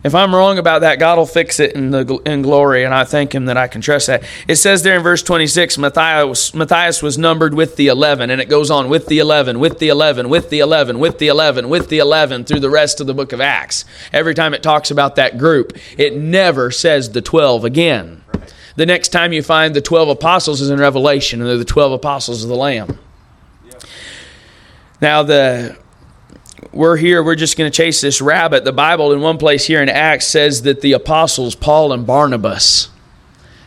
If 0.06 0.14
I'm 0.14 0.36
wrong 0.36 0.60
about 0.60 0.82
that, 0.82 1.00
God 1.00 1.18
will 1.18 1.26
fix 1.26 1.60
it 1.60 1.74
in 1.74 1.90
the 1.90 2.22
in 2.28 2.44
glory, 2.44 2.84
and 2.84 2.94
I 2.94 3.06
thank 3.06 3.34
Him 3.34 3.46
that 3.46 3.58
I 3.58 3.68
can 3.68 3.82
trust 3.82 4.06
that. 4.06 4.24
It 4.48 4.58
says 4.58 4.84
there 4.84 4.96
in 4.96 5.02
verse 5.02 5.24
26, 5.24 5.80
Matthias, 5.80 6.54
Matthias 6.54 7.02
was 7.02 7.18
numbered 7.18 7.56
with 7.56 7.76
the 7.76 7.88
11, 7.88 8.30
and 8.30 8.40
it 8.40 8.48
goes 8.48 8.70
on 8.70 8.88
with 8.88 9.08
the 9.08 9.18
11, 9.18 9.58
with 9.58 9.80
the 9.80 9.90
11, 9.90 10.30
with 10.30 10.52
the 10.52 10.60
11, 10.60 11.00
with 11.00 11.18
the 11.18 11.28
11, 11.28 11.70
with 11.70 11.90
the 11.90 11.98
11 11.98 12.46
through 12.46 12.60
the 12.60 12.70
rest 12.70 13.02
of 13.02 13.08
the 13.08 13.16
book 13.16 13.34
of 13.34 13.42
Acts. 13.42 13.84
Every 14.14 14.36
time 14.36 14.54
it 14.54 14.62
talks 14.62 14.92
about 14.92 15.16
that 15.16 15.40
group, 15.40 15.76
it 15.98 16.16
never 16.16 16.70
says 16.70 17.10
the 17.10 17.24
12 17.24 17.66
again. 17.66 18.24
The 18.76 18.86
next 18.86 19.10
time 19.10 19.34
you 19.34 19.42
find 19.42 19.76
the 19.76 19.82
12 19.82 20.10
apostles 20.10 20.62
is 20.62 20.70
in 20.70 20.78
Revelation, 20.80 21.42
and 21.42 21.50
they're 21.50 21.58
the 21.58 21.66
12 21.66 21.94
apostles 21.94 22.44
of 22.44 22.50
the 22.50 22.56
Lamb. 22.56 23.00
Now, 25.02 25.24
the 25.24 25.76
we're 26.76 26.98
here, 26.98 27.24
we're 27.24 27.36
just 27.36 27.58
going 27.58 27.72
to 27.72 27.76
chase 27.76 28.02
this 28.02 28.22
rabbit. 28.22 28.66
The 28.66 28.74
Bible, 28.74 29.14
in 29.14 29.22
one 29.22 29.38
place 29.38 29.66
here 29.66 29.82
in 29.82 29.88
Acts, 29.88 30.28
says 30.28 30.64
that 30.64 30.82
the 30.82 30.92
apostles, 30.92 31.56
Paul 31.56 31.94
and 31.94 32.06
Barnabas, 32.06 32.90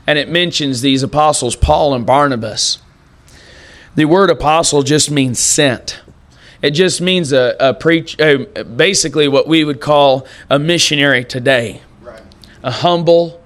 and 0.06 0.18
it 0.18 0.28
mentions 0.28 0.82
these 0.82 1.02
apostles, 1.02 1.56
Paul 1.56 1.94
and 1.94 2.04
Barnabas. 2.04 2.78
The 3.94 4.04
word 4.04 4.30
apostle 4.30 4.82
just 4.82 5.10
means 5.10 5.38
sent. 5.38 6.00
It 6.60 6.72
just 6.72 7.00
means 7.00 7.32
a, 7.32 7.56
a 7.58 7.72
preach, 7.72 8.18
a, 8.20 8.64
basically 8.64 9.26
what 9.26 9.48
we 9.48 9.64
would 9.64 9.80
call 9.80 10.26
a 10.50 10.58
missionary 10.58 11.24
today. 11.24 11.80
Right. 12.02 12.22
A 12.62 12.70
humble, 12.70 13.42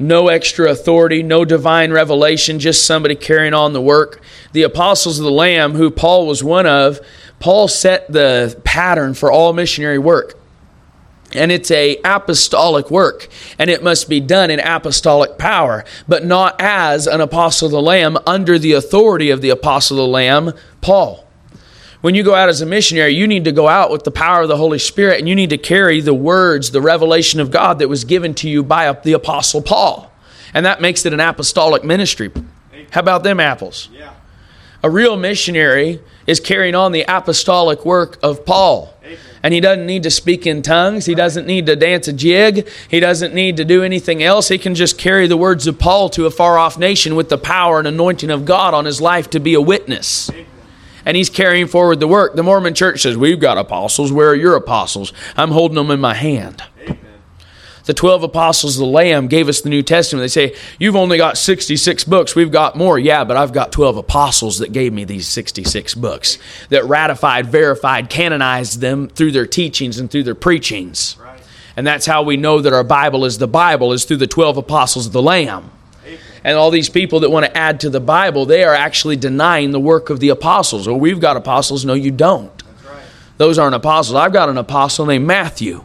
no 0.00 0.28
extra 0.28 0.70
authority, 0.70 1.22
no 1.22 1.44
divine 1.44 1.92
revelation, 1.92 2.58
just 2.58 2.86
somebody 2.86 3.14
carrying 3.14 3.54
on 3.54 3.74
the 3.74 3.80
work. 3.80 4.22
The 4.52 4.62
apostles 4.62 5.18
of 5.18 5.24
the 5.24 5.30
Lamb, 5.30 5.74
who 5.74 5.90
Paul 5.90 6.26
was 6.26 6.42
one 6.42 6.66
of, 6.66 7.00
Paul 7.38 7.68
set 7.68 8.10
the 8.10 8.58
pattern 8.64 9.14
for 9.14 9.30
all 9.30 9.52
missionary 9.52 9.98
work. 9.98 10.36
And 11.32 11.52
it's 11.52 11.70
a 11.70 12.00
apostolic 12.04 12.90
work, 12.90 13.28
and 13.58 13.70
it 13.70 13.84
must 13.84 14.08
be 14.08 14.18
done 14.18 14.50
in 14.50 14.58
apostolic 14.58 15.38
power, 15.38 15.84
but 16.08 16.24
not 16.24 16.56
as 16.58 17.06
an 17.06 17.20
apostle 17.20 17.66
of 17.66 17.72
the 17.72 17.80
Lamb 17.80 18.18
under 18.26 18.58
the 18.58 18.72
authority 18.72 19.30
of 19.30 19.40
the 19.40 19.50
apostle 19.50 19.98
of 19.98 20.06
the 20.06 20.08
Lamb, 20.08 20.54
Paul. 20.80 21.29
When 22.00 22.14
you 22.14 22.22
go 22.22 22.34
out 22.34 22.48
as 22.48 22.62
a 22.62 22.66
missionary, 22.66 23.14
you 23.14 23.26
need 23.26 23.44
to 23.44 23.52
go 23.52 23.68
out 23.68 23.90
with 23.90 24.04
the 24.04 24.10
power 24.10 24.42
of 24.42 24.48
the 24.48 24.56
Holy 24.56 24.78
Spirit 24.78 25.18
and 25.18 25.28
you 25.28 25.34
need 25.34 25.50
to 25.50 25.58
carry 25.58 26.00
the 26.00 26.14
words, 26.14 26.70
the 26.70 26.80
revelation 26.80 27.40
of 27.40 27.50
God 27.50 27.78
that 27.78 27.88
was 27.88 28.04
given 28.04 28.34
to 28.36 28.48
you 28.48 28.62
by 28.62 28.90
the 28.92 29.12
Apostle 29.12 29.60
Paul. 29.60 30.10
And 30.54 30.64
that 30.64 30.80
makes 30.80 31.04
it 31.04 31.12
an 31.12 31.20
apostolic 31.20 31.84
ministry. 31.84 32.30
How 32.90 33.00
about 33.00 33.22
them 33.22 33.38
apples? 33.38 33.90
Yeah. 33.92 34.14
A 34.82 34.88
real 34.88 35.16
missionary 35.16 36.00
is 36.26 36.40
carrying 36.40 36.74
on 36.74 36.92
the 36.92 37.04
apostolic 37.06 37.84
work 37.84 38.18
of 38.22 38.46
Paul. 38.46 38.94
And 39.42 39.52
he 39.52 39.60
doesn't 39.60 39.86
need 39.86 40.02
to 40.04 40.10
speak 40.10 40.46
in 40.46 40.62
tongues. 40.62 41.04
He 41.06 41.14
doesn't 41.14 41.46
need 41.46 41.66
to 41.66 41.76
dance 41.76 42.08
a 42.08 42.12
jig. 42.12 42.68
He 42.88 43.00
doesn't 43.00 43.34
need 43.34 43.58
to 43.58 43.64
do 43.64 43.82
anything 43.82 44.22
else. 44.22 44.48
He 44.48 44.58
can 44.58 44.74
just 44.74 44.96
carry 44.96 45.26
the 45.26 45.36
words 45.36 45.66
of 45.66 45.78
Paul 45.78 46.08
to 46.10 46.26
a 46.26 46.30
far 46.30 46.56
off 46.58 46.78
nation 46.78 47.14
with 47.14 47.28
the 47.28 47.38
power 47.38 47.78
and 47.78 47.88
anointing 47.88 48.30
of 48.30 48.44
God 48.46 48.72
on 48.72 48.86
his 48.86 49.00
life 49.00 49.28
to 49.30 49.40
be 49.40 49.52
a 49.54 49.60
witness. 49.60 50.30
And 51.04 51.16
he's 51.16 51.30
carrying 51.30 51.66
forward 51.66 52.00
the 52.00 52.08
work. 52.08 52.34
The 52.34 52.42
Mormon 52.42 52.74
church 52.74 53.02
says, 53.02 53.16
We've 53.16 53.40
got 53.40 53.58
apostles. 53.58 54.12
Where 54.12 54.30
are 54.30 54.34
your 54.34 54.56
apostles? 54.56 55.12
I'm 55.36 55.50
holding 55.50 55.76
them 55.76 55.90
in 55.90 56.00
my 56.00 56.14
hand. 56.14 56.62
Amen. 56.82 56.98
The 57.84 57.94
12 57.94 58.22
apostles 58.22 58.76
of 58.76 58.80
the 58.80 58.92
Lamb 58.92 59.26
gave 59.26 59.48
us 59.48 59.60
the 59.62 59.68
New 59.68 59.82
Testament. 59.82 60.22
They 60.22 60.28
say, 60.28 60.56
You've 60.78 60.96
only 60.96 61.16
got 61.16 61.38
66 61.38 62.04
books. 62.04 62.36
We've 62.36 62.52
got 62.52 62.76
more. 62.76 62.98
Yeah, 62.98 63.24
but 63.24 63.36
I've 63.36 63.52
got 63.52 63.72
12 63.72 63.96
apostles 63.96 64.58
that 64.58 64.72
gave 64.72 64.92
me 64.92 65.04
these 65.04 65.26
66 65.26 65.94
books 65.94 66.38
that 66.68 66.84
ratified, 66.84 67.46
verified, 67.46 68.10
canonized 68.10 68.80
them 68.80 69.08
through 69.08 69.32
their 69.32 69.46
teachings 69.46 69.98
and 69.98 70.10
through 70.10 70.24
their 70.24 70.34
preachings. 70.34 71.16
Right. 71.18 71.40
And 71.76 71.86
that's 71.86 72.06
how 72.06 72.22
we 72.22 72.36
know 72.36 72.60
that 72.60 72.72
our 72.72 72.84
Bible 72.84 73.24
is 73.24 73.38
the 73.38 73.48
Bible, 73.48 73.92
is 73.92 74.04
through 74.04 74.18
the 74.18 74.26
12 74.26 74.58
apostles 74.58 75.06
of 75.06 75.12
the 75.12 75.22
Lamb. 75.22 75.70
Amen. 76.40 76.52
And 76.52 76.58
all 76.58 76.70
these 76.70 76.88
people 76.88 77.20
that 77.20 77.30
want 77.30 77.46
to 77.46 77.56
add 77.56 77.80
to 77.80 77.90
the 77.90 78.00
Bible, 78.00 78.46
they 78.46 78.64
are 78.64 78.74
actually 78.74 79.16
denying 79.16 79.70
the 79.70 79.80
work 79.80 80.10
of 80.10 80.20
the 80.20 80.28
apostles. 80.30 80.86
Well, 80.88 80.98
we've 80.98 81.20
got 81.20 81.36
apostles. 81.36 81.84
No, 81.84 81.94
you 81.94 82.10
don't. 82.10 82.62
Right. 82.84 83.02
Those 83.38 83.58
aren't 83.58 83.74
apostles. 83.74 84.16
I've 84.16 84.32
got 84.32 84.48
an 84.48 84.58
apostle 84.58 85.06
named 85.06 85.26
Matthew. 85.26 85.84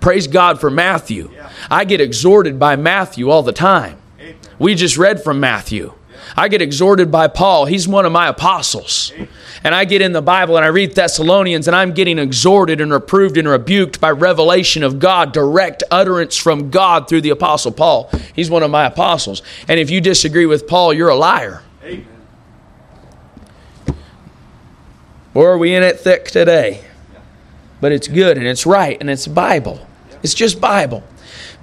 Praise 0.00 0.26
God 0.26 0.60
for 0.60 0.70
Matthew. 0.70 1.30
Yeah. 1.32 1.50
I 1.70 1.84
get 1.84 2.00
exhorted 2.00 2.58
by 2.58 2.76
Matthew 2.76 3.28
all 3.28 3.42
the 3.42 3.52
time. 3.52 3.98
Amen. 4.20 4.36
We 4.58 4.74
just 4.74 4.96
read 4.96 5.22
from 5.22 5.40
Matthew. 5.40 5.94
I 6.34 6.48
get 6.48 6.62
exhorted 6.62 7.10
by 7.10 7.28
Paul. 7.28 7.66
He's 7.66 7.86
one 7.86 8.06
of 8.06 8.12
my 8.12 8.28
apostles. 8.28 9.12
And 9.62 9.74
I 9.74 9.84
get 9.84 10.02
in 10.02 10.12
the 10.12 10.22
Bible 10.22 10.56
and 10.56 10.64
I 10.64 10.68
read 10.68 10.94
Thessalonians 10.94 11.66
and 11.66 11.76
I'm 11.76 11.92
getting 11.92 12.18
exhorted 12.18 12.80
and 12.80 12.92
reproved 12.92 13.36
and 13.36 13.46
rebuked 13.48 14.00
by 14.00 14.10
revelation 14.10 14.82
of 14.82 14.98
God, 14.98 15.32
direct 15.32 15.82
utterance 15.90 16.36
from 16.36 16.70
God 16.70 17.08
through 17.08 17.20
the 17.20 17.30
apostle 17.30 17.72
Paul. 17.72 18.10
He's 18.34 18.50
one 18.50 18.62
of 18.62 18.70
my 18.70 18.86
apostles. 18.86 19.42
And 19.68 19.78
if 19.78 19.90
you 19.90 20.00
disagree 20.00 20.46
with 20.46 20.66
Paul, 20.66 20.92
you're 20.92 21.08
a 21.08 21.16
liar. 21.16 21.62
Amen. 21.84 22.06
Boy, 25.32 25.44
are 25.44 25.58
we 25.58 25.74
in 25.74 25.82
it 25.82 26.00
thick 26.00 26.24
today. 26.24 26.82
But 27.80 27.92
it's 27.92 28.08
good 28.08 28.38
and 28.38 28.46
it's 28.46 28.64
right 28.64 28.96
and 29.00 29.10
it's 29.10 29.26
Bible. 29.26 29.86
It's 30.22 30.34
just 30.34 30.60
Bible. 30.60 31.04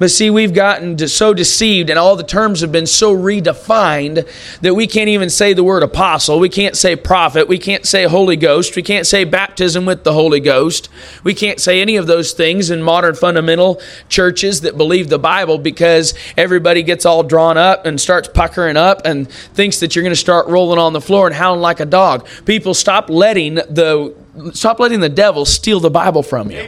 But 0.03 0.11
see, 0.11 0.29
we've 0.29 0.53
gotten 0.53 0.97
so 1.07 1.33
deceived, 1.33 1.89
and 1.89 1.97
all 1.97 2.17
the 2.17 2.25
terms 2.25 2.59
have 2.59 2.73
been 2.73 2.87
so 2.87 3.15
redefined 3.15 4.27
that 4.59 4.75
we 4.75 4.85
can't 4.85 5.07
even 5.07 5.29
say 5.29 5.53
the 5.53 5.63
word 5.63 5.81
apostle. 5.81 6.41
We 6.41 6.49
can't 6.49 6.75
say 6.75 6.97
prophet. 6.97 7.47
We 7.47 7.57
can't 7.57 7.85
say 7.85 8.03
Holy 8.03 8.35
Ghost. 8.35 8.75
We 8.75 8.81
can't 8.81 9.07
say 9.07 9.23
baptism 9.23 9.85
with 9.85 10.03
the 10.03 10.11
Holy 10.11 10.41
Ghost. 10.41 10.89
We 11.23 11.33
can't 11.33 11.57
say 11.57 11.79
any 11.79 11.95
of 11.95 12.05
those 12.05 12.33
things 12.33 12.69
in 12.69 12.83
modern 12.83 13.15
fundamental 13.15 13.81
churches 14.09 14.59
that 14.59 14.75
believe 14.75 15.07
the 15.07 15.19
Bible 15.19 15.57
because 15.57 16.13
everybody 16.35 16.83
gets 16.83 17.05
all 17.05 17.23
drawn 17.23 17.57
up 17.57 17.85
and 17.85 17.97
starts 17.97 18.27
puckering 18.27 18.75
up 18.75 19.03
and 19.05 19.31
thinks 19.31 19.79
that 19.79 19.95
you're 19.95 20.03
going 20.03 20.11
to 20.11 20.17
start 20.17 20.47
rolling 20.47 20.79
on 20.79 20.91
the 20.91 20.99
floor 20.99 21.27
and 21.27 21.33
howling 21.33 21.61
like 21.61 21.79
a 21.79 21.85
dog. 21.85 22.27
People 22.43 22.73
stop 22.73 23.09
letting 23.09 23.55
the 23.55 24.13
stop 24.51 24.81
letting 24.81 24.99
the 24.99 25.07
devil 25.07 25.45
steal 25.45 25.79
the 25.79 25.89
Bible 25.89 26.23
from 26.23 26.51
you. 26.51 26.67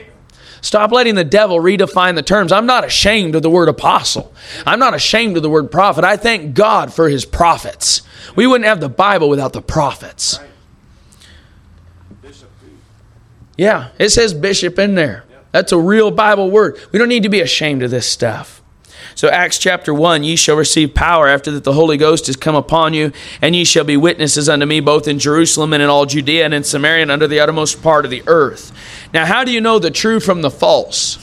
Stop 0.65 0.91
letting 0.91 1.13
the 1.13 1.23
devil 1.23 1.59
redefine 1.59 2.15
the 2.15 2.23
terms. 2.23 2.51
I'm 2.51 2.65
not 2.65 2.83
ashamed 2.83 3.35
of 3.35 3.43
the 3.43 3.51
word 3.51 3.69
apostle. 3.69 4.33
I'm 4.65 4.79
not 4.79 4.95
ashamed 4.95 5.37
of 5.37 5.43
the 5.43 5.49
word 5.49 5.71
prophet. 5.71 6.03
I 6.03 6.17
thank 6.17 6.55
God 6.55 6.91
for 6.91 7.07
his 7.07 7.23
prophets. 7.23 8.01
We 8.35 8.47
wouldn't 8.47 8.67
have 8.67 8.79
the 8.79 8.89
Bible 8.89 9.29
without 9.29 9.53
the 9.53 9.61
prophets. 9.61 10.39
Yeah, 13.55 13.89
it 13.99 14.09
says 14.09 14.33
bishop 14.33 14.79
in 14.79 14.95
there. 14.95 15.25
That's 15.51 15.71
a 15.71 15.77
real 15.77 16.09
Bible 16.09 16.49
word. 16.49 16.79
We 16.91 16.97
don't 16.97 17.09
need 17.09 17.21
to 17.21 17.29
be 17.29 17.41
ashamed 17.41 17.83
of 17.83 17.91
this 17.91 18.07
stuff. 18.07 18.63
So, 19.13 19.29
Acts 19.29 19.57
chapter 19.57 19.93
1 19.93 20.23
Ye 20.23 20.35
shall 20.35 20.57
receive 20.57 20.93
power 20.93 21.27
after 21.27 21.49
that 21.51 21.63
the 21.63 21.73
Holy 21.73 21.95
Ghost 21.95 22.27
is 22.27 22.35
come 22.35 22.55
upon 22.55 22.93
you, 22.93 23.13
and 23.41 23.55
ye 23.55 23.63
shall 23.63 23.85
be 23.85 23.95
witnesses 23.95 24.49
unto 24.49 24.65
me 24.65 24.81
both 24.81 25.07
in 25.07 25.19
Jerusalem 25.19 25.73
and 25.73 25.81
in 25.81 25.89
all 25.89 26.05
Judea 26.05 26.43
and 26.43 26.53
in 26.53 26.65
Samaria 26.65 27.03
and 27.03 27.11
under 27.11 27.27
the 27.27 27.39
uttermost 27.39 27.81
part 27.81 28.03
of 28.03 28.11
the 28.11 28.23
earth. 28.27 28.73
Now, 29.15 29.25
how 29.25 29.45
do 29.45 29.51
you 29.53 29.61
know 29.61 29.79
the 29.79 29.91
true 29.91 30.19
from 30.19 30.41
the 30.41 30.51
false? 30.51 31.17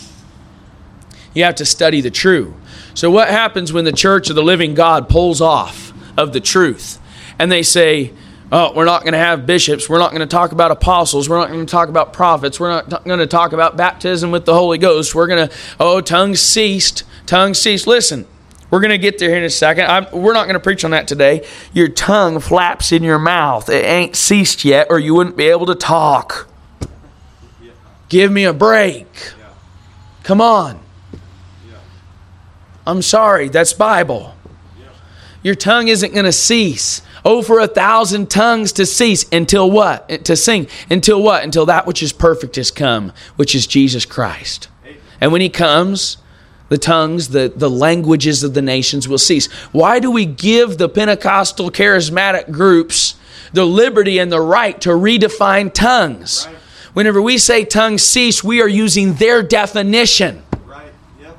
You 1.34 1.44
have 1.44 1.56
to 1.56 1.66
study 1.66 2.00
the 2.00 2.10
true. 2.10 2.54
So, 2.94 3.10
what 3.10 3.28
happens 3.28 3.70
when 3.70 3.84
the 3.84 3.92
church 3.92 4.30
of 4.30 4.34
the 4.34 4.42
living 4.42 4.72
God 4.72 5.10
pulls 5.10 5.42
off 5.42 5.92
of 6.16 6.32
the 6.32 6.40
truth 6.40 6.98
and 7.38 7.52
they 7.52 7.62
say, 7.62 8.14
Oh, 8.50 8.72
we're 8.74 8.86
not 8.86 9.02
going 9.02 9.12
to 9.12 9.18
have 9.18 9.44
bishops. 9.44 9.90
We're 9.90 9.98
not 9.98 10.10
going 10.10 10.20
to 10.20 10.26
talk 10.26 10.52
about 10.52 10.70
apostles. 10.70 11.28
We're 11.28 11.38
not 11.38 11.48
going 11.48 11.66
to 11.66 11.70
talk 11.70 11.90
about 11.90 12.14
prophets. 12.14 12.58
We're 12.58 12.70
not 12.70 12.88
t- 12.88 12.96
going 13.04 13.18
to 13.18 13.26
talk 13.26 13.52
about 13.52 13.76
baptism 13.76 14.30
with 14.30 14.46
the 14.46 14.54
Holy 14.54 14.78
Ghost. 14.78 15.14
We're 15.14 15.26
going 15.26 15.48
to, 15.48 15.54
oh, 15.78 16.00
tongues 16.00 16.40
ceased. 16.40 17.04
Tongues 17.26 17.58
ceased. 17.58 17.86
Listen, 17.86 18.26
we're 18.70 18.80
going 18.80 18.90
to 18.90 18.98
get 18.98 19.18
there 19.18 19.28
here 19.28 19.38
in 19.38 19.44
a 19.44 19.50
second. 19.50 19.86
I'm, 19.86 20.06
we're 20.12 20.32
not 20.32 20.44
going 20.44 20.54
to 20.54 20.60
preach 20.60 20.82
on 20.82 20.92
that 20.92 21.08
today. 21.08 21.46
Your 21.74 21.88
tongue 21.88 22.40
flaps 22.40 22.90
in 22.90 23.02
your 23.02 23.18
mouth. 23.18 23.68
It 23.68 23.84
ain't 23.84 24.16
ceased 24.16 24.64
yet, 24.64 24.86
or 24.88 24.98
you 24.98 25.14
wouldn't 25.14 25.36
be 25.36 25.48
able 25.48 25.66
to 25.66 25.74
talk. 25.74 26.48
Give 28.12 28.30
me 28.30 28.44
a 28.44 28.52
break. 28.52 29.06
Yeah. 29.38 29.46
Come 30.22 30.42
on. 30.42 30.78
Yeah. 31.66 31.78
I'm 32.86 33.00
sorry. 33.00 33.48
That's 33.48 33.72
Bible. 33.72 34.34
Yeah. 34.78 34.88
Your 35.42 35.54
tongue 35.54 35.88
isn't 35.88 36.12
going 36.12 36.26
to 36.26 36.32
cease. 36.32 37.00
Oh, 37.24 37.40
for 37.40 37.58
a 37.58 37.66
thousand 37.66 38.28
tongues 38.28 38.72
to 38.72 38.84
cease 38.84 39.24
until 39.32 39.70
what? 39.70 40.26
To 40.26 40.36
sing. 40.36 40.66
Until 40.90 41.22
what? 41.22 41.42
Until 41.42 41.64
that 41.64 41.86
which 41.86 42.02
is 42.02 42.12
perfect 42.12 42.56
has 42.56 42.70
come, 42.70 43.14
which 43.36 43.54
is 43.54 43.66
Jesus 43.66 44.04
Christ. 44.04 44.68
And 45.18 45.32
when 45.32 45.40
he 45.40 45.48
comes, 45.48 46.18
the 46.68 46.76
tongues, 46.76 47.28
the, 47.28 47.50
the 47.56 47.70
languages 47.70 48.44
of 48.44 48.52
the 48.52 48.60
nations 48.60 49.08
will 49.08 49.16
cease. 49.16 49.50
Why 49.72 50.00
do 50.00 50.10
we 50.10 50.26
give 50.26 50.76
the 50.76 50.90
Pentecostal 50.90 51.70
charismatic 51.70 52.50
groups 52.50 53.14
the 53.54 53.64
liberty 53.64 54.18
and 54.18 54.30
the 54.30 54.42
right 54.42 54.78
to 54.82 54.90
redefine 54.90 55.72
tongues? 55.72 56.46
Right. 56.46 56.58
Whenever 56.94 57.22
we 57.22 57.38
say 57.38 57.64
tongues 57.64 58.02
cease, 58.02 58.44
we 58.44 58.60
are 58.60 58.68
using 58.68 59.14
their 59.14 59.42
definition. 59.42 60.42
Right. 60.66 60.92
Yep. 61.20 61.36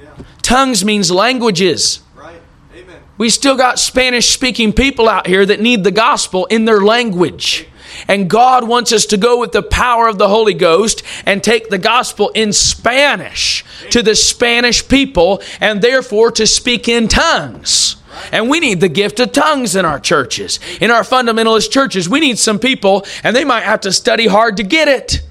Yeah. 0.00 0.24
Tongues 0.42 0.84
means 0.84 1.10
languages. 1.10 2.00
Right. 2.14 2.40
Amen. 2.74 3.00
We 3.16 3.30
still 3.30 3.56
got 3.56 3.78
Spanish 3.80 4.28
speaking 4.28 4.72
people 4.72 5.08
out 5.08 5.26
here 5.26 5.44
that 5.44 5.60
need 5.60 5.82
the 5.82 5.90
gospel 5.90 6.46
in 6.46 6.66
their 6.66 6.80
language. 6.80 7.66
And 8.06 8.30
God 8.30 8.68
wants 8.68 8.92
us 8.92 9.06
to 9.06 9.16
go 9.16 9.40
with 9.40 9.52
the 9.52 9.62
power 9.62 10.06
of 10.06 10.18
the 10.18 10.28
Holy 10.28 10.54
Ghost 10.54 11.02
and 11.26 11.42
take 11.42 11.68
the 11.68 11.78
gospel 11.78 12.28
in 12.30 12.52
Spanish 12.52 13.64
to 13.90 14.02
the 14.02 14.14
Spanish 14.14 14.86
people 14.86 15.42
and 15.60 15.82
therefore 15.82 16.30
to 16.32 16.46
speak 16.46 16.88
in 16.88 17.08
tongues. 17.08 17.96
And 18.32 18.48
we 18.48 18.60
need 18.60 18.80
the 18.80 18.88
gift 18.88 19.20
of 19.20 19.32
tongues 19.32 19.76
in 19.76 19.84
our 19.84 20.00
churches. 20.00 20.60
In 20.80 20.90
our 20.90 21.02
fundamentalist 21.02 21.70
churches, 21.70 22.08
we 22.08 22.20
need 22.20 22.38
some 22.38 22.58
people 22.58 23.06
and 23.22 23.34
they 23.34 23.44
might 23.44 23.62
have 23.62 23.82
to 23.82 23.92
study 23.92 24.26
hard 24.26 24.56
to 24.58 24.62
get 24.62 24.88
it. 24.88 25.22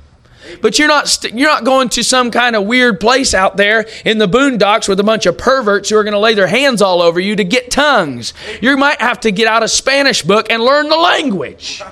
But 0.61 0.79
you're 0.79 0.87
not 0.87 1.09
st- 1.09 1.37
you're 1.37 1.49
not 1.49 1.65
going 1.65 1.89
to 1.89 2.03
some 2.03 2.31
kind 2.31 2.55
of 2.55 2.65
weird 2.65 3.01
place 3.01 3.33
out 3.33 3.57
there 3.57 3.85
in 4.05 4.17
the 4.17 4.27
boondocks 4.27 4.87
with 4.87 4.99
a 4.99 5.03
bunch 5.03 5.25
of 5.25 5.37
perverts 5.37 5.89
who 5.89 5.97
are 5.97 6.03
going 6.03 6.13
to 6.13 6.19
lay 6.19 6.35
their 6.35 6.47
hands 6.47 6.81
all 6.81 7.01
over 7.01 7.19
you 7.19 7.35
to 7.35 7.43
get 7.43 7.69
tongues. 7.69 8.33
You 8.61 8.77
might 8.77 9.01
have 9.01 9.19
to 9.21 9.31
get 9.31 9.47
out 9.47 9.61
a 9.61 9.67
Spanish 9.67 10.23
book 10.23 10.49
and 10.49 10.63
learn 10.63 10.87
the 10.87 10.95
language. 10.95 11.81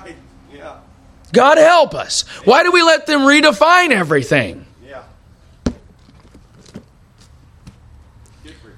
God 1.32 1.58
help 1.58 1.94
us. 1.94 2.22
Why 2.44 2.62
do 2.62 2.72
we 2.72 2.82
let 2.82 3.06
them 3.06 3.20
redefine 3.20 3.90
everything? 3.90 4.64
Yeah. 4.82 5.02
Get 8.42 8.54
free. 8.54 8.72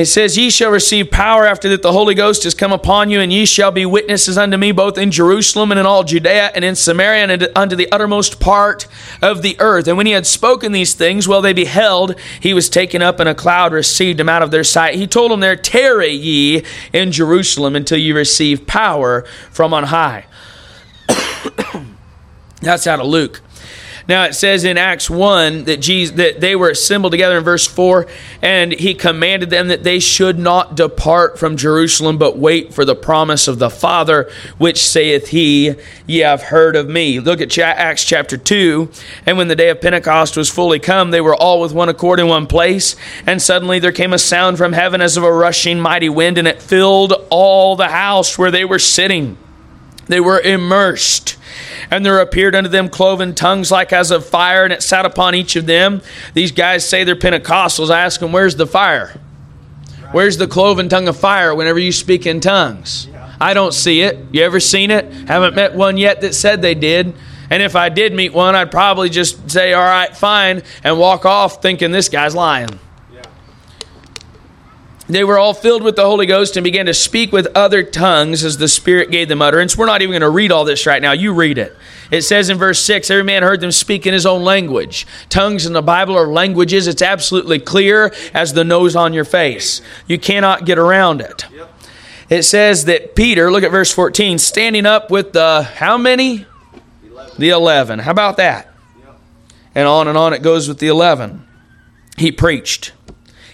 It 0.00 0.06
says, 0.06 0.38
Ye 0.38 0.48
shall 0.48 0.70
receive 0.70 1.10
power 1.10 1.44
after 1.44 1.68
that 1.68 1.82
the 1.82 1.92
Holy 1.92 2.14
Ghost 2.14 2.46
is 2.46 2.54
come 2.54 2.72
upon 2.72 3.10
you, 3.10 3.20
and 3.20 3.30
ye 3.30 3.44
shall 3.44 3.70
be 3.70 3.84
witnesses 3.84 4.38
unto 4.38 4.56
me 4.56 4.72
both 4.72 4.96
in 4.96 5.10
Jerusalem 5.10 5.70
and 5.70 5.78
in 5.78 5.84
all 5.84 6.04
Judea 6.04 6.52
and 6.54 6.64
in 6.64 6.74
Samaria 6.74 7.26
and 7.26 7.48
unto 7.54 7.76
the 7.76 7.86
uttermost 7.92 8.40
part 8.40 8.86
of 9.20 9.42
the 9.42 9.56
earth. 9.60 9.86
And 9.88 9.98
when 9.98 10.06
he 10.06 10.12
had 10.12 10.26
spoken 10.26 10.72
these 10.72 10.94
things, 10.94 11.28
while 11.28 11.42
they 11.42 11.52
beheld, 11.52 12.14
he 12.40 12.54
was 12.54 12.70
taken 12.70 13.02
up, 13.02 13.20
and 13.20 13.28
a 13.28 13.34
cloud 13.34 13.74
received 13.74 14.18
him 14.18 14.30
out 14.30 14.42
of 14.42 14.50
their 14.50 14.64
sight. 14.64 14.94
He 14.94 15.06
told 15.06 15.32
them 15.32 15.40
there, 15.40 15.54
Tarry 15.54 16.12
ye 16.12 16.64
in 16.94 17.12
Jerusalem 17.12 17.76
until 17.76 17.98
ye 17.98 18.12
receive 18.12 18.66
power 18.66 19.26
from 19.50 19.74
on 19.74 19.84
high. 19.84 20.24
That's 22.62 22.86
out 22.86 23.00
of 23.00 23.06
Luke. 23.06 23.42
Now 24.10 24.24
it 24.24 24.34
says 24.34 24.64
in 24.64 24.76
Acts 24.76 25.08
1 25.08 25.66
that 25.66 25.76
Jesus 25.76 26.16
that 26.16 26.40
they 26.40 26.56
were 26.56 26.70
assembled 26.70 27.12
together 27.12 27.38
in 27.38 27.44
verse 27.44 27.64
4 27.64 28.08
and 28.42 28.72
he 28.72 28.92
commanded 28.92 29.50
them 29.50 29.68
that 29.68 29.84
they 29.84 30.00
should 30.00 30.36
not 30.36 30.74
depart 30.74 31.38
from 31.38 31.56
Jerusalem 31.56 32.18
but 32.18 32.36
wait 32.36 32.74
for 32.74 32.84
the 32.84 32.96
promise 32.96 33.46
of 33.46 33.60
the 33.60 33.70
Father 33.70 34.28
which 34.58 34.84
saith 34.84 35.28
he 35.28 35.76
ye 36.08 36.18
have 36.18 36.42
heard 36.42 36.74
of 36.74 36.88
me. 36.88 37.20
Look 37.20 37.40
at 37.40 37.56
Acts 37.56 38.04
chapter 38.04 38.36
2 38.36 38.90
and 39.26 39.38
when 39.38 39.46
the 39.46 39.54
day 39.54 39.68
of 39.68 39.80
Pentecost 39.80 40.36
was 40.36 40.50
fully 40.50 40.80
come 40.80 41.12
they 41.12 41.20
were 41.20 41.36
all 41.36 41.60
with 41.60 41.72
one 41.72 41.88
accord 41.88 42.18
in 42.18 42.26
one 42.26 42.48
place 42.48 42.96
and 43.28 43.40
suddenly 43.40 43.78
there 43.78 43.92
came 43.92 44.12
a 44.12 44.18
sound 44.18 44.58
from 44.58 44.72
heaven 44.72 45.00
as 45.00 45.16
of 45.16 45.22
a 45.22 45.32
rushing 45.32 45.78
mighty 45.78 46.08
wind 46.08 46.36
and 46.36 46.48
it 46.48 46.60
filled 46.60 47.12
all 47.30 47.76
the 47.76 47.86
house 47.86 48.36
where 48.36 48.50
they 48.50 48.64
were 48.64 48.80
sitting. 48.80 49.36
They 50.10 50.20
were 50.20 50.40
immersed. 50.40 51.36
And 51.90 52.04
there 52.04 52.20
appeared 52.20 52.54
unto 52.54 52.68
them 52.68 52.88
cloven 52.88 53.34
tongues 53.34 53.70
like 53.70 53.92
as 53.92 54.10
of 54.10 54.26
fire, 54.26 54.64
and 54.64 54.72
it 54.72 54.82
sat 54.82 55.06
upon 55.06 55.34
each 55.34 55.56
of 55.56 55.66
them. 55.66 56.02
These 56.34 56.52
guys 56.52 56.88
say 56.88 57.04
they're 57.04 57.16
Pentecostals. 57.16 57.90
I 57.90 58.00
ask 58.00 58.20
them, 58.20 58.32
Where's 58.32 58.56
the 58.56 58.66
fire? 58.66 59.18
Where's 60.12 60.36
the 60.36 60.48
cloven 60.48 60.88
tongue 60.88 61.08
of 61.08 61.16
fire 61.16 61.54
whenever 61.54 61.78
you 61.78 61.92
speak 61.92 62.26
in 62.26 62.40
tongues? 62.40 63.08
I 63.40 63.54
don't 63.54 63.72
see 63.72 64.02
it. 64.02 64.18
You 64.32 64.42
ever 64.42 64.60
seen 64.60 64.90
it? 64.90 65.10
Haven't 65.28 65.54
met 65.54 65.74
one 65.74 65.96
yet 65.96 66.20
that 66.22 66.34
said 66.34 66.60
they 66.60 66.74
did. 66.74 67.14
And 67.48 67.62
if 67.62 67.74
I 67.74 67.88
did 67.88 68.12
meet 68.12 68.32
one, 68.32 68.54
I'd 68.54 68.70
probably 68.70 69.08
just 69.08 69.50
say, 69.50 69.72
all 69.72 69.82
right, 69.82 70.14
fine, 70.16 70.62
and 70.84 70.98
walk 70.98 71.24
off 71.24 71.62
thinking 71.62 71.90
this 71.90 72.08
guy's 72.08 72.34
lying. 72.34 72.78
They 75.10 75.24
were 75.24 75.38
all 75.38 75.54
filled 75.54 75.82
with 75.82 75.96
the 75.96 76.04
Holy 76.04 76.26
Ghost 76.26 76.56
and 76.56 76.64
began 76.64 76.86
to 76.86 76.94
speak 76.94 77.32
with 77.32 77.48
other 77.54 77.82
tongues 77.82 78.44
as 78.44 78.58
the 78.58 78.68
Spirit 78.68 79.10
gave 79.10 79.28
them 79.28 79.42
utterance. 79.42 79.76
We're 79.76 79.86
not 79.86 80.02
even 80.02 80.12
going 80.12 80.20
to 80.20 80.30
read 80.30 80.52
all 80.52 80.64
this 80.64 80.86
right 80.86 81.02
now. 81.02 81.12
You 81.12 81.32
read 81.32 81.58
it. 81.58 81.76
It 82.10 82.22
says 82.22 82.48
in 82.48 82.58
verse 82.58 82.80
6 82.84 83.10
every 83.10 83.24
man 83.24 83.42
heard 83.42 83.60
them 83.60 83.72
speak 83.72 84.06
in 84.06 84.12
his 84.12 84.26
own 84.26 84.42
language. 84.42 85.06
Tongues 85.28 85.66
in 85.66 85.72
the 85.72 85.82
Bible 85.82 86.16
are 86.16 86.26
languages. 86.26 86.86
It's 86.86 87.02
absolutely 87.02 87.58
clear 87.58 88.12
as 88.34 88.52
the 88.52 88.64
nose 88.64 88.94
on 88.94 89.12
your 89.12 89.24
face. 89.24 89.80
You 90.06 90.18
cannot 90.18 90.64
get 90.64 90.78
around 90.78 91.20
it. 91.20 91.46
It 92.28 92.44
says 92.44 92.84
that 92.84 93.16
Peter, 93.16 93.50
look 93.50 93.64
at 93.64 93.72
verse 93.72 93.92
14, 93.92 94.38
standing 94.38 94.86
up 94.86 95.10
with 95.10 95.32
the 95.32 95.62
how 95.62 95.98
many? 95.98 96.46
The 97.38 97.50
11. 97.50 97.98
How 97.98 98.12
about 98.12 98.36
that? 98.36 98.72
And 99.74 99.86
on 99.86 100.08
and 100.08 100.16
on 100.16 100.32
it 100.32 100.42
goes 100.42 100.68
with 100.68 100.78
the 100.78 100.88
11. 100.88 101.46
He 102.16 102.30
preached. 102.30 102.92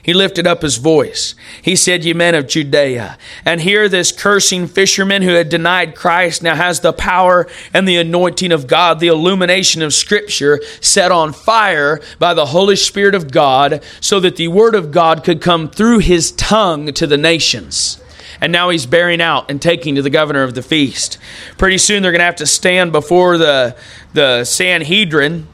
He 0.07 0.15
lifted 0.15 0.47
up 0.47 0.63
his 0.63 0.77
voice. 0.77 1.35
He 1.61 1.75
said, 1.75 2.05
Ye 2.05 2.13
men 2.13 2.37
of 2.37 2.47
Judea. 2.47 3.19
And 3.45 3.61
here, 3.61 3.89
this 3.89 4.13
cursing 4.13 4.69
fisherman 4.69 5.23
who 5.23 5.35
had 5.35 5.49
denied 5.49 5.97
Christ 5.97 6.45
now 6.45 6.55
has 6.55 6.79
the 6.79 6.93
power 6.93 7.49
and 7.75 7.89
the 7.89 7.97
anointing 7.97 8.53
of 8.53 8.69
God, 8.69 9.01
the 9.01 9.09
illumination 9.09 9.83
of 9.83 9.93
Scripture 9.93 10.61
set 10.81 11.11
on 11.11 11.33
fire 11.33 12.01
by 12.21 12.35
the 12.35 12.47
Holy 12.47 12.77
Spirit 12.77 13.17
of 13.17 13.33
God, 13.33 13.83
so 14.01 14.21
that 14.21 14.37
the 14.37 14.47
Word 14.47 14.77
of 14.77 14.93
God 14.93 15.25
could 15.25 15.41
come 15.41 15.69
through 15.69 15.99
his 15.99 16.31
tongue 16.31 16.93
to 16.93 17.09
the 17.09 17.19
nations. 17.19 18.01
And 18.41 18.53
now 18.53 18.69
he's 18.69 18.87
bearing 18.87 19.21
out 19.21 19.51
and 19.51 19.61
taking 19.61 19.97
to 19.97 20.03
the 20.03 20.11
governor 20.11 20.45
of 20.45 20.55
the 20.55 20.63
feast. 20.63 21.19
Pretty 21.59 21.79
soon 21.79 22.05
they're 22.05 22.13
going 22.13 22.21
to 22.21 22.27
have 22.27 22.37
to 22.37 22.47
stand 22.47 22.93
before 22.93 23.39
the, 23.39 23.77
the 24.13 24.45
Sanhedrin 24.45 25.49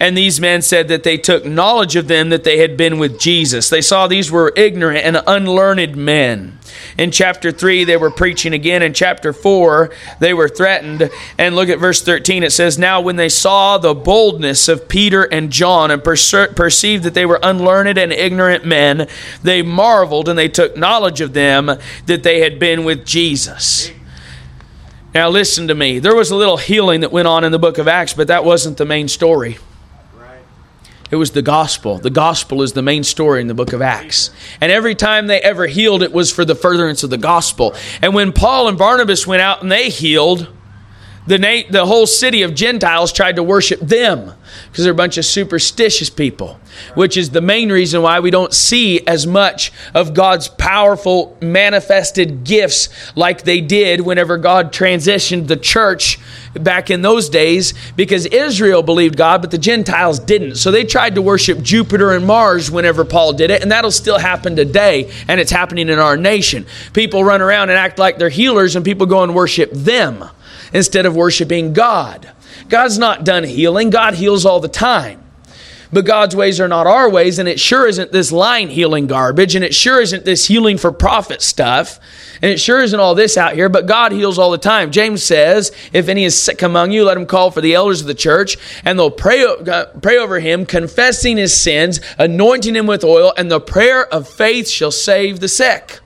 and 0.00 0.16
these 0.16 0.40
men 0.40 0.62
said 0.62 0.88
that 0.88 1.02
they 1.02 1.18
took 1.18 1.44
knowledge 1.44 1.94
of 1.94 2.08
them 2.08 2.30
that 2.30 2.42
they 2.42 2.58
had 2.58 2.78
been 2.78 2.98
with 2.98 3.20
Jesus. 3.20 3.68
They 3.68 3.82
saw 3.82 4.06
these 4.06 4.32
were 4.32 4.50
ignorant 4.56 5.04
and 5.04 5.22
unlearned 5.26 5.94
men. 5.94 6.58
In 6.96 7.10
chapter 7.10 7.52
3, 7.52 7.84
they 7.84 7.98
were 7.98 8.10
preaching 8.10 8.54
again. 8.54 8.82
In 8.82 8.94
chapter 8.94 9.34
4, 9.34 9.90
they 10.18 10.32
were 10.32 10.48
threatened. 10.48 11.10
And 11.36 11.54
look 11.54 11.68
at 11.68 11.78
verse 11.78 12.00
13. 12.00 12.42
It 12.42 12.52
says, 12.52 12.78
Now 12.78 13.02
when 13.02 13.16
they 13.16 13.28
saw 13.28 13.76
the 13.76 13.94
boldness 13.94 14.68
of 14.68 14.88
Peter 14.88 15.24
and 15.24 15.52
John 15.52 15.90
and 15.90 16.02
perce- 16.02 16.54
perceived 16.56 17.04
that 17.04 17.12
they 17.12 17.26
were 17.26 17.40
unlearned 17.42 17.98
and 17.98 18.10
ignorant 18.10 18.64
men, 18.64 19.06
they 19.42 19.60
marveled 19.60 20.30
and 20.30 20.38
they 20.38 20.48
took 20.48 20.78
knowledge 20.78 21.20
of 21.20 21.34
them 21.34 21.66
that 22.06 22.22
they 22.22 22.40
had 22.40 22.58
been 22.58 22.84
with 22.84 23.04
Jesus. 23.04 23.90
Now 25.12 25.28
listen 25.28 25.68
to 25.68 25.74
me. 25.74 25.98
There 25.98 26.16
was 26.16 26.30
a 26.30 26.36
little 26.36 26.56
healing 26.56 27.00
that 27.00 27.12
went 27.12 27.28
on 27.28 27.44
in 27.44 27.52
the 27.52 27.58
book 27.58 27.76
of 27.76 27.86
Acts, 27.86 28.14
but 28.14 28.28
that 28.28 28.46
wasn't 28.46 28.78
the 28.78 28.86
main 28.86 29.06
story. 29.06 29.58
It 31.10 31.16
was 31.16 31.32
the 31.32 31.42
gospel. 31.42 31.98
The 31.98 32.10
gospel 32.10 32.62
is 32.62 32.72
the 32.72 32.82
main 32.82 33.02
story 33.02 33.40
in 33.40 33.48
the 33.48 33.54
book 33.54 33.72
of 33.72 33.82
Acts. 33.82 34.30
And 34.60 34.70
every 34.70 34.94
time 34.94 35.26
they 35.26 35.40
ever 35.40 35.66
healed, 35.66 36.02
it 36.02 36.12
was 36.12 36.32
for 36.32 36.44
the 36.44 36.54
furtherance 36.54 37.02
of 37.02 37.10
the 37.10 37.18
gospel. 37.18 37.74
And 38.00 38.14
when 38.14 38.32
Paul 38.32 38.68
and 38.68 38.78
Barnabas 38.78 39.26
went 39.26 39.42
out 39.42 39.60
and 39.62 39.72
they 39.72 39.90
healed, 39.90 40.48
the, 41.26 41.38
na- 41.38 41.68
the 41.70 41.86
whole 41.86 42.06
city 42.06 42.42
of 42.42 42.54
Gentiles 42.54 43.12
tried 43.12 43.36
to 43.36 43.42
worship 43.42 43.80
them 43.80 44.32
because 44.70 44.84
they're 44.84 44.92
a 44.92 44.96
bunch 44.96 45.18
of 45.18 45.24
superstitious 45.24 46.10
people, 46.10 46.58
which 46.94 47.16
is 47.16 47.30
the 47.30 47.40
main 47.40 47.70
reason 47.70 48.02
why 48.02 48.20
we 48.20 48.30
don't 48.30 48.54
see 48.54 49.06
as 49.06 49.26
much 49.26 49.70
of 49.94 50.14
God's 50.14 50.48
powerful 50.48 51.36
manifested 51.40 52.44
gifts 52.44 52.88
like 53.16 53.42
they 53.42 53.60
did 53.60 54.00
whenever 54.00 54.38
God 54.38 54.72
transitioned 54.72 55.46
the 55.46 55.56
church 55.56 56.18
back 56.54 56.90
in 56.90 57.02
those 57.02 57.28
days 57.28 57.74
because 57.96 58.26
Israel 58.26 58.82
believed 58.82 59.16
God, 59.16 59.40
but 59.40 59.50
the 59.50 59.58
Gentiles 59.58 60.18
didn't. 60.18 60.56
So 60.56 60.70
they 60.70 60.84
tried 60.84 61.14
to 61.14 61.22
worship 61.22 61.60
Jupiter 61.60 62.12
and 62.12 62.26
Mars 62.26 62.70
whenever 62.70 63.04
Paul 63.04 63.34
did 63.34 63.50
it, 63.50 63.62
and 63.62 63.70
that'll 63.70 63.90
still 63.90 64.18
happen 64.18 64.56
today, 64.56 65.12
and 65.28 65.38
it's 65.38 65.52
happening 65.52 65.88
in 65.88 65.98
our 65.98 66.16
nation. 66.16 66.66
People 66.92 67.24
run 67.24 67.42
around 67.42 67.70
and 67.70 67.78
act 67.78 67.98
like 67.98 68.18
they're 68.18 68.30
healers, 68.30 68.74
and 68.74 68.84
people 68.84 69.06
go 69.06 69.22
and 69.22 69.34
worship 69.34 69.70
them 69.72 70.24
instead 70.72 71.06
of 71.06 71.16
worshiping 71.16 71.72
God. 71.72 72.30
God's 72.68 72.98
not 72.98 73.24
done 73.24 73.44
healing, 73.44 73.90
God 73.90 74.14
heals 74.14 74.44
all 74.44 74.60
the 74.60 74.68
time. 74.68 75.20
But 75.92 76.04
God's 76.04 76.36
ways 76.36 76.60
are 76.60 76.68
not 76.68 76.86
our 76.86 77.10
ways, 77.10 77.40
and 77.40 77.48
it 77.48 77.58
sure 77.58 77.86
isn't 77.88 78.12
this 78.12 78.30
line 78.30 78.68
healing 78.68 79.08
garbage, 79.08 79.56
and 79.56 79.64
it 79.64 79.74
sure 79.74 80.00
isn't 80.00 80.24
this 80.24 80.46
healing 80.46 80.78
for 80.78 80.92
profit 80.92 81.42
stuff, 81.42 81.98
and 82.40 82.50
it 82.50 82.60
sure 82.60 82.80
isn't 82.80 83.00
all 83.00 83.16
this 83.16 83.36
out 83.36 83.54
here, 83.54 83.68
but 83.68 83.86
God 83.86 84.12
heals 84.12 84.38
all 84.38 84.52
the 84.52 84.58
time. 84.58 84.92
James 84.92 85.24
says, 85.24 85.72
If 85.92 86.08
any 86.08 86.24
is 86.24 86.40
sick 86.40 86.62
among 86.62 86.92
you, 86.92 87.04
let 87.04 87.16
him 87.16 87.26
call 87.26 87.50
for 87.50 87.60
the 87.60 87.74
elders 87.74 88.00
of 88.00 88.06
the 88.06 88.14
church, 88.14 88.56
and 88.84 88.96
they'll 88.98 89.10
pray, 89.10 89.44
uh, 89.44 89.86
pray 90.00 90.16
over 90.16 90.38
him, 90.38 90.64
confessing 90.64 91.36
his 91.36 91.60
sins, 91.60 92.00
anointing 92.18 92.76
him 92.76 92.86
with 92.86 93.02
oil, 93.02 93.32
and 93.36 93.50
the 93.50 93.60
prayer 93.60 94.06
of 94.06 94.28
faith 94.28 94.68
shall 94.68 94.92
save 94.92 95.40
the 95.40 95.48
sick. 95.48 95.98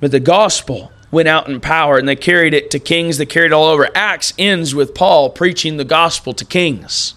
But 0.00 0.12
the 0.12 0.20
gospel 0.20 0.92
went 1.10 1.28
out 1.28 1.48
in 1.48 1.60
power 1.60 1.96
and 1.96 2.08
they 2.08 2.16
carried 2.16 2.54
it 2.54 2.70
to 2.70 2.78
kings, 2.78 3.18
they 3.18 3.26
carried 3.26 3.46
it 3.46 3.52
all 3.52 3.66
over. 3.66 3.88
Acts 3.94 4.32
ends 4.38 4.74
with 4.74 4.94
Paul 4.94 5.30
preaching 5.30 5.76
the 5.76 5.84
gospel 5.84 6.32
to 6.34 6.44
kings. 6.44 7.14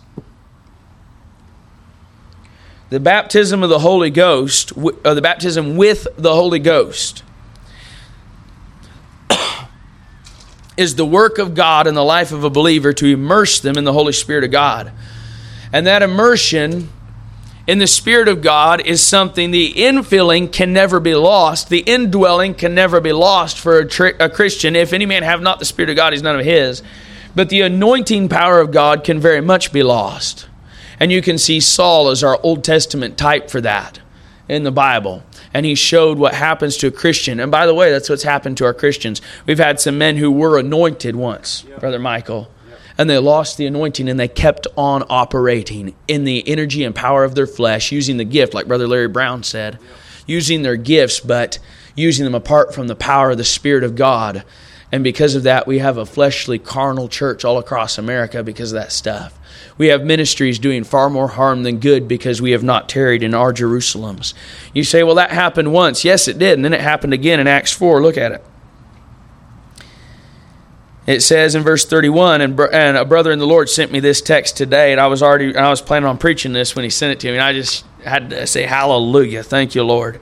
The 2.90 3.00
baptism 3.00 3.64
of 3.64 3.70
the 3.70 3.80
Holy 3.80 4.10
Ghost, 4.10 4.76
or 4.78 4.94
uh, 5.06 5.14
the 5.14 5.22
baptism 5.22 5.78
with 5.78 6.08
the 6.18 6.34
Holy 6.34 6.60
Ghost, 6.60 7.24
is 10.78 10.96
the 10.96 11.06
work 11.06 11.38
of 11.38 11.56
God 11.56 11.88
in 11.88 11.94
the 11.94 12.04
life 12.04 12.34
of 12.34 12.44
a 12.44 12.50
believer 12.50 12.92
to 12.92 13.06
immerse 13.06 13.62
them 13.62 13.78
in 13.78 13.86
the 13.86 13.94
Holy 13.94 14.12
Spirit 14.12 14.44
of 14.44 14.52
God. 14.52 14.92
And 15.72 15.88
that 15.88 16.02
immersion 16.04 16.90
in 17.68 17.78
the 17.78 17.88
Spirit 17.88 18.28
of 18.28 18.42
God 18.42 18.82
is 18.86 19.02
something 19.02 19.52
the 19.52 19.74
infilling 19.74 20.52
can 20.52 20.74
never 20.74 21.00
be 21.00 21.14
lost. 21.14 21.70
The 21.70 21.80
indwelling 21.80 22.56
can 22.56 22.74
never 22.74 23.00
be 23.00 23.14
lost 23.14 23.60
for 23.60 23.78
a, 23.78 23.88
tri- 23.88 24.14
a, 24.20 24.30
Christian. 24.30 24.76
If 24.76 24.94
any 24.94 25.06
man 25.06 25.24
have 25.24 25.42
not 25.42 25.60
the 25.60 25.66
Spirit 25.66 25.92
of 25.92 25.96
God, 25.96 26.14
he's 26.14 26.24
none 26.24 26.40
of 26.40 26.46
his. 26.46 26.82
But 27.36 27.50
the 27.50 27.62
anointing 27.62 28.30
power 28.30 28.60
of 28.60 28.72
God 28.72 29.04
can 29.04 29.20
very 29.20 29.42
much 29.42 29.72
be 29.72 29.84
lost. 29.84 30.48
And 31.00 31.12
you 31.12 31.22
can 31.22 31.38
see 31.38 31.60
Saul 31.60 32.10
as 32.10 32.24
our 32.24 32.40
Old 32.42 32.64
Testament 32.64 33.18
type 33.18 33.50
for 33.50 33.62
that 33.62 34.00
in 34.50 34.64
the 34.64 34.72
Bible. 34.72 35.24
And 35.54 35.66
he 35.66 35.76
showed 35.76 36.18
what 36.18 36.34
happens 36.34 36.78
to 36.78 36.88
a 36.88 36.92
Christian. 36.92 37.40
And 37.40 37.52
by 37.52 37.66
the 37.66 37.74
way, 37.76 37.92
that's 37.92 38.10
what's 38.10 38.24
happened 38.24 38.58
to 38.58 38.66
our 38.66 38.74
Christians. 38.74 39.22
We've 39.46 39.60
had 39.60 39.80
some 39.80 39.98
men 39.98 40.18
who 40.18 40.32
were 40.32 40.58
anointed 40.58 41.16
once, 41.16 41.64
yep. 41.68 41.80
Brother 41.80 42.00
Michael 42.00 42.50
and 43.02 43.10
they 43.10 43.18
lost 43.18 43.58
the 43.58 43.66
anointing 43.66 44.08
and 44.08 44.20
they 44.20 44.28
kept 44.28 44.68
on 44.78 45.04
operating 45.10 45.96
in 46.08 46.24
the 46.24 46.48
energy 46.48 46.84
and 46.84 46.94
power 46.94 47.24
of 47.24 47.34
their 47.34 47.48
flesh, 47.48 47.92
using 47.92 48.18
the 48.18 48.24
gift, 48.24 48.54
like 48.54 48.68
Brother 48.68 48.88
Larry 48.88 49.08
Brown 49.08 49.42
said, 49.42 49.80
using 50.28 50.62
their 50.62 50.76
gifts, 50.76 51.20
but 51.20 51.58
using 51.96 52.26
them 52.26 52.36
apart 52.36 52.76
from 52.76 52.86
the 52.86 52.96
power 52.96 53.32
of 53.32 53.40
the 53.40 53.44
Spirit 53.44 53.84
of 53.84 53.96
God. 53.96 54.44
And 54.92 55.04
because 55.04 55.34
of 55.34 55.42
that, 55.44 55.66
we 55.66 55.80
have 55.80 55.98
a 55.98 56.06
fleshly, 56.06 56.60
carnal 56.60 57.08
church 57.08 57.44
all 57.44 57.58
across 57.58 57.98
America 57.98 58.44
because 58.44 58.72
of 58.72 58.80
that 58.80 58.92
stuff. 58.92 59.36
We 59.80 59.88
have 59.88 60.04
ministries 60.04 60.60
doing 60.60 60.84
far 60.84 61.10
more 61.10 61.30
harm 61.30 61.64
than 61.64 61.80
good 61.80 62.08
because 62.08 62.40
we 62.40 62.52
have 62.52 62.64
not 62.64 62.88
tarried 62.88 63.24
in 63.24 63.34
our 63.34 63.52
Jerusalems. 63.52 64.36
You 64.76 64.84
say, 64.84 65.02
well, 65.02 65.16
that 65.16 65.32
happened 65.32 65.74
once. 65.74 66.06
Yes, 66.06 66.28
it 66.28 66.38
did. 66.38 66.54
And 66.54 66.64
then 66.64 66.74
it 66.74 66.82
happened 66.82 67.16
again 67.16 67.40
in 67.40 67.48
Acts 67.48 67.74
4. 67.74 68.00
Look 68.00 68.18
at 68.18 68.32
it. 68.32 68.46
It 71.12 71.22
says 71.22 71.56
in 71.56 71.64
verse 71.64 71.84
31, 71.84 72.40
and, 72.40 72.58
and 72.58 72.96
a 72.96 73.04
brother 73.04 73.34
in 73.34 73.40
the 73.40 73.46
Lord 73.46 73.70
sent 73.70 73.92
me 73.92 74.00
this 74.00 74.22
text 74.22 74.56
today, 74.56 74.94
and 74.94 75.02
I 75.02 75.08
was 75.08 75.22
already 75.22 75.54
I 75.54 75.70
was 75.70 75.82
planning 75.82 76.08
on 76.08 76.18
preaching 76.18 76.54
this 76.54 76.74
when 76.74 76.84
he 76.84 76.90
sent 76.90 77.12
it 77.12 77.20
to 77.20 77.28
me, 77.28 77.34
and 77.34 77.44
I 77.44 77.52
just 77.52 77.84
had 78.06 78.30
to 78.30 78.48
say 78.48 78.64
hallelujah, 78.64 79.44
thank 79.44 79.76
you, 79.76 79.84
Lord. 79.84 80.22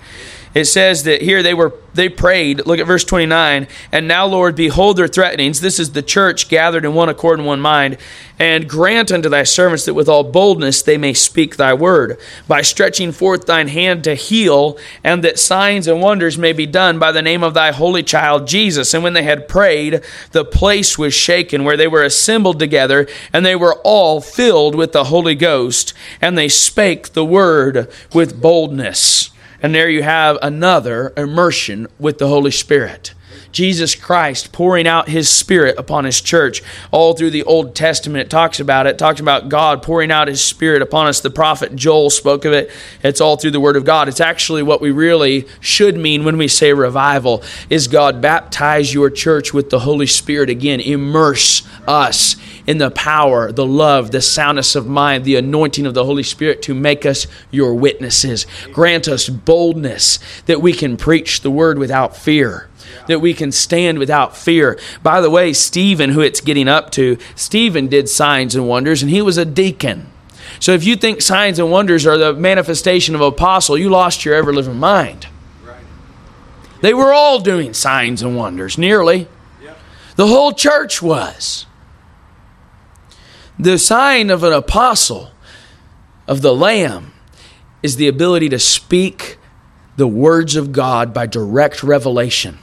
It 0.53 0.65
says 0.65 1.03
that 1.03 1.21
here 1.21 1.43
they 1.43 1.53
were 1.53 1.73
they 1.93 2.09
prayed. 2.09 2.65
Look 2.65 2.79
at 2.79 2.87
verse 2.87 3.03
29. 3.03 3.67
And 3.91 4.07
now, 4.07 4.25
Lord, 4.25 4.55
behold 4.55 4.97
their 4.97 5.07
threatenings. 5.07 5.61
This 5.61 5.79
is 5.79 5.91
the 5.91 6.01
church 6.01 6.47
gathered 6.47 6.85
in 6.85 6.93
one 6.93 7.09
accord 7.09 7.39
and 7.39 7.47
one 7.47 7.59
mind. 7.59 7.97
And 8.37 8.69
grant 8.69 9.11
unto 9.11 9.27
thy 9.27 9.43
servants 9.43 9.85
that 9.85 9.93
with 9.93 10.07
all 10.07 10.23
boldness 10.23 10.81
they 10.81 10.97
may 10.97 11.13
speak 11.13 11.57
thy 11.57 11.73
word, 11.73 12.17
by 12.47 12.61
stretching 12.61 13.11
forth 13.11 13.45
thine 13.45 13.67
hand 13.67 14.05
to 14.05 14.15
heal, 14.15 14.77
and 15.03 15.23
that 15.25 15.39
signs 15.39 15.87
and 15.87 16.01
wonders 16.01 16.37
may 16.37 16.53
be 16.53 16.65
done 16.65 16.99
by 16.99 17.11
the 17.11 17.21
name 17.21 17.43
of 17.43 17.53
thy 17.53 17.73
holy 17.73 18.03
child 18.03 18.47
Jesus. 18.47 18.93
And 18.93 19.03
when 19.03 19.13
they 19.13 19.23
had 19.23 19.49
prayed, 19.49 20.01
the 20.31 20.45
place 20.45 20.97
was 20.97 21.13
shaken 21.13 21.65
where 21.65 21.75
they 21.75 21.87
were 21.87 22.03
assembled 22.03 22.59
together, 22.59 23.07
and 23.33 23.45
they 23.45 23.57
were 23.57 23.75
all 23.83 24.21
filled 24.21 24.75
with 24.75 24.93
the 24.93 25.05
Holy 25.05 25.35
Ghost, 25.35 25.93
and 26.21 26.37
they 26.37 26.47
spake 26.47 27.09
the 27.09 27.25
word 27.25 27.91
with 28.13 28.41
boldness. 28.41 29.31
And 29.62 29.76
there 29.76 29.89
you 29.89 30.03
have 30.03 30.38
another 30.41 31.14
immersion 31.18 31.88
with 31.99 32.18
the 32.18 32.28
Holy 32.28 32.51
Spirit. 32.51 33.14
Jesus 33.51 33.95
Christ 33.95 34.51
pouring 34.51 34.87
out 34.87 35.07
his 35.07 35.29
spirit 35.29 35.77
upon 35.77 36.05
his 36.05 36.21
church. 36.21 36.61
All 36.91 37.13
through 37.13 37.31
the 37.31 37.43
Old 37.43 37.75
Testament, 37.75 38.21
it 38.21 38.29
talks 38.29 38.59
about 38.59 38.85
it. 38.85 38.91
it 38.91 38.97
talks 38.99 39.19
about 39.19 39.49
God 39.49 39.81
pouring 39.81 40.11
out 40.11 40.27
his 40.27 40.43
spirit 40.43 40.81
upon 40.81 41.07
us. 41.07 41.19
The 41.19 41.29
prophet 41.29 41.75
Joel 41.75 42.09
spoke 42.09 42.45
of 42.45 42.53
it. 42.53 42.71
It's 43.03 43.21
all 43.21 43.37
through 43.37 43.51
the 43.51 43.59
word 43.59 43.75
of 43.75 43.85
God. 43.85 44.07
It's 44.07 44.21
actually 44.21 44.63
what 44.63 44.81
we 44.81 44.91
really 44.91 45.47
should 45.59 45.97
mean 45.97 46.23
when 46.23 46.37
we 46.37 46.47
say 46.47 46.73
revival 46.73 47.43
is 47.69 47.87
God 47.87 48.21
baptize 48.21 48.93
your 48.93 49.09
church 49.09 49.53
with 49.53 49.69
the 49.69 49.79
Holy 49.79 50.07
Spirit 50.07 50.49
again. 50.49 50.79
Immerse 50.79 51.67
us 51.87 52.35
in 52.67 52.77
the 52.77 52.91
power, 52.91 53.51
the 53.51 53.65
love, 53.65 54.11
the 54.11 54.21
soundness 54.21 54.75
of 54.75 54.85
mind, 54.85 55.25
the 55.25 55.35
anointing 55.35 55.85
of 55.85 55.95
the 55.95 56.05
Holy 56.05 56.23
Spirit 56.23 56.61
to 56.61 56.75
make 56.75 57.05
us 57.05 57.25
your 57.49 57.73
witnesses. 57.73 58.45
Grant 58.71 59.07
us 59.07 59.27
boldness 59.27 60.19
that 60.45 60.61
we 60.61 60.73
can 60.73 60.95
preach 60.95 61.41
the 61.41 61.49
word 61.49 61.79
without 61.79 62.15
fear 62.15 62.69
that 63.07 63.19
we 63.19 63.33
can 63.33 63.51
stand 63.51 63.99
without 63.99 64.35
fear. 64.37 64.79
By 65.03 65.21
the 65.21 65.29
way, 65.29 65.53
Stephen, 65.53 66.11
who 66.11 66.21
it's 66.21 66.41
getting 66.41 66.67
up 66.67 66.91
to, 66.91 67.17
Stephen 67.35 67.87
did 67.87 68.09
signs 68.09 68.55
and 68.55 68.67
wonders, 68.67 69.01
and 69.01 69.09
he 69.09 69.21
was 69.21 69.37
a 69.37 69.45
deacon. 69.45 70.07
So 70.59 70.73
if 70.73 70.83
you 70.83 70.95
think 70.95 71.21
signs 71.21 71.59
and 71.59 71.71
wonders 71.71 72.05
are 72.07 72.17
the 72.17 72.33
manifestation 72.33 73.15
of 73.15 73.21
apostle, 73.21 73.77
you 73.77 73.89
lost 73.89 74.25
your 74.25 74.35
ever 74.35 74.53
living 74.53 74.77
mind. 74.77 75.27
Right. 75.63 75.77
They 76.81 76.93
were 76.93 77.13
all 77.13 77.39
doing 77.39 77.73
signs 77.73 78.21
and 78.21 78.35
wonders, 78.35 78.77
nearly. 78.77 79.27
Yep. 79.61 79.77
The 80.15 80.27
whole 80.27 80.53
church 80.53 81.01
was. 81.01 81.65
The 83.57 83.77
sign 83.77 84.29
of 84.29 84.43
an 84.43 84.53
apostle, 84.53 85.31
of 86.27 86.41
the 86.41 86.55
Lamb, 86.55 87.13
is 87.83 87.97
the 87.97 88.07
ability 88.07 88.49
to 88.49 88.59
speak 88.59 89.37
the 89.97 90.07
words 90.07 90.55
of 90.55 90.71
God 90.71 91.13
by 91.13 91.25
direct 91.25 91.83
revelation. 91.83 92.57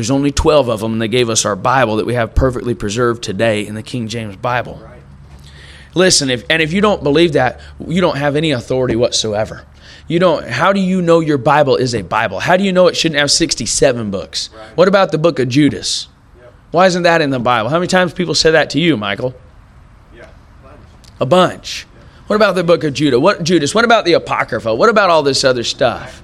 There's 0.00 0.10
only 0.10 0.30
12 0.30 0.70
of 0.70 0.80
them, 0.80 0.94
and 0.94 1.02
they 1.02 1.08
gave 1.08 1.28
us 1.28 1.44
our 1.44 1.54
Bible 1.54 1.96
that 1.96 2.06
we 2.06 2.14
have 2.14 2.34
perfectly 2.34 2.74
preserved 2.74 3.22
today 3.22 3.66
in 3.66 3.74
the 3.74 3.82
King 3.82 4.08
James 4.08 4.34
Bible. 4.34 4.80
Right. 4.82 5.02
Listen, 5.94 6.30
if, 6.30 6.42
and 6.48 6.62
if 6.62 6.72
you 6.72 6.80
don't 6.80 7.02
believe 7.02 7.34
that, 7.34 7.60
you 7.86 8.00
don't 8.00 8.16
have 8.16 8.34
any 8.34 8.52
authority 8.52 8.96
whatsoever. 8.96 9.66
You 10.08 10.18
don't. 10.18 10.48
How 10.48 10.72
do 10.72 10.80
you 10.80 11.02
know 11.02 11.20
your 11.20 11.36
Bible 11.36 11.76
is 11.76 11.94
a 11.94 12.00
Bible? 12.00 12.40
How 12.40 12.56
do 12.56 12.64
you 12.64 12.72
know 12.72 12.86
it 12.86 12.96
shouldn't 12.96 13.20
have 13.20 13.30
67 13.30 14.10
books? 14.10 14.48
Right. 14.56 14.74
What 14.74 14.88
about 14.88 15.12
the 15.12 15.18
book 15.18 15.38
of 15.38 15.50
Judas? 15.50 16.08
Yep. 16.38 16.52
Why 16.70 16.86
isn't 16.86 17.02
that 17.02 17.20
in 17.20 17.28
the 17.28 17.38
Bible? 17.38 17.68
How 17.68 17.76
many 17.76 17.86
times 17.86 18.14
people 18.14 18.34
say 18.34 18.52
that 18.52 18.70
to 18.70 18.80
you, 18.80 18.96
Michael? 18.96 19.34
Yeah. 20.16 20.28
Bunch. 20.62 20.78
A 21.20 21.26
bunch. 21.26 21.86
What 22.26 22.36
about 22.36 22.54
the 22.54 22.64
book 22.64 22.84
of 22.84 22.94
Judah? 22.94 23.20
What 23.20 23.44
Judas? 23.44 23.74
What 23.74 23.84
about 23.84 24.06
the 24.06 24.14
Apocrypha? 24.14 24.74
What 24.74 24.88
about 24.88 25.10
all 25.10 25.22
this 25.22 25.44
other 25.44 25.62
stuff? 25.62 26.22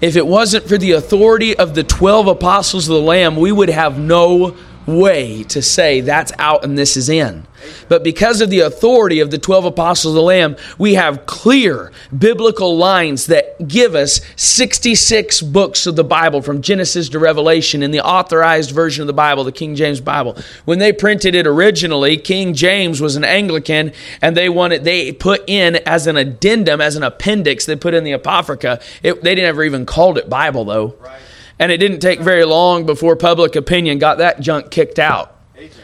If 0.00 0.14
it 0.14 0.26
wasn't 0.26 0.68
for 0.68 0.78
the 0.78 0.92
authority 0.92 1.56
of 1.56 1.74
the 1.74 1.82
12 1.82 2.28
apostles 2.28 2.88
of 2.88 2.94
the 2.94 3.00
Lamb, 3.00 3.36
we 3.36 3.50
would 3.50 3.68
have 3.68 3.98
no 3.98 4.56
way 4.88 5.44
to 5.44 5.60
say 5.62 6.00
that's 6.00 6.32
out 6.38 6.64
and 6.64 6.78
this 6.78 6.96
is 6.96 7.08
in. 7.08 7.46
But 7.88 8.04
because 8.04 8.40
of 8.40 8.50
the 8.50 8.60
authority 8.60 9.20
of 9.20 9.30
the 9.30 9.38
12 9.38 9.66
apostles 9.66 10.12
of 10.12 10.16
the 10.16 10.22
Lamb, 10.22 10.56
we 10.78 10.94
have 10.94 11.26
clear 11.26 11.92
biblical 12.16 12.76
lines 12.76 13.26
that 13.26 13.66
give 13.66 13.94
us 13.94 14.20
66 14.36 15.42
books 15.42 15.86
of 15.86 15.96
the 15.96 16.04
Bible 16.04 16.40
from 16.42 16.62
Genesis 16.62 17.08
to 17.10 17.18
Revelation 17.18 17.82
in 17.82 17.90
the 17.90 18.00
authorized 18.00 18.70
version 18.70 19.02
of 19.02 19.06
the 19.06 19.12
Bible, 19.12 19.44
the 19.44 19.52
King 19.52 19.74
James 19.74 20.00
Bible. 20.00 20.36
When 20.64 20.78
they 20.78 20.92
printed 20.92 21.34
it 21.34 21.46
originally, 21.46 22.16
King 22.16 22.54
James 22.54 23.00
was 23.00 23.16
an 23.16 23.24
Anglican 23.24 23.92
and 24.22 24.36
they 24.36 24.48
wanted 24.48 24.84
they 24.84 25.12
put 25.12 25.42
in 25.48 25.76
as 25.86 26.06
an 26.06 26.16
addendum, 26.16 26.80
as 26.80 26.96
an 26.96 27.02
appendix, 27.02 27.66
they 27.66 27.76
put 27.76 27.94
in 27.94 28.04
the 28.04 28.12
Apocrypha. 28.12 28.80
It, 29.02 29.22
they 29.22 29.34
never 29.34 29.64
even 29.64 29.86
called 29.86 30.18
it 30.18 30.28
Bible 30.28 30.64
though. 30.64 30.94
Right. 31.00 31.20
And 31.58 31.72
it 31.72 31.78
didn't 31.78 32.00
take 32.00 32.20
very 32.20 32.44
long 32.44 32.86
before 32.86 33.16
public 33.16 33.56
opinion 33.56 33.98
got 33.98 34.18
that 34.18 34.40
junk 34.40 34.70
kicked 34.70 34.98
out. 34.98 35.34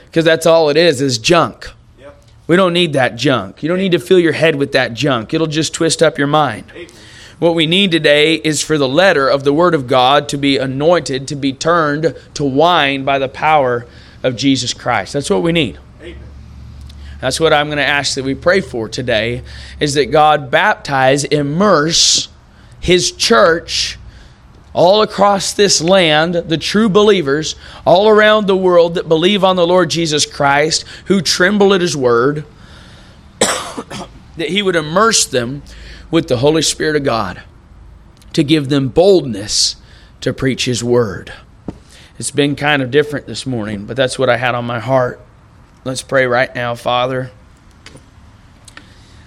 Because 0.06 0.24
that's 0.24 0.46
all 0.46 0.68
it 0.68 0.76
is, 0.76 1.00
is 1.00 1.18
junk. 1.18 1.70
We 2.46 2.56
don't 2.56 2.74
need 2.74 2.92
that 2.92 3.16
junk. 3.16 3.62
You 3.62 3.68
don't 3.68 3.78
need 3.78 3.92
to 3.92 3.98
fill 3.98 4.18
your 4.18 4.32
head 4.32 4.56
with 4.56 4.72
that 4.72 4.92
junk. 4.92 5.32
It'll 5.32 5.46
just 5.46 5.72
twist 5.72 6.02
up 6.02 6.18
your 6.18 6.26
mind. 6.26 6.70
What 7.38 7.54
we 7.54 7.66
need 7.66 7.90
today 7.90 8.34
is 8.34 8.62
for 8.62 8.78
the 8.78 8.88
letter 8.88 9.28
of 9.28 9.44
the 9.44 9.52
Word 9.52 9.74
of 9.74 9.86
God 9.86 10.28
to 10.28 10.36
be 10.36 10.58
anointed, 10.58 11.26
to 11.28 11.36
be 11.36 11.52
turned 11.52 12.14
to 12.34 12.44
wine 12.44 13.04
by 13.04 13.18
the 13.18 13.28
power 13.28 13.86
of 14.22 14.36
Jesus 14.36 14.72
Christ. 14.72 15.14
That's 15.14 15.30
what 15.30 15.42
we 15.42 15.52
need. 15.52 15.78
Amen. 16.00 16.18
That's 17.20 17.40
what 17.40 17.52
I'm 17.52 17.66
going 17.66 17.78
to 17.78 17.84
ask 17.84 18.14
that 18.14 18.24
we 18.24 18.34
pray 18.34 18.60
for 18.60 18.88
today 18.88 19.42
is 19.80 19.94
that 19.94 20.06
God 20.06 20.50
baptize, 20.50 21.24
immerse 21.24 22.28
his 22.78 23.10
church 23.10 23.98
all 24.74 25.02
across 25.02 25.52
this 25.52 25.80
land, 25.80 26.34
the 26.34 26.58
true 26.58 26.88
believers 26.88 27.54
all 27.86 28.08
around 28.08 28.46
the 28.46 28.56
world 28.56 28.96
that 28.96 29.08
believe 29.08 29.44
on 29.44 29.56
the 29.56 29.66
Lord 29.66 29.88
Jesus 29.88 30.26
Christ, 30.26 30.84
who 31.06 31.22
tremble 31.22 31.72
at 31.72 31.80
his 31.80 31.96
word, 31.96 32.44
that 33.38 34.48
he 34.48 34.60
would 34.60 34.76
immerse 34.76 35.24
them 35.24 35.62
with 36.10 36.28
the 36.28 36.38
Holy 36.38 36.62
Spirit 36.62 36.96
of 36.96 37.04
God 37.04 37.42
to 38.32 38.42
give 38.42 38.68
them 38.68 38.88
boldness 38.88 39.76
to 40.20 40.32
preach 40.32 40.64
his 40.64 40.82
word. 40.82 41.32
It's 42.18 42.32
been 42.32 42.56
kind 42.56 42.82
of 42.82 42.90
different 42.90 43.26
this 43.26 43.46
morning, 43.46 43.86
but 43.86 43.96
that's 43.96 44.18
what 44.18 44.28
I 44.28 44.36
had 44.36 44.54
on 44.54 44.64
my 44.64 44.80
heart. 44.80 45.20
Let's 45.84 46.02
pray 46.02 46.26
right 46.26 46.52
now, 46.54 46.74
Father. 46.74 47.30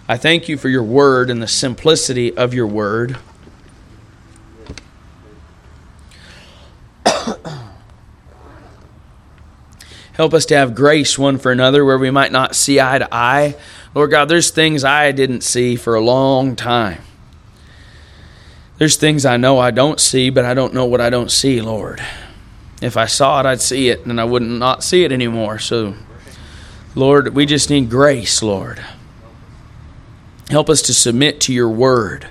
I 0.09 0.17
thank 0.17 0.47
you 0.49 0.57
for 0.57 0.69
your 0.69 0.83
word 0.83 1.29
and 1.29 1.41
the 1.41 1.47
simplicity 1.47 2.35
of 2.35 2.53
your 2.53 2.67
word. 2.67 3.17
Help 10.13 10.33
us 10.33 10.45
to 10.47 10.55
have 10.55 10.73
grace 10.75 11.17
one 11.17 11.37
for 11.37 11.51
another 11.51 11.85
where 11.85 11.97
we 11.97 12.09
might 12.11 12.31
not 12.31 12.55
see 12.55 12.79
eye 12.79 12.97
to 12.99 13.07
eye. 13.13 13.55
Lord 13.93 14.11
God, 14.11 14.29
there's 14.29 14.49
things 14.49 14.83
I 14.83 15.11
didn't 15.11 15.41
see 15.41 15.75
for 15.75 15.95
a 15.95 16.01
long 16.01 16.55
time. 16.55 17.01
There's 18.77 18.95
things 18.95 19.25
I 19.25 19.37
know 19.37 19.57
I 19.57 19.71
don't 19.71 19.99
see, 19.99 20.29
but 20.29 20.45
I 20.45 20.53
don't 20.53 20.73
know 20.73 20.85
what 20.85 21.01
I 21.01 21.09
don't 21.09 21.31
see, 21.31 21.61
Lord. 21.61 22.01
If 22.81 22.95
I 22.95 23.07
saw 23.07 23.39
it, 23.39 23.45
I'd 23.45 23.61
see 23.61 23.89
it, 23.89 24.05
and 24.05 24.21
I 24.21 24.23
wouldn't 24.23 24.59
not 24.59 24.83
see 24.83 25.03
it 25.03 25.11
anymore. 25.11 25.57
So, 25.57 25.95
Lord, 26.93 27.33
we 27.33 27.47
just 27.47 27.71
need 27.71 27.89
grace, 27.89 28.43
Lord. 28.43 28.83
Help 30.49 30.69
us 30.69 30.81
to 30.83 30.93
submit 30.93 31.41
to 31.41 31.53
your 31.53 31.69
word. 31.69 32.27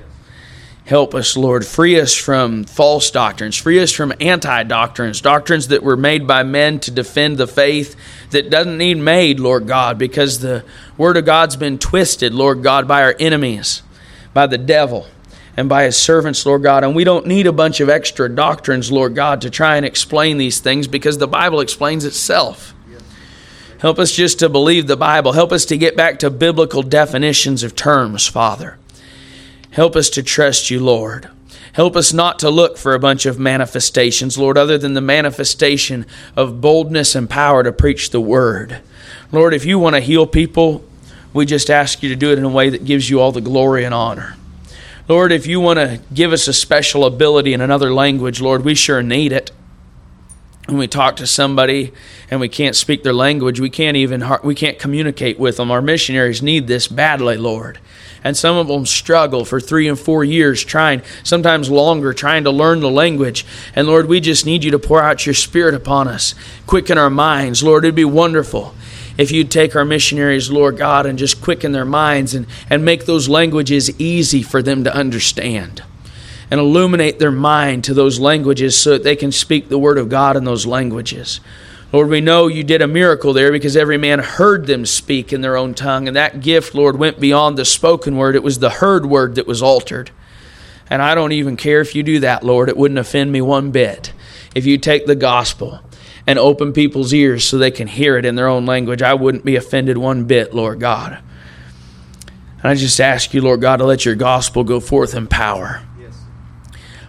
Help 0.86 1.16
us, 1.16 1.36
Lord. 1.36 1.66
Free 1.66 1.98
us 1.98 2.14
from 2.14 2.62
false 2.62 3.10
doctrines. 3.10 3.56
Free 3.56 3.80
us 3.80 3.90
from 3.90 4.12
anti 4.20 4.62
doctrines, 4.62 5.20
doctrines 5.20 5.66
that 5.68 5.82
were 5.82 5.96
made 5.96 6.28
by 6.28 6.44
men 6.44 6.78
to 6.80 6.92
defend 6.92 7.38
the 7.38 7.48
faith 7.48 7.96
that 8.30 8.50
doesn't 8.50 8.78
need 8.78 8.98
made, 8.98 9.40
Lord 9.40 9.66
God, 9.66 9.98
because 9.98 10.38
the 10.38 10.64
Word 10.96 11.16
of 11.16 11.24
God's 11.24 11.56
been 11.56 11.78
twisted, 11.78 12.32
Lord 12.32 12.62
God, 12.62 12.86
by 12.86 13.02
our 13.02 13.16
enemies, 13.18 13.82
by 14.32 14.46
the 14.46 14.58
devil, 14.58 15.08
and 15.56 15.68
by 15.68 15.82
His 15.82 15.96
servants, 15.96 16.46
Lord 16.46 16.62
God. 16.62 16.84
And 16.84 16.94
we 16.94 17.02
don't 17.02 17.26
need 17.26 17.48
a 17.48 17.52
bunch 17.52 17.80
of 17.80 17.88
extra 17.88 18.28
doctrines, 18.28 18.92
Lord 18.92 19.16
God, 19.16 19.40
to 19.40 19.50
try 19.50 19.76
and 19.76 19.84
explain 19.84 20.38
these 20.38 20.60
things 20.60 20.86
because 20.86 21.18
the 21.18 21.26
Bible 21.26 21.58
explains 21.58 22.04
itself. 22.04 22.74
Help 23.80 23.98
us 23.98 24.12
just 24.12 24.38
to 24.38 24.48
believe 24.48 24.86
the 24.86 24.96
Bible. 24.96 25.32
Help 25.32 25.50
us 25.50 25.64
to 25.64 25.76
get 25.76 25.96
back 25.96 26.20
to 26.20 26.30
biblical 26.30 26.84
definitions 26.84 27.64
of 27.64 27.74
terms, 27.74 28.28
Father. 28.28 28.78
Help 29.76 29.94
us 29.94 30.08
to 30.08 30.22
trust 30.22 30.70
you, 30.70 30.80
Lord. 30.80 31.28
Help 31.74 31.96
us 31.96 32.10
not 32.10 32.38
to 32.38 32.48
look 32.48 32.78
for 32.78 32.94
a 32.94 32.98
bunch 32.98 33.26
of 33.26 33.38
manifestations, 33.38 34.38
Lord, 34.38 34.56
other 34.56 34.78
than 34.78 34.94
the 34.94 35.02
manifestation 35.02 36.06
of 36.34 36.62
boldness 36.62 37.14
and 37.14 37.28
power 37.28 37.62
to 37.62 37.72
preach 37.72 38.08
the 38.08 38.20
word. 38.20 38.80
Lord, 39.30 39.52
if 39.52 39.66
you 39.66 39.78
want 39.78 39.94
to 39.94 40.00
heal 40.00 40.26
people, 40.26 40.82
we 41.34 41.44
just 41.44 41.68
ask 41.68 42.02
you 42.02 42.08
to 42.08 42.16
do 42.16 42.32
it 42.32 42.38
in 42.38 42.44
a 42.44 42.48
way 42.48 42.70
that 42.70 42.86
gives 42.86 43.10
you 43.10 43.20
all 43.20 43.32
the 43.32 43.42
glory 43.42 43.84
and 43.84 43.92
honor. 43.92 44.36
Lord, 45.10 45.30
if 45.30 45.46
you 45.46 45.60
want 45.60 45.78
to 45.78 46.00
give 46.14 46.32
us 46.32 46.48
a 46.48 46.54
special 46.54 47.04
ability 47.04 47.52
in 47.52 47.60
another 47.60 47.92
language, 47.92 48.40
Lord, 48.40 48.64
we 48.64 48.74
sure 48.74 49.02
need 49.02 49.30
it. 49.30 49.50
When 50.68 50.78
we 50.78 50.88
talk 50.88 51.16
to 51.16 51.26
somebody 51.26 51.92
and 52.30 52.40
we 52.40 52.48
can't 52.48 52.76
speak 52.76 53.02
their 53.02 53.12
language, 53.12 53.60
we 53.60 53.68
can't 53.68 53.98
even 53.98 54.24
we 54.42 54.54
can't 54.54 54.78
communicate 54.78 55.38
with 55.38 55.58
them. 55.58 55.70
Our 55.70 55.82
missionaries 55.82 56.40
need 56.40 56.66
this 56.66 56.88
badly, 56.88 57.36
Lord 57.36 57.78
and 58.26 58.36
some 58.36 58.56
of 58.56 58.66
them 58.66 58.84
struggle 58.84 59.44
for 59.44 59.60
three 59.60 59.86
and 59.86 59.96
four 59.96 60.24
years 60.24 60.64
trying, 60.64 61.00
sometimes 61.22 61.70
longer, 61.70 62.12
trying 62.12 62.42
to 62.42 62.50
learn 62.50 62.80
the 62.80 62.90
language. 62.90 63.46
And 63.72 63.86
Lord, 63.86 64.08
we 64.08 64.18
just 64.18 64.44
need 64.44 64.64
you 64.64 64.72
to 64.72 64.80
pour 64.80 65.00
out 65.00 65.24
your 65.24 65.34
Spirit 65.36 65.74
upon 65.74 66.08
us, 66.08 66.34
quicken 66.66 66.98
our 66.98 67.08
minds. 67.08 67.62
Lord, 67.62 67.84
it'd 67.84 67.94
be 67.94 68.04
wonderful 68.04 68.74
if 69.16 69.30
you'd 69.30 69.52
take 69.52 69.76
our 69.76 69.84
missionaries, 69.84 70.50
Lord 70.50 70.76
God, 70.76 71.06
and 71.06 71.16
just 71.16 71.40
quicken 71.40 71.70
their 71.70 71.84
minds 71.84 72.34
and, 72.34 72.48
and 72.68 72.84
make 72.84 73.06
those 73.06 73.28
languages 73.28 73.94
easy 74.00 74.42
for 74.42 74.60
them 74.60 74.82
to 74.82 74.92
understand. 74.92 75.84
And 76.50 76.58
illuminate 76.58 77.20
their 77.20 77.30
mind 77.30 77.84
to 77.84 77.94
those 77.94 78.18
languages 78.18 78.76
so 78.76 78.90
that 78.90 79.04
they 79.04 79.14
can 79.14 79.30
speak 79.30 79.68
the 79.68 79.78
Word 79.78 79.98
of 79.98 80.08
God 80.08 80.36
in 80.36 80.42
those 80.42 80.66
languages. 80.66 81.38
Lord, 81.92 82.08
we 82.08 82.20
know 82.20 82.48
you 82.48 82.64
did 82.64 82.82
a 82.82 82.88
miracle 82.88 83.32
there 83.32 83.52
because 83.52 83.76
every 83.76 83.96
man 83.96 84.18
heard 84.18 84.66
them 84.66 84.84
speak 84.84 85.32
in 85.32 85.40
their 85.40 85.56
own 85.56 85.72
tongue. 85.72 86.08
And 86.08 86.16
that 86.16 86.40
gift, 86.40 86.74
Lord, 86.74 86.98
went 86.98 87.20
beyond 87.20 87.56
the 87.56 87.64
spoken 87.64 88.16
word. 88.16 88.34
It 88.34 88.42
was 88.42 88.58
the 88.58 88.70
heard 88.70 89.06
word 89.06 89.36
that 89.36 89.46
was 89.46 89.62
altered. 89.62 90.10
And 90.90 91.00
I 91.00 91.14
don't 91.14 91.32
even 91.32 91.56
care 91.56 91.80
if 91.80 91.94
you 91.94 92.02
do 92.02 92.20
that, 92.20 92.44
Lord. 92.44 92.68
It 92.68 92.76
wouldn't 92.76 92.98
offend 92.98 93.32
me 93.32 93.40
one 93.40 93.70
bit. 93.70 94.12
if 94.54 94.64
you 94.64 94.78
take 94.78 95.04
the 95.04 95.14
gospel 95.14 95.80
and 96.26 96.38
open 96.38 96.72
people's 96.72 97.12
ears 97.12 97.44
so 97.44 97.58
they 97.58 97.70
can 97.70 97.86
hear 97.86 98.16
it 98.16 98.24
in 98.24 98.36
their 98.36 98.48
own 98.48 98.64
language, 98.64 99.02
I 99.02 99.12
wouldn't 99.12 99.44
be 99.44 99.54
offended 99.54 99.98
one 99.98 100.24
bit, 100.24 100.54
Lord 100.54 100.80
God. 100.80 101.18
And 102.62 102.64
I 102.64 102.74
just 102.74 102.98
ask 102.98 103.34
you, 103.34 103.42
Lord 103.42 103.60
God, 103.60 103.76
to 103.76 103.84
let 103.84 104.06
your 104.06 104.14
gospel 104.14 104.64
go 104.64 104.80
forth 104.80 105.14
in 105.14 105.26
power. 105.26 105.82
Yes. 106.00 106.18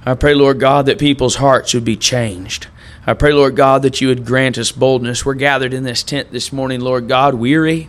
I 0.05 0.13
pray, 0.15 0.33
Lord 0.33 0.59
God, 0.59 0.87
that 0.87 0.99
people's 0.99 1.37
hearts 1.37 1.73
would 1.73 1.85
be 1.85 1.95
changed. 1.95 2.67
I 3.09 3.13
pray, 3.13 3.31
Lord 3.31 3.55
God, 3.55 3.83
that 3.83 4.01
you 4.01 4.09
would 4.09 4.25
grant 4.25 4.57
us 4.57 4.73
boldness. 4.73 5.25
We're 5.25 5.33
gathered 5.35 5.73
in 5.73 5.83
this 5.83 6.03
tent 6.03 6.29
this 6.33 6.51
morning, 6.51 6.81
Lord 6.81 7.07
God, 7.07 7.35
weary, 7.35 7.87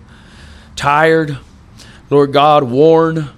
tired, 0.77 1.39
Lord 2.09 2.33
God, 2.33 2.63
worn. 2.63 3.29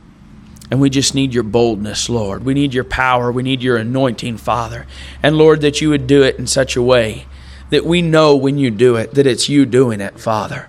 And 0.70 0.78
we 0.78 0.91
just 0.91 1.14
need 1.14 1.33
your 1.33 1.43
boldness, 1.43 2.11
Lord. 2.11 2.45
We 2.45 2.53
need 2.53 2.74
your 2.74 2.85
power. 2.85 3.33
We 3.33 3.43
need 3.43 3.62
your 3.62 3.78
anointing, 3.78 4.37
Father. 4.37 4.87
And 5.22 5.39
Lord, 5.39 5.62
that 5.62 5.81
you 5.81 5.89
would 5.89 6.07
do 6.07 6.22
it 6.22 6.39
in 6.39 6.47
such 6.47 6.76
a 6.76 6.83
way 6.83 7.24
that 7.70 7.87
we 7.87 8.03
know 8.03 8.37
when 8.37 8.59
you 8.59 8.70
do 8.70 8.97
it 8.97 9.14
that 9.14 9.26
it's 9.26 9.49
you 9.49 9.64
doing 9.64 10.03
it, 10.03 10.20
Father. 10.20 10.68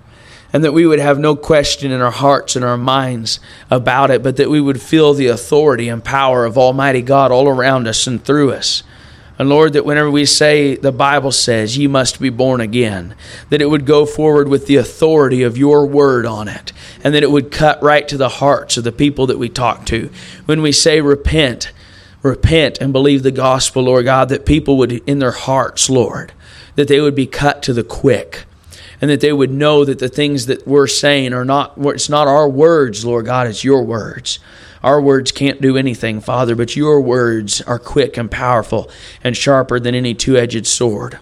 And 0.54 0.64
that 0.64 0.72
we 0.72 0.86
would 0.86 1.00
have 1.00 1.20
no 1.20 1.36
question 1.36 1.92
in 1.92 2.00
our 2.00 2.12
hearts 2.12 2.56
and 2.56 2.64
our 2.64 2.78
minds 2.78 3.42
about 3.70 4.12
it, 4.12 4.24
but 4.24 4.38
that 4.38 4.50
we 4.50 4.62
would 4.62 4.82
feel 4.82 5.14
the 5.14 5.28
authority 5.28 5.90
and 5.90 6.02
power 6.02 6.46
of 6.46 6.58
Almighty 6.58 7.02
God 7.02 7.32
all 7.32 7.50
around 7.50 7.86
us 7.86 8.08
and 8.08 8.24
through 8.24 8.54
us. 8.54 8.84
And 9.42 9.50
Lord, 9.50 9.74
that 9.74 9.86
whenever 9.86 10.12
we 10.12 10.28
say 10.28 10.76
the 10.76 10.92
Bible 10.92 11.32
says 11.32 11.76
ye 11.76 11.88
must 11.88 12.22
be 12.22 12.30
born 12.30 12.62
again, 12.62 13.16
that 13.50 13.60
it 13.60 13.72
would 13.72 13.88
go 13.88 14.06
forward 14.06 14.48
with 14.48 14.68
the 14.68 14.76
authority 14.76 15.42
of 15.42 15.58
your 15.58 15.88
word 15.88 16.28
on 16.28 16.48
it, 16.48 16.72
and 17.04 17.16
that 17.16 17.24
it 17.24 17.32
would 17.32 17.50
cut 17.50 17.82
right 17.82 18.08
to 18.08 18.18
the 18.18 18.30
hearts 18.30 18.78
of 18.78 18.84
the 18.84 18.92
people 18.92 19.26
that 19.26 19.40
we 19.40 19.50
talk 19.50 19.84
to. 19.88 20.12
When 20.46 20.62
we 20.62 20.72
say 20.72 21.02
repent, 21.02 21.72
repent 22.22 22.78
and 22.80 22.94
believe 22.94 23.24
the 23.24 23.32
gospel, 23.32 23.82
Lord 23.82 24.06
God, 24.06 24.30
that 24.30 24.46
people 24.46 24.78
would, 24.78 24.92
in 25.10 25.18
their 25.18 25.32
hearts, 25.32 25.90
Lord, 25.90 26.34
that 26.76 26.88
they 26.88 27.02
would 27.02 27.16
be 27.16 27.26
cut 27.26 27.64
to 27.64 27.74
the 27.74 27.84
quick. 27.84 28.46
And 29.02 29.10
that 29.10 29.22
they 29.22 29.34
would 29.34 29.50
know 29.50 29.84
that 29.86 29.98
the 29.98 30.08
things 30.08 30.46
that 30.46 30.68
we're 30.68 30.86
saying 30.86 31.34
are 31.34 31.46
not, 31.46 31.74
it's 31.80 32.10
not 32.10 32.28
our 32.28 32.48
words, 32.48 33.04
Lord 33.04 33.26
God, 33.26 33.48
it's 33.48 33.64
your 33.64 33.82
words. 33.82 34.38
Our 34.84 35.00
words 35.00 35.32
can't 35.32 35.62
do 35.62 35.78
anything, 35.78 36.22
Father, 36.22 36.56
but 36.56 36.76
your 36.76 37.00
words 37.02 37.62
are 37.62 37.78
quick 37.78 38.18
and 38.18 38.32
powerful 38.32 38.90
and 39.24 39.38
sharper 39.38 39.80
than 39.80 39.94
any 39.94 40.14
two 40.14 40.38
edged 40.38 40.66
sword. 40.66 41.20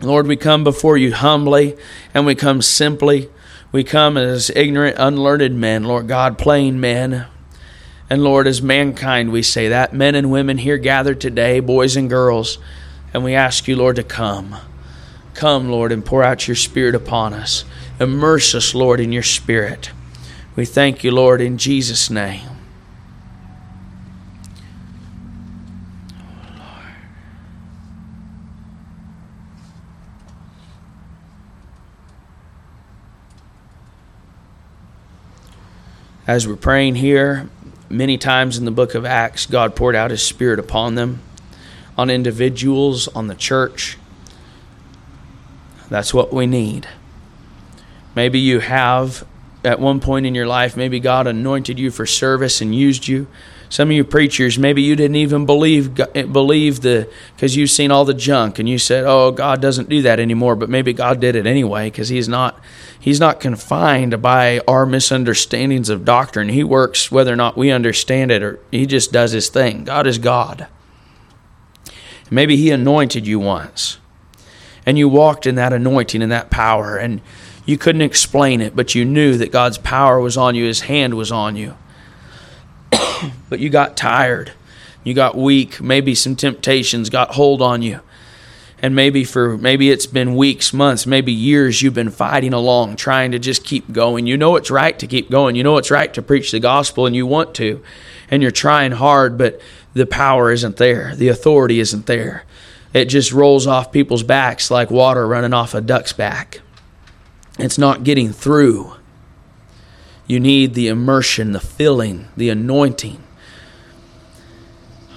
Lord, 0.00 0.26
we 0.26 0.36
come 0.36 0.64
before 0.64 0.96
you 0.96 1.12
humbly 1.12 1.76
and 2.14 2.24
we 2.24 2.34
come 2.34 2.62
simply. 2.62 3.28
We 3.70 3.84
come 3.84 4.16
as 4.16 4.50
ignorant, 4.50 4.96
unlearned 4.98 5.58
men, 5.58 5.84
Lord 5.84 6.08
God, 6.08 6.38
plain 6.38 6.80
men. 6.80 7.26
And 8.08 8.22
Lord, 8.22 8.46
as 8.46 8.62
mankind, 8.62 9.32
we 9.32 9.42
say 9.42 9.68
that, 9.68 9.92
men 9.94 10.14
and 10.14 10.30
women 10.30 10.58
here 10.58 10.78
gathered 10.78 11.20
today, 11.20 11.60
boys 11.60 11.96
and 11.96 12.08
girls, 12.08 12.58
and 13.12 13.24
we 13.24 13.34
ask 13.34 13.66
you, 13.66 13.76
Lord, 13.76 13.96
to 13.96 14.02
come. 14.02 14.56
Come, 15.34 15.70
Lord, 15.70 15.90
and 15.90 16.04
pour 16.04 16.22
out 16.22 16.46
your 16.46 16.54
Spirit 16.54 16.94
upon 16.94 17.32
us. 17.32 17.64
Immerse 17.98 18.54
us, 18.54 18.74
Lord, 18.74 19.00
in 19.00 19.10
your 19.10 19.22
Spirit. 19.22 19.90
We 20.54 20.64
thank 20.64 21.02
you, 21.02 21.10
Lord, 21.10 21.40
in 21.40 21.58
Jesus' 21.58 22.10
name. 22.10 22.53
As 36.26 36.48
we're 36.48 36.56
praying 36.56 36.94
here, 36.96 37.48
many 37.90 38.16
times 38.16 38.56
in 38.56 38.64
the 38.64 38.70
book 38.70 38.94
of 38.94 39.04
Acts, 39.04 39.46
God 39.46 39.76
poured 39.76 39.94
out 39.94 40.10
His 40.10 40.22
Spirit 40.22 40.58
upon 40.58 40.94
them, 40.94 41.20
on 41.98 42.08
individuals, 42.10 43.08
on 43.08 43.26
the 43.26 43.34
church. 43.34 43.98
That's 45.90 46.14
what 46.14 46.32
we 46.32 46.46
need. 46.46 46.88
Maybe 48.14 48.38
you 48.38 48.60
have, 48.60 49.26
at 49.64 49.78
one 49.78 50.00
point 50.00 50.24
in 50.24 50.34
your 50.34 50.46
life, 50.46 50.76
maybe 50.76 50.98
God 50.98 51.26
anointed 51.26 51.78
you 51.78 51.90
for 51.90 52.06
service 52.06 52.60
and 52.60 52.74
used 52.74 53.06
you. 53.06 53.26
Some 53.74 53.88
of 53.88 53.96
you 53.96 54.04
preachers, 54.04 54.56
maybe 54.56 54.82
you 54.82 54.94
didn't 54.94 55.16
even 55.16 55.46
believe 55.46 55.98
eh, 55.98 56.26
believe 56.26 56.82
the 56.82 57.10
because 57.34 57.56
you've 57.56 57.72
seen 57.72 57.90
all 57.90 58.04
the 58.04 58.14
junk 58.14 58.60
and 58.60 58.68
you 58.68 58.78
said, 58.78 59.02
"Oh, 59.04 59.32
God 59.32 59.60
doesn't 59.60 59.88
do 59.88 60.00
that 60.02 60.20
anymore." 60.20 60.54
But 60.54 60.70
maybe 60.70 60.92
God 60.92 61.18
did 61.18 61.34
it 61.34 61.44
anyway 61.44 61.90
because 61.90 62.08
He's 62.08 62.28
not 62.28 62.60
He's 63.00 63.18
not 63.18 63.40
confined 63.40 64.22
by 64.22 64.60
our 64.68 64.86
misunderstandings 64.86 65.88
of 65.88 66.04
doctrine. 66.04 66.50
He 66.50 66.62
works 66.62 67.10
whether 67.10 67.32
or 67.32 67.36
not 67.36 67.56
we 67.56 67.72
understand 67.72 68.30
it, 68.30 68.44
or 68.44 68.60
He 68.70 68.86
just 68.86 69.10
does 69.10 69.32
His 69.32 69.48
thing. 69.48 69.82
God 69.82 70.06
is 70.06 70.18
God. 70.18 70.68
Maybe 72.30 72.56
He 72.56 72.70
anointed 72.70 73.26
you 73.26 73.40
once, 73.40 73.98
and 74.86 74.96
you 74.96 75.08
walked 75.08 75.48
in 75.48 75.56
that 75.56 75.72
anointing 75.72 76.22
and 76.22 76.30
that 76.30 76.48
power, 76.48 76.96
and 76.96 77.20
you 77.66 77.76
couldn't 77.76 78.02
explain 78.02 78.60
it, 78.60 78.76
but 78.76 78.94
you 78.94 79.04
knew 79.04 79.36
that 79.36 79.50
God's 79.50 79.78
power 79.78 80.20
was 80.20 80.36
on 80.36 80.54
you, 80.54 80.64
His 80.64 80.82
hand 80.82 81.14
was 81.14 81.32
on 81.32 81.56
you 81.56 81.74
but 83.48 83.60
you 83.60 83.70
got 83.70 83.96
tired. 83.96 84.52
You 85.02 85.14
got 85.14 85.36
weak. 85.36 85.80
Maybe 85.80 86.14
some 86.14 86.36
temptations 86.36 87.10
got 87.10 87.34
hold 87.34 87.60
on 87.60 87.82
you. 87.82 88.00
And 88.80 88.94
maybe 88.94 89.24
for 89.24 89.56
maybe 89.56 89.90
it's 89.90 90.06
been 90.06 90.34
weeks, 90.34 90.72
months, 90.72 91.06
maybe 91.06 91.32
years 91.32 91.80
you've 91.80 91.94
been 91.94 92.10
fighting 92.10 92.52
along 92.52 92.96
trying 92.96 93.30
to 93.32 93.38
just 93.38 93.64
keep 93.64 93.92
going. 93.92 94.26
You 94.26 94.36
know 94.36 94.56
it's 94.56 94.70
right 94.70 94.98
to 94.98 95.06
keep 95.06 95.30
going. 95.30 95.56
You 95.56 95.62
know 95.62 95.76
it's 95.78 95.90
right 95.90 96.12
to 96.12 96.22
preach 96.22 96.50
the 96.50 96.60
gospel 96.60 97.06
and 97.06 97.16
you 97.16 97.26
want 97.26 97.54
to. 97.54 97.82
And 98.30 98.42
you're 98.42 98.50
trying 98.50 98.92
hard, 98.92 99.38
but 99.38 99.60
the 99.94 100.06
power 100.06 100.50
isn't 100.50 100.76
there. 100.76 101.14
The 101.14 101.28
authority 101.28 101.80
isn't 101.80 102.06
there. 102.06 102.44
It 102.92 103.06
just 103.06 103.32
rolls 103.32 103.66
off 103.66 103.92
people's 103.92 104.22
backs 104.22 104.70
like 104.70 104.90
water 104.90 105.26
running 105.26 105.54
off 105.54 105.74
a 105.74 105.80
duck's 105.80 106.12
back. 106.12 106.60
It's 107.58 107.78
not 107.78 108.04
getting 108.04 108.32
through. 108.32 108.94
You 110.26 110.40
need 110.40 110.74
the 110.74 110.88
immersion, 110.88 111.52
the 111.52 111.60
filling, 111.60 112.28
the 112.36 112.48
anointing. 112.48 113.22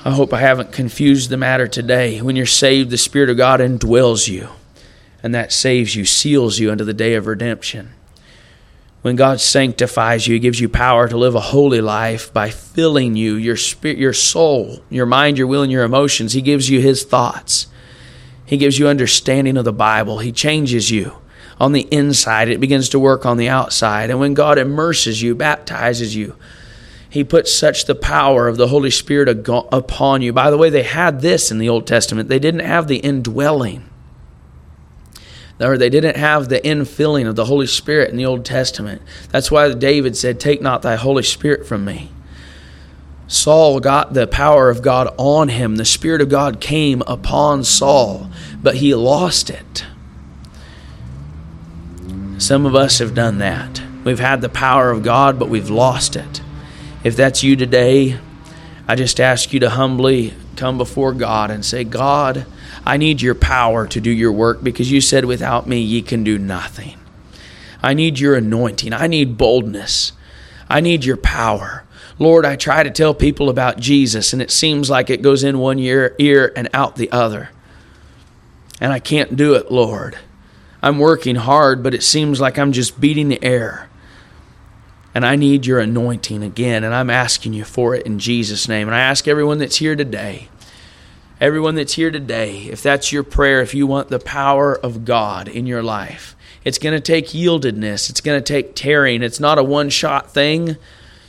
I 0.03 0.11
hope 0.11 0.33
I 0.33 0.39
haven't 0.39 0.71
confused 0.71 1.29
the 1.29 1.37
matter 1.37 1.67
today. 1.67 2.21
When 2.21 2.35
you're 2.35 2.45
saved, 2.45 2.89
the 2.89 2.97
Spirit 2.97 3.29
of 3.29 3.37
God 3.37 3.59
indwells 3.59 4.27
you, 4.27 4.49
and 5.23 5.33
that 5.33 5.51
saves 5.51 5.95
you, 5.95 6.05
seals 6.05 6.59
you 6.59 6.71
unto 6.71 6.83
the 6.83 6.93
day 6.93 7.15
of 7.15 7.27
redemption. 7.27 7.93
When 9.01 9.15
God 9.15 9.39
sanctifies 9.39 10.27
you, 10.27 10.33
He 10.33 10.39
gives 10.39 10.59
you 10.59 10.67
power 10.67 11.07
to 11.07 11.17
live 11.17 11.35
a 11.35 11.39
holy 11.39 11.81
life 11.81 12.33
by 12.33 12.49
filling 12.49 13.15
you, 13.15 13.35
your 13.35 13.55
spirit, 13.55 13.97
your 13.97 14.13
soul, 14.13 14.83
your 14.89 15.05
mind, 15.05 15.37
your 15.37 15.47
will, 15.47 15.63
and 15.63 15.71
your 15.71 15.83
emotions. 15.83 16.33
He 16.33 16.41
gives 16.41 16.69
you 16.69 16.81
His 16.81 17.03
thoughts. 17.03 17.67
He 18.45 18.57
gives 18.57 18.79
you 18.79 18.87
understanding 18.87 19.55
of 19.55 19.65
the 19.65 19.73
Bible. 19.73 20.19
He 20.19 20.31
changes 20.31 20.91
you 20.91 21.17
on 21.59 21.71
the 21.71 21.87
inside, 21.91 22.49
it 22.49 22.59
begins 22.59 22.89
to 22.89 22.99
work 22.99 23.25
on 23.25 23.37
the 23.37 23.49
outside. 23.49 24.09
And 24.09 24.19
when 24.19 24.33
God 24.33 24.57
immerses 24.57 25.21
you, 25.21 25.33
baptizes 25.35 26.15
you, 26.15 26.35
He 27.09 27.23
puts 27.23 27.51
such 27.51 27.85
the 27.85 27.95
power 27.95 28.47
of 28.47 28.57
the 28.57 28.67
Holy 28.67 28.91
Spirit 28.91 29.27
upon 29.27 30.21
you. 30.21 30.33
By 30.33 30.51
the 30.51 30.57
way, 30.57 30.69
they 30.69 30.83
had 30.83 31.21
this 31.21 31.51
in 31.51 31.57
the 31.57 31.69
Old 31.69 31.87
Testament, 31.87 32.29
they 32.29 32.39
didn't 32.39 32.61
have 32.61 32.87
the 32.87 32.97
indwelling. 32.97 33.89
Or 35.59 35.75
they 35.75 35.89
didn't 35.89 36.17
have 36.17 36.49
the 36.49 36.59
infilling 36.59 37.27
of 37.27 37.35
the 37.35 37.45
Holy 37.45 37.65
Spirit 37.65 38.11
in 38.11 38.17
the 38.17 38.27
Old 38.27 38.45
Testament. 38.45 39.01
That's 39.31 39.49
why 39.49 39.73
David 39.73 40.15
said, 40.15 40.39
Take 40.39 40.61
not 40.61 40.83
thy 40.83 40.97
Holy 40.97 41.23
Spirit 41.23 41.65
from 41.65 41.83
me. 41.83 42.11
Saul 43.27 43.79
got 43.79 44.13
the 44.13 44.27
power 44.27 44.69
of 44.69 44.81
God 44.81 45.13
on 45.17 45.49
him. 45.49 45.75
The 45.75 45.85
Spirit 45.85 46.21
of 46.21 46.29
God 46.29 46.61
came 46.61 47.01
upon 47.07 47.63
Saul, 47.63 48.29
but 48.61 48.75
he 48.75 48.93
lost 48.93 49.49
it. 49.49 49.83
Some 52.37 52.65
of 52.65 52.75
us 52.75 52.99
have 52.99 53.15
done 53.15 53.39
that. 53.39 53.81
We've 54.03 54.19
had 54.19 54.41
the 54.41 54.49
power 54.49 54.91
of 54.91 55.03
God, 55.03 55.39
but 55.39 55.49
we've 55.49 55.69
lost 55.69 56.15
it. 56.15 56.41
If 57.03 57.15
that's 57.15 57.43
you 57.43 57.55
today, 57.55 58.19
I 58.87 58.95
just 58.95 59.19
ask 59.19 59.53
you 59.53 59.59
to 59.61 59.71
humbly 59.71 60.33
come 60.55 60.77
before 60.77 61.13
God 61.13 61.51
and 61.51 61.65
say, 61.65 61.83
God, 61.83 62.45
I 62.85 62.97
need 62.97 63.21
your 63.21 63.35
power 63.35 63.87
to 63.87 63.99
do 63.99 64.11
your 64.11 64.31
work 64.31 64.63
because 64.63 64.91
you 64.91 65.01
said, 65.01 65.25
without 65.25 65.67
me, 65.67 65.79
ye 65.79 66.01
can 66.01 66.23
do 66.23 66.37
nothing. 66.37 66.97
I 67.81 67.93
need 67.93 68.19
your 68.19 68.35
anointing. 68.35 68.93
I 68.93 69.07
need 69.07 69.37
boldness. 69.37 70.13
I 70.69 70.79
need 70.79 71.05
your 71.05 71.17
power. 71.17 71.85
Lord, 72.19 72.45
I 72.45 72.55
try 72.55 72.83
to 72.83 72.89
tell 72.89 73.13
people 73.13 73.49
about 73.49 73.79
Jesus, 73.79 74.33
and 74.33 74.41
it 74.41 74.51
seems 74.51 74.89
like 74.89 75.09
it 75.09 75.21
goes 75.21 75.43
in 75.43 75.59
one 75.59 75.79
ear, 75.79 76.15
ear 76.17 76.51
and 76.55 76.69
out 76.73 76.95
the 76.95 77.11
other. 77.11 77.49
And 78.79 78.93
I 78.93 78.99
can't 78.99 79.35
do 79.35 79.53
it, 79.55 79.71
Lord. 79.71 80.17
I'm 80.87 80.99
working 80.99 81.35
hard, 81.35 81.83
but 81.83 81.93
it 81.93 82.01
seems 82.01 82.39
like 82.39 82.57
I'm 82.57 82.71
just 82.71 82.97
beating 82.97 83.27
the 83.27 83.43
air. 83.43 83.89
And 85.13 85.25
I 85.25 85.35
need 85.35 85.65
your 85.65 85.79
anointing 85.79 86.41
again, 86.43 86.85
and 86.85 86.95
I'm 86.95 87.09
asking 87.09 87.51
you 87.51 87.65
for 87.65 87.93
it 87.93 88.05
in 88.05 88.19
Jesus' 88.19 88.69
name. 88.69 88.87
And 88.87 88.95
I 88.95 89.01
ask 89.01 89.27
everyone 89.27 89.57
that's 89.57 89.75
here 89.75 89.97
today, 89.97 90.47
everyone 91.41 91.75
that's 91.75 91.95
here 91.95 92.09
today, 92.09 92.67
if 92.67 92.81
that's 92.81 93.11
your 93.11 93.23
prayer, 93.23 93.59
if 93.59 93.73
you 93.73 93.85
want 93.85 94.07
the 94.07 94.19
power 94.19 94.77
of 94.77 95.03
God 95.03 95.49
in 95.49 95.67
your 95.67 95.83
life, 95.83 96.37
it's 96.63 96.79
going 96.79 96.95
to 96.95 97.01
take 97.01 97.27
yieldedness, 97.27 98.09
it's 98.09 98.21
going 98.21 98.41
to 98.41 98.53
take 98.53 98.73
tearing. 98.73 99.23
It's 99.23 99.41
not 99.41 99.57
a 99.57 99.63
one 99.63 99.89
shot 99.89 100.31
thing. 100.31 100.77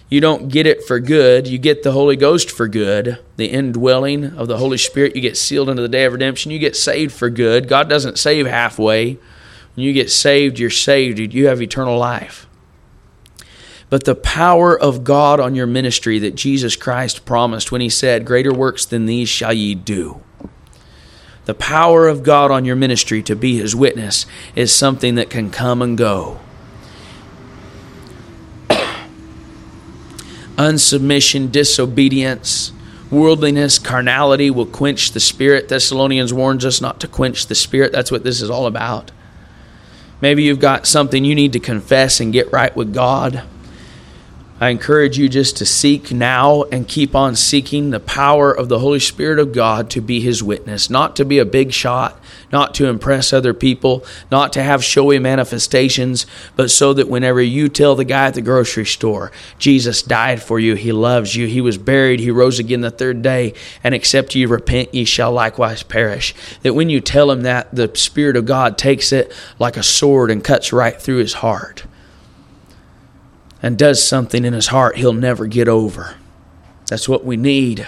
You 0.09 0.21
don't 0.21 0.51
get 0.51 0.69
it 0.69 0.85
for 0.85 1.01
good. 1.01 1.49
You 1.49 1.59
get 1.59 1.83
the 1.83 1.93
Holy 1.93 2.15
Ghost 2.15 2.49
for 2.49 2.69
good, 2.69 3.19
the 3.37 3.47
indwelling 3.47 4.25
of 4.25 4.47
the 4.47 4.59
Holy 4.59 4.79
Spirit. 4.79 5.17
You 5.17 5.21
get 5.21 5.37
sealed 5.37 5.69
into 5.69 5.83
the 5.83 5.89
day 5.89 6.05
of 6.05 6.13
redemption. 6.13 6.53
You 6.53 6.61
get 6.61 6.77
saved 6.77 7.13
for 7.13 7.29
good. 7.29 7.67
God 7.67 7.89
doesn't 7.89 8.21
save 8.21 8.47
halfway. 8.47 9.19
When 9.79 9.85
you 9.85 9.93
get 9.93 10.11
saved, 10.11 10.59
you're 10.59 10.70
saved. 10.70 11.20
You 11.20 11.47
have 11.47 11.62
eternal 11.62 11.97
life. 11.97 12.49
But 13.89 14.03
the 14.03 14.16
power 14.16 14.76
of 14.76 15.05
God 15.05 15.39
on 15.39 15.55
your 15.55 15.68
ministry 15.68 16.18
that 16.18 16.35
Jesus 16.35 16.74
Christ 16.74 17.24
promised 17.24 17.70
when 17.70 17.81
he 17.81 17.89
said, 17.89 18.24
Greater 18.24 18.53
works 18.53 18.85
than 18.85 19.07
these 19.07 19.29
shall 19.29 19.53
ye 19.53 19.76
do. 19.76 20.20
The 21.45 21.55
power 21.55 22.09
of 22.09 22.24
God 22.24 22.51
on 22.51 22.64
your 22.64 22.74
ministry 22.74 23.22
to 23.22 23.37
be 23.37 23.57
his 23.57 23.76
witness 23.76 24.26
is 24.57 24.74
something 24.74 25.14
that 25.14 25.31
can 25.31 25.49
come 25.49 25.81
and 25.81 25.97
go. 25.97 26.41
unsubmission, 30.57 31.53
disobedience, 31.53 32.72
worldliness, 33.12 33.79
carnality 33.79 34.51
will 34.51 34.66
quench 34.66 35.12
the 35.12 35.20
spirit. 35.20 35.68
Thessalonians 35.68 36.35
warns 36.35 36.64
us 36.64 36.81
not 36.81 36.99
to 36.99 37.07
quench 37.07 37.47
the 37.47 37.55
spirit. 37.55 37.93
That's 37.93 38.11
what 38.11 38.24
this 38.24 38.43
is 38.43 38.51
all 38.51 38.66
about. 38.66 39.12
Maybe 40.21 40.43
you've 40.43 40.61
got 40.61 40.87
something 40.87 41.25
you 41.25 41.35
need 41.35 41.53
to 41.53 41.61
confess 41.61 42.21
and 42.21 42.33
get 42.33 42.53
right 42.53 42.75
with 42.75 42.93
God. 42.93 43.45
I 44.61 44.71
encourage 44.71 45.17
you 45.17 45.29
just 45.29 45.57
to 45.59 45.67
seek 45.67 46.11
now 46.11 46.65
and 46.65 46.89
keep 46.89 47.15
on 47.15 47.37
seeking 47.37 47.91
the 47.91 48.01
power 48.01 48.51
of 48.53 48.69
the 48.69 48.81
Holy 48.81 48.99
Spirit 48.99 49.39
of 49.39 49.53
God 49.53 49.89
to 49.91 50.01
be 50.01 50.19
His 50.19 50.43
witness, 50.43 50.91
not 50.91 51.15
to 51.15 51.25
be 51.25 51.39
a 51.39 51.45
big 51.45 51.73
shot, 51.73 52.21
not 52.51 52.75
to 52.75 52.89
impress 52.89 53.33
other 53.33 53.55
people, 53.55 54.05
not 54.33 54.53
to 54.55 54.63
have 54.65 54.83
showy 54.83 55.21
manifestations, 55.21 56.27
but 56.57 56.73
so 56.73 56.93
that 56.93 57.09
whenever 57.09 57.41
you 57.41 57.69
tell 57.69 57.95
the 57.95 58.05
guy 58.05 58.27
at 58.27 58.35
the 58.35 58.43
grocery 58.43 58.85
store, 58.85 59.31
Jesus 59.61 60.03
died 60.03 60.43
for 60.43 60.59
you, 60.59 60.75
He 60.75 60.91
loves 60.91 61.37
you, 61.37 61.47
He 61.47 61.61
was 61.61 61.79
buried, 61.79 62.19
He 62.19 62.33
rose 62.33 62.59
again 62.59 62.81
the 62.81 62.91
third 62.91 63.23
day, 63.23 63.55
and 63.85 63.95
except 63.95 64.35
ye 64.35 64.45
repent, 64.45 64.93
ye 64.93 65.05
shall 65.05 65.31
likewise 65.31 65.85
perish. 65.85 66.35
That 66.63 66.75
when 66.75 66.91
you 66.91 67.01
tell 67.01 67.31
him 67.31 67.43
that, 67.43 67.73
the 67.73 67.93
Spirit 67.95 68.35
of 68.35 68.45
God 68.45 68.77
takes 68.77 69.13
it 69.13 69.33
like 69.61 69.77
a 69.77 69.85
sword 69.85 70.33
and 70.33 70.43
cuts 70.43 70.73
right 70.73 71.01
through 71.01 71.19
his 71.19 71.35
heart 71.35 71.85
and 73.63 73.79
does 73.79 74.03
something 74.03 74.45
in 74.45 74.53
his 74.53 74.69
heart 74.69 74.97
he'll 74.97 75.13
never 75.13 75.47
get 75.47 75.69
over. 75.69 76.17
That's 76.87 77.09
what 77.09 77.25
we 77.25 77.37
need. 77.37 77.87